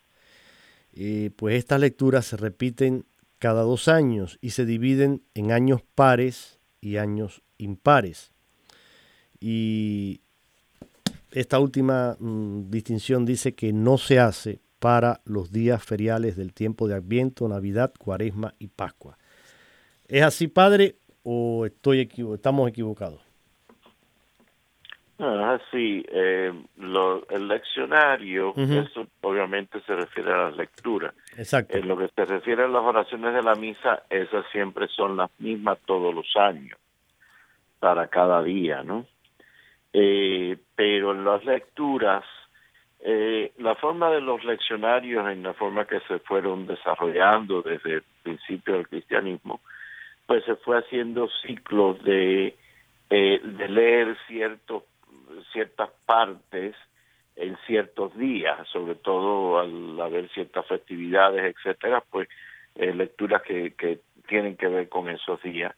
eh, 0.94 1.32
pues 1.36 1.56
estas 1.56 1.80
lecturas 1.80 2.26
se 2.26 2.38
repiten 2.38 3.06
cada 3.40 3.64
dos 3.64 3.88
años 3.88 4.38
y 4.42 4.52
se 4.52 4.66
dividen 4.66 5.24
en 5.34 5.52
años 5.52 5.82
pares 5.96 6.60
y 6.82 6.98
años 6.98 7.42
impares. 7.58 8.32
Y 9.40 10.22
esta 11.32 11.60
última 11.60 12.16
mm, 12.20 12.70
distinción 12.70 13.26
dice 13.26 13.56
que 13.56 13.74
no 13.74 13.98
se 13.98 14.20
hace 14.20 14.62
para 14.80 15.22
los 15.26 15.52
días 15.52 15.84
feriales 15.84 16.36
del 16.36 16.54
tiempo 16.54 16.88
de 16.88 16.96
Adviento, 16.96 17.48
Navidad, 17.48 17.94
Cuaresma 17.98 18.54
y 18.60 18.68
Pascua. 18.68 19.18
¿Es 20.08 20.24
así, 20.24 20.48
padre, 20.48 20.98
o 21.24 21.66
estoy 21.66 22.10
estamos 22.34 22.70
equivocados? 22.70 23.25
Es 25.18 25.26
así. 25.26 26.06
Eh, 26.10 26.54
el 27.30 27.48
leccionario, 27.48 28.54
eso 28.56 29.08
obviamente 29.22 29.80
se 29.82 29.96
refiere 29.96 30.34
a 30.34 30.50
la 30.50 30.52
lectura. 30.52 31.14
Exacto. 31.38 31.78
En 31.78 31.88
lo 31.88 31.98
que 31.98 32.10
se 32.10 32.26
refiere 32.26 32.64
a 32.64 32.68
las 32.68 32.84
oraciones 32.84 33.34
de 33.34 33.42
la 33.42 33.56
misa, 33.56 34.04
esas 34.10 34.46
siempre 34.52 34.88
son 34.90 35.16
las 35.16 35.30
mismas 35.40 35.80
todos 35.86 36.14
los 36.14 36.28
años, 36.36 36.78
para 37.80 38.08
cada 38.08 38.44
día, 38.44 38.84
¿no? 38.84 39.06
Eh, 39.94 40.58
pero 40.76 41.14
en 41.14 41.24
las 41.24 41.46
lecturas, 41.46 42.26
eh, 43.00 43.54
la 43.60 43.76
forma 43.76 44.10
de 44.10 44.20
los 44.20 44.44
leccionarios 44.44 45.30
en 45.30 45.44
la 45.44 45.54
forma 45.54 45.86
que 45.86 46.02
se 46.02 46.20
fueron 46.20 46.68
desarrollando 46.68 47.62
desde 47.62 47.94
el 47.94 48.04
principio 48.22 48.74
del 48.74 48.90
cristianismo, 48.90 49.62
pues 50.26 50.44
se 50.44 50.56
fue 50.56 50.80
haciendo 50.80 51.30
ciclos 51.46 52.04
de, 52.04 52.56
eh, 53.10 53.40
de 53.42 53.70
leer 53.70 54.18
ciertos, 54.28 54.84
ciertas 55.52 55.90
partes 56.06 56.76
en 57.36 57.58
ciertos 57.68 58.18
días, 58.18 58.68
sobre 58.70 58.96
todo 58.96 59.60
al 59.60 60.00
haber 60.00 60.30
ciertas 60.30 60.66
festividades, 60.68 61.56
etcétera, 61.56 62.04
pues 62.10 62.30
lecturas 62.76 63.42
que, 63.42 63.74
que 63.74 64.00
tienen 64.28 64.56
que 64.56 64.68
ver 64.68 64.90
con 64.90 65.10
esos 65.10 65.42
días. 65.42 65.74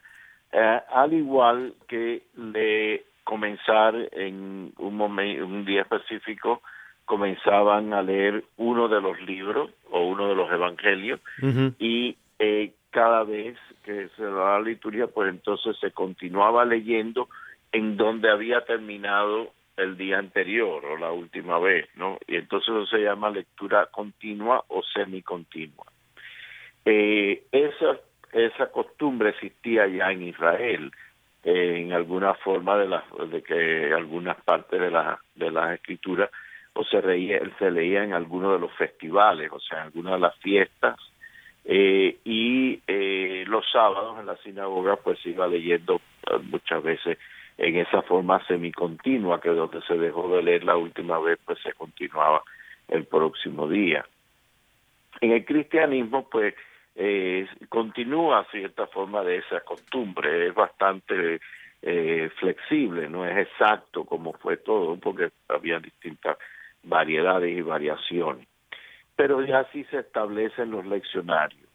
al 0.91 1.13
igual 1.13 1.73
que 1.87 2.23
le 2.35 3.03
comenzar 3.27 3.93
en 4.13 4.71
un 4.77 4.95
momento, 4.95 5.45
un 5.45 5.65
día 5.65 5.81
específico, 5.81 6.61
comenzaban 7.03 7.93
a 7.93 8.01
leer 8.01 8.45
uno 8.55 8.87
de 8.87 9.01
los 9.01 9.19
libros 9.21 9.69
o 9.91 10.07
uno 10.07 10.29
de 10.29 10.35
los 10.35 10.49
evangelios 10.49 11.19
y 11.77 12.15
eh, 12.39 12.71
cada 12.89 13.25
vez 13.25 13.57
que 13.83 14.07
se 14.15 14.23
daba 14.23 14.59
la 14.59 14.69
liturgia, 14.69 15.07
pues 15.07 15.29
entonces 15.29 15.75
se 15.79 15.91
continuaba 15.91 16.63
leyendo 16.63 17.27
en 17.72 17.97
donde 17.97 18.30
había 18.30 18.61
terminado 18.65 19.51
el 19.76 19.97
día 19.97 20.18
anterior 20.18 20.84
o 20.86 20.97
la 20.97 21.11
última 21.11 21.59
vez, 21.59 21.88
¿no? 21.95 22.18
Y 22.28 22.36
entonces 22.36 22.70
eso 22.70 22.86
se 22.88 23.03
llama 23.03 23.30
lectura 23.30 23.88
continua 23.88 24.63
o 24.70 24.82
semicontinua. 24.84 25.86
Eh, 26.86 27.43
esa, 27.51 27.99
esa 28.34 28.72
costumbre 28.72 29.30
existía 29.30 29.88
ya 29.88 30.11
en 30.11 30.24
Israel 30.24 30.91
en 31.43 31.93
alguna 31.93 32.34
forma 32.34 32.78
de, 32.78 32.88
la, 32.88 33.03
de 33.30 33.41
que 33.41 33.93
algunas 33.93 34.36
partes 34.43 34.82
de 34.82 34.91
la 34.91 35.20
de 35.36 35.51
las 35.51 35.76
escrituras 35.76 36.30
o 36.74 36.84
se 36.84 36.99
reía, 36.99 37.39
se 37.57 37.72
leía 37.72 38.03
en 38.03 38.13
algunos 38.13 38.53
de 38.53 38.59
los 38.59 38.74
festivales, 38.74 39.49
o 39.51 39.59
sea, 39.59 39.80
en 39.80 39.84
algunas 39.86 40.13
de 40.13 40.20
las 40.20 40.36
fiestas, 40.38 40.99
eh, 41.65 42.18
y 42.24 42.82
eh, 42.88 43.43
los 43.47 43.65
sábados 43.72 44.20
en 44.20 44.26
la 44.26 44.38
sinagoga 44.38 44.95
pues 44.97 45.20
se 45.20 45.30
iba 45.30 45.47
leyendo 45.47 45.95
eh, 46.30 46.38
muchas 46.43 46.82
veces 46.84 47.18
en 47.57 47.77
esa 47.77 48.01
forma 48.03 48.45
semicontinua, 48.45 49.41
que 49.41 49.49
donde 49.49 49.81
se 49.81 49.97
dejó 49.97 50.29
de 50.35 50.43
leer 50.43 50.63
la 50.63 50.77
última 50.77 51.19
vez, 51.19 51.39
pues 51.43 51.59
se 51.61 51.73
continuaba 51.73 52.43
el 52.87 53.05
próximo 53.05 53.67
día. 53.67 54.05
En 55.21 55.31
el 55.31 55.43
cristianismo, 55.43 56.29
pues 56.29 56.53
eh, 56.95 57.47
continúa 57.69 58.45
cierta 58.51 58.87
forma 58.87 59.23
de 59.23 59.37
esa 59.37 59.61
costumbre, 59.61 60.47
es 60.47 60.53
bastante 60.53 61.39
eh, 61.81 62.29
flexible, 62.39 63.09
no 63.09 63.25
es 63.25 63.37
exacto 63.37 64.05
como 64.05 64.33
fue 64.33 64.57
todo, 64.57 64.95
porque 64.97 65.29
había 65.47 65.79
distintas 65.79 66.37
variedades 66.83 67.57
y 67.57 67.61
variaciones. 67.61 68.47
Pero 69.15 69.43
ya 69.43 69.65
sí 69.71 69.83
se 69.85 69.99
establecen 69.99 70.69
los 70.69 70.85
leccionarios. 70.85 71.67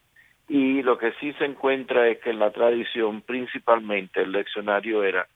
Y 0.49 0.83
lo 0.83 0.99
que 0.99 1.13
sí 1.21 1.33
se 1.35 1.45
encuentra 1.45 2.09
es 2.09 2.19
que 2.19 2.31
en 2.31 2.39
la 2.39 2.51
tradición 2.51 3.23
principalmente 3.23 4.23
el 4.23 4.33
leccionario 4.33 5.03
era 5.03 5.27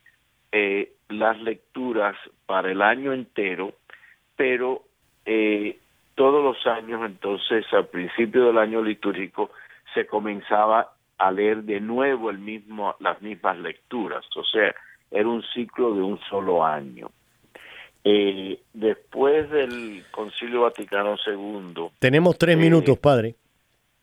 eh, 0.53 0.93
las 1.09 1.41
lecturas 1.41 2.17
para 2.47 2.71
el 2.71 2.83
año 2.83 3.13
entero, 3.13 3.75
pero 4.37 4.83
eh, 5.25 5.79
todos 6.15 6.43
los 6.43 6.67
años 6.67 7.03
entonces 7.05 7.65
al 7.73 7.87
principio 7.89 8.47
del 8.47 8.59
año 8.59 8.83
litúrgico 8.83 9.51
se 9.95 10.07
comenzaba 10.07 10.93
a 11.19 11.31
leer 11.31 11.63
de 11.63 11.81
nuevo 11.81 12.31
el 12.31 12.39
mismo, 12.39 12.95
las 13.01 13.21
mismas 13.23 13.59
lecturas. 13.59 14.25
O 14.37 14.45
sea, 14.45 14.75
era 15.11 15.29
un 15.29 15.43
ciclo 15.55 15.95
de 15.95 16.03
un 16.03 16.19
solo 16.29 16.65
año. 16.65 17.11
Eh, 18.05 18.61
después 18.73 19.51
del 19.51 20.05
Concilio 20.11 20.63
Vaticano 20.63 21.17
II. 21.27 21.89
Tenemos 21.99 22.39
tres 22.39 22.57
minutos, 22.57 22.99
padre. 22.99 23.35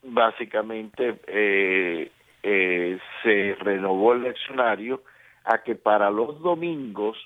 Básicamente 0.03 1.21
eh, 1.27 2.11
eh, 2.41 2.99
se 3.21 3.55
renovó 3.61 4.13
el 4.13 4.23
leccionario 4.23 5.03
a 5.43 5.59
que 5.59 5.75
para 5.75 6.09
los 6.09 6.41
domingos 6.41 7.17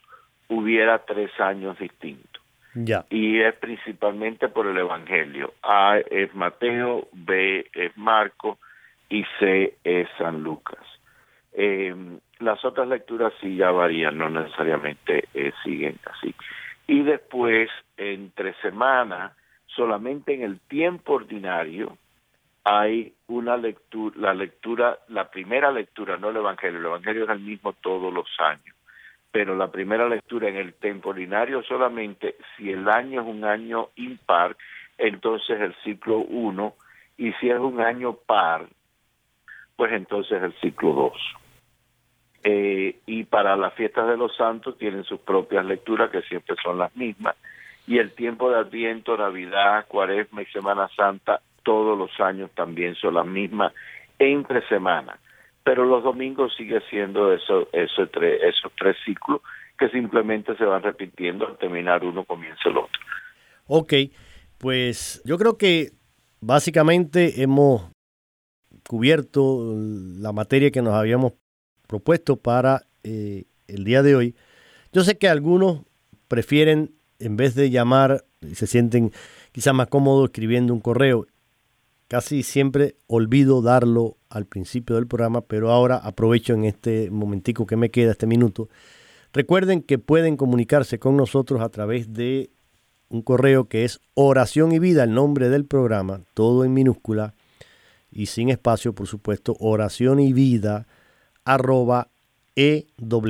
hubiera 0.49 0.99
tres 0.99 1.32
años 1.39 1.78
distintos. 1.80 2.41
Ya. 2.74 3.05
Y 3.09 3.39
es 3.39 3.55
principalmente 3.55 4.49
por 4.49 4.68
el 4.68 4.78
Evangelio. 4.78 5.53
A 5.63 5.97
es 5.97 6.34
Mateo, 6.36 7.07
B 7.11 7.65
es 7.74 7.97
Marco 7.97 8.59
y 9.09 9.24
C 9.39 9.76
es 9.84 10.07
San 10.18 10.43
Lucas. 10.43 10.84
Eh, 11.53 11.95
las 12.39 12.63
otras 12.63 12.88
lecturas 12.88 13.34
sí 13.41 13.55
ya 13.55 13.72
varían, 13.72 14.18
no 14.18 14.30
necesariamente 14.30 15.28
eh, 15.34 15.51
siguen 15.63 15.97
así. 16.05 16.36
Y 16.86 17.01
después, 17.01 17.70
entre 17.97 18.53
semana, 18.61 19.34
solamente 19.65 20.34
en 20.34 20.43
el 20.43 20.59
tiempo 20.59 21.13
ordinario, 21.13 21.97
hay 22.70 23.13
una 23.28 23.55
lectura, 23.55 24.13
la 24.20 24.34
lectura, 24.34 24.99
la 25.07 25.32
primera 25.32 25.72
lectura, 25.72 26.18
no 26.18 26.32
el 26.32 26.36
Evangelio, 26.36 26.80
el 26.80 26.86
Evangelio 26.86 27.24
es 27.24 27.30
el 27.30 27.39
mismo 27.39 27.72
todos 27.72 28.13
los 28.13 28.28
años, 28.39 28.76
pero 29.32 29.55
la 29.55 29.72
primera 29.72 30.09
lectura 30.09 30.49
en 30.49 30.57
el 30.57 30.74
temporinario 30.74 31.63
solamente, 31.63 32.36
si 32.57 32.70
el 32.70 32.89
año 32.89 33.22
es 33.22 33.28
un 33.28 33.45
año 33.45 33.88
impar, 33.95 34.57
entonces 34.97 35.61
el 35.61 35.74
ciclo 35.76 36.18
1, 36.18 36.76
y 37.18 37.32
si 37.34 37.49
es 37.49 37.57
un 37.57 37.80
año 37.80 38.18
par, 38.26 38.68
pues 39.78 39.93
entonces 39.93 40.43
el 40.43 40.53
ciclo 40.59 40.91
2. 40.91 41.13
Eh, 42.43 42.99
y 43.05 43.24
para 43.24 43.55
las 43.55 43.74
fiestas 43.76 44.09
de 44.09 44.18
los 44.18 44.36
santos 44.36 44.78
tienen 44.78 45.05
sus 45.05 45.22
propias 45.22 45.63
lecturas 45.63 46.09
que 46.11 46.22
siempre 46.24 46.57
son 46.61 46.80
las 46.80 46.93
mismas. 46.97 47.38
Y 47.88 47.97
el 47.99 48.11
tiempo 48.11 48.51
de 48.51 48.57
Adviento, 48.57 49.15
Navidad, 49.15 49.86
Cuaresma 49.88 50.41
y 50.41 50.45
Semana 50.47 50.89
Santa 50.97 51.41
todos 51.68 51.97
los 51.97 52.18
años 52.22 52.49
también 52.55 52.95
son 52.95 53.15
las 53.15 53.26
mismas 53.26 53.74
entre 54.20 54.65
semana. 54.70 55.20
Pero 55.65 55.84
los 55.84 56.01
domingos 56.01 56.55
sigue 56.55 56.80
siendo 56.89 57.34
eso 57.34 57.68
esos 57.74 58.09
tres 58.09 58.95
ciclos 59.03 59.41
que 59.78 59.89
simplemente 59.89 60.55
se 60.55 60.63
van 60.63 60.82
repitiendo 60.82 61.45
al 61.45 61.57
terminar 61.57 62.05
uno 62.05 62.24
comienza 62.24 62.70
el 62.70 62.78
otro. 62.78 63.01
Ok, 63.65 63.93
pues 64.57 65.22
yo 65.26 65.38
creo 65.38 65.57
que 65.57 65.91
básicamente 66.39 67.41
hemos 67.41 67.91
cubierto 68.88 69.76
la 69.76 70.32
materia 70.32 70.72
que 70.72 70.82
nos 70.82 70.93
habíamos 70.93 71.34
propuesto 71.86 72.38
para 72.38 72.84
eh, 73.03 73.43
el 73.68 73.84
día 73.84 74.03
de 74.03 74.15
hoy. 74.15 74.36
Yo 74.93 75.01
sé 75.01 75.18
que 75.18 75.28
algunos 75.28 75.82
prefieren, 76.30 76.91
en 77.20 77.36
vez 77.36 77.55
de 77.55 77.70
llamar, 77.70 78.24
se 78.53 78.68
sienten 78.68 79.11
quizás 79.51 79.74
más 79.74 79.88
cómodos 79.88 80.30
escribiendo 80.30 80.74
un 80.74 80.80
correo 80.80 81.28
casi 82.08 82.43
siempre 82.43 82.95
olvido 83.08 83.62
darlo 83.62 84.18
al 84.30 84.45
principio 84.45 84.95
del 84.95 85.08
programa, 85.08 85.41
pero 85.41 85.72
ahora 85.72 85.97
aprovecho 85.97 86.53
en 86.53 86.66
este 86.66 87.10
momentico 87.12 87.66
que 87.66 87.76
me 87.76 87.91
queda, 87.91 88.12
este 88.12 88.28
minuto. 88.28 88.70
Recuerden 89.34 89.82
que 89.82 89.99
pueden 89.99 90.38
comunicarse 90.38 90.99
con 90.99 91.18
nosotros 91.18 91.62
a 91.62 91.70
través 91.70 92.14
de 92.14 92.49
un 93.10 93.22
correo 93.22 93.66
que 93.66 93.86
es 93.86 93.99
oración 94.14 94.72
y 94.72 94.80
vida, 94.80 95.03
el 95.03 95.14
nombre 95.14 95.49
del 95.49 95.66
programa, 95.66 96.22
todo 96.34 96.64
en 96.66 96.74
minúscula 96.74 97.34
y 98.12 98.28
sin 98.28 98.49
espacio, 98.49 98.93
por 98.93 99.08
supuesto, 99.08 99.55
oración 99.60 100.20
y 100.20 100.34
vida 100.34 100.88
arroba 101.43 102.10
ewtn.com. 102.55 103.24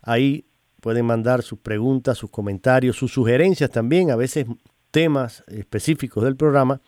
Ahí 0.00 0.46
pueden 0.80 1.06
mandar 1.06 1.42
sus 1.42 1.60
preguntas, 1.60 2.18
sus 2.18 2.30
comentarios, 2.30 2.96
sus 2.96 3.12
sugerencias 3.12 3.70
también, 3.70 4.10
a 4.10 4.16
veces 4.16 4.46
temas 4.92 5.42
específicos 5.48 6.22
del 6.22 6.36
programa 6.36 6.80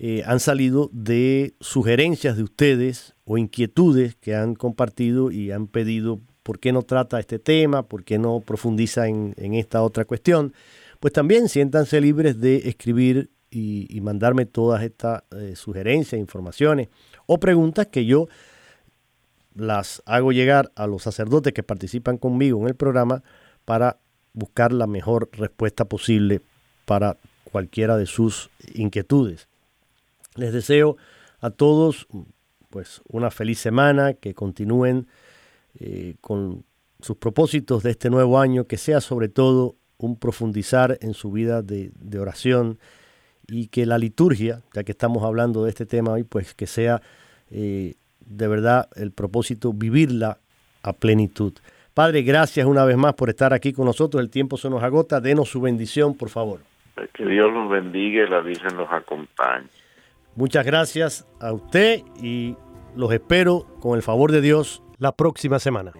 eh, 0.00 0.22
han 0.26 0.38
salido 0.38 0.90
de 0.92 1.54
sugerencias 1.60 2.36
de 2.36 2.44
ustedes 2.44 3.14
o 3.24 3.36
inquietudes 3.36 4.14
que 4.14 4.34
han 4.34 4.54
compartido 4.54 5.30
y 5.30 5.50
han 5.50 5.66
pedido 5.66 6.20
por 6.44 6.60
qué 6.60 6.72
no 6.72 6.82
trata 6.82 7.18
este 7.18 7.38
tema, 7.38 7.82
por 7.82 8.04
qué 8.04 8.18
no 8.18 8.40
profundiza 8.40 9.08
en, 9.08 9.34
esta 9.36 9.82
otra 9.82 10.04
cuestión. 10.04 10.54
Pues 11.00 11.12
también 11.12 11.48
siéntanse 11.48 12.00
libres 12.00 12.40
de 12.40 12.68
escribir 12.68 13.30
y, 13.50 14.00
mandarme 14.02 14.46
todas 14.46 14.82
estas 14.82 15.24
eh, 15.32 15.54
sugerencias, 15.56 16.18
informaciones 16.18 16.88
o 17.26 17.40
preguntas 17.40 17.88
que 17.88 18.04
yo 18.04 18.28
las 19.54 20.02
hago 20.06 20.32
llegar 20.32 20.70
a 20.76 20.86
los 20.86 21.02
sacerdotes 21.02 21.52
que 21.52 21.62
participan 21.62 22.18
conmigo 22.18 22.60
en 22.60 22.68
el 22.68 22.76
programa 22.76 23.24
para 23.64 23.98
buscar 24.32 24.72
la 24.72 24.86
mejor 24.86 25.28
respuesta 25.32 25.86
posible 25.86 26.40
para 26.88 27.18
cualquiera 27.52 27.98
de 27.98 28.06
sus 28.06 28.48
inquietudes. 28.72 29.46
Les 30.36 30.54
deseo 30.54 30.96
a 31.40 31.50
todos 31.50 32.06
pues 32.70 33.02
una 33.08 33.30
feliz 33.30 33.58
semana, 33.58 34.14
que 34.14 34.32
continúen 34.32 35.06
eh, 35.78 36.14
con 36.22 36.64
sus 37.00 37.18
propósitos 37.18 37.82
de 37.82 37.90
este 37.90 38.08
nuevo 38.08 38.40
año, 38.40 38.64
que 38.64 38.78
sea 38.78 39.02
sobre 39.02 39.28
todo 39.28 39.76
un 39.98 40.16
profundizar 40.16 40.98
en 41.02 41.12
su 41.12 41.30
vida 41.30 41.60
de, 41.60 41.92
oración 42.18 42.78
y 43.46 43.66
que 43.66 43.84
la 43.84 43.98
liturgia, 43.98 44.62
ya 44.72 44.82
que 44.82 44.92
estamos 44.92 45.24
hablando 45.24 45.64
de 45.64 45.70
este 45.70 45.84
tema 45.84 46.12
hoy, 46.12 46.24
pues 46.24 46.54
que 46.54 46.66
sea 46.66 47.02
eh, 47.50 47.96
de 48.24 48.48
verdad 48.48 48.88
el 48.96 49.12
propósito 49.12 49.74
vivirla 49.74 50.38
a 50.82 50.94
plenitud. 50.94 51.52
Padre, 51.92 52.22
gracias 52.22 52.66
una 52.66 52.86
vez 52.86 52.96
más 52.96 53.12
por 53.12 53.28
estar 53.28 53.52
aquí 53.52 53.74
con 53.74 53.84
nosotros. 53.84 54.22
El 54.22 54.30
tiempo 54.30 54.56
se 54.56 54.70
nos 54.70 54.82
agota. 54.82 55.20
Denos 55.20 55.50
su 55.50 55.60
bendición, 55.60 56.14
por 56.14 56.30
favor. 56.30 56.60
Que 57.12 57.26
Dios 57.26 57.52
los 57.52 57.70
bendiga 57.70 58.24
y 58.24 58.28
la 58.28 58.40
Virgen 58.40 58.76
los 58.76 58.90
acompañe. 58.90 59.66
Muchas 60.34 60.64
gracias 60.64 61.26
a 61.40 61.52
usted 61.52 62.02
y 62.22 62.56
los 62.96 63.12
espero 63.12 63.66
con 63.80 63.96
el 63.96 64.02
favor 64.02 64.32
de 64.32 64.40
Dios 64.40 64.82
la 64.98 65.12
próxima 65.12 65.58
semana. 65.58 65.92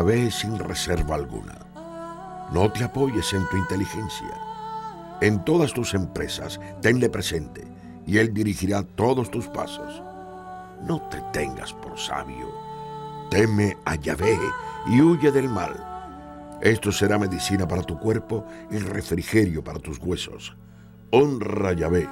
Yahvé 0.00 0.30
sin 0.30 0.58
reserva 0.58 1.14
alguna. 1.14 1.58
No 2.54 2.72
te 2.72 2.84
apoyes 2.84 3.34
en 3.34 3.46
tu 3.50 3.58
inteligencia. 3.58 4.32
En 5.20 5.44
todas 5.44 5.74
tus 5.74 5.92
empresas, 5.92 6.58
tenle 6.80 7.10
presente 7.10 7.66
y 8.06 8.16
Él 8.16 8.32
dirigirá 8.32 8.82
todos 8.82 9.30
tus 9.30 9.46
pasos. 9.48 10.02
No 10.88 11.02
te 11.10 11.20
tengas 11.34 11.74
por 11.74 11.98
sabio. 11.98 12.48
Teme 13.30 13.76
a 13.84 13.94
Yahvé 13.96 14.38
y 14.86 15.02
huye 15.02 15.30
del 15.30 15.50
mal. 15.50 15.74
Esto 16.62 16.90
será 16.92 17.18
medicina 17.18 17.68
para 17.68 17.82
tu 17.82 17.98
cuerpo 17.98 18.46
y 18.70 18.78
refrigerio 18.78 19.62
para 19.62 19.80
tus 19.80 19.98
huesos. 19.98 20.56
Honra 21.10 21.68
a 21.68 21.72
Yahvé, 21.74 22.08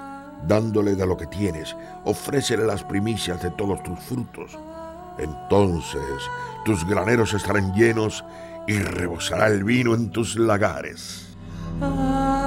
dándole 0.47 0.95
de 0.95 1.07
lo 1.07 1.17
que 1.17 1.27
tienes, 1.27 1.75
ofrécele 2.05 2.67
las 2.67 2.85
primicias 2.85 3.43
de 3.43 3.51
todos 3.53 3.83
tus 3.83 3.99
frutos 4.01 4.59
entonces 5.19 6.23
tus 6.65 6.85
graneros 6.87 7.35
estarán 7.35 7.75
llenos 7.75 8.25
y 8.67 8.79
rebosará 8.79 9.47
el 9.49 9.65
vino 9.65 9.95
en 9.95 10.11
tus 10.11 10.37
lagares. 10.37 11.37
Ah. 11.81 12.38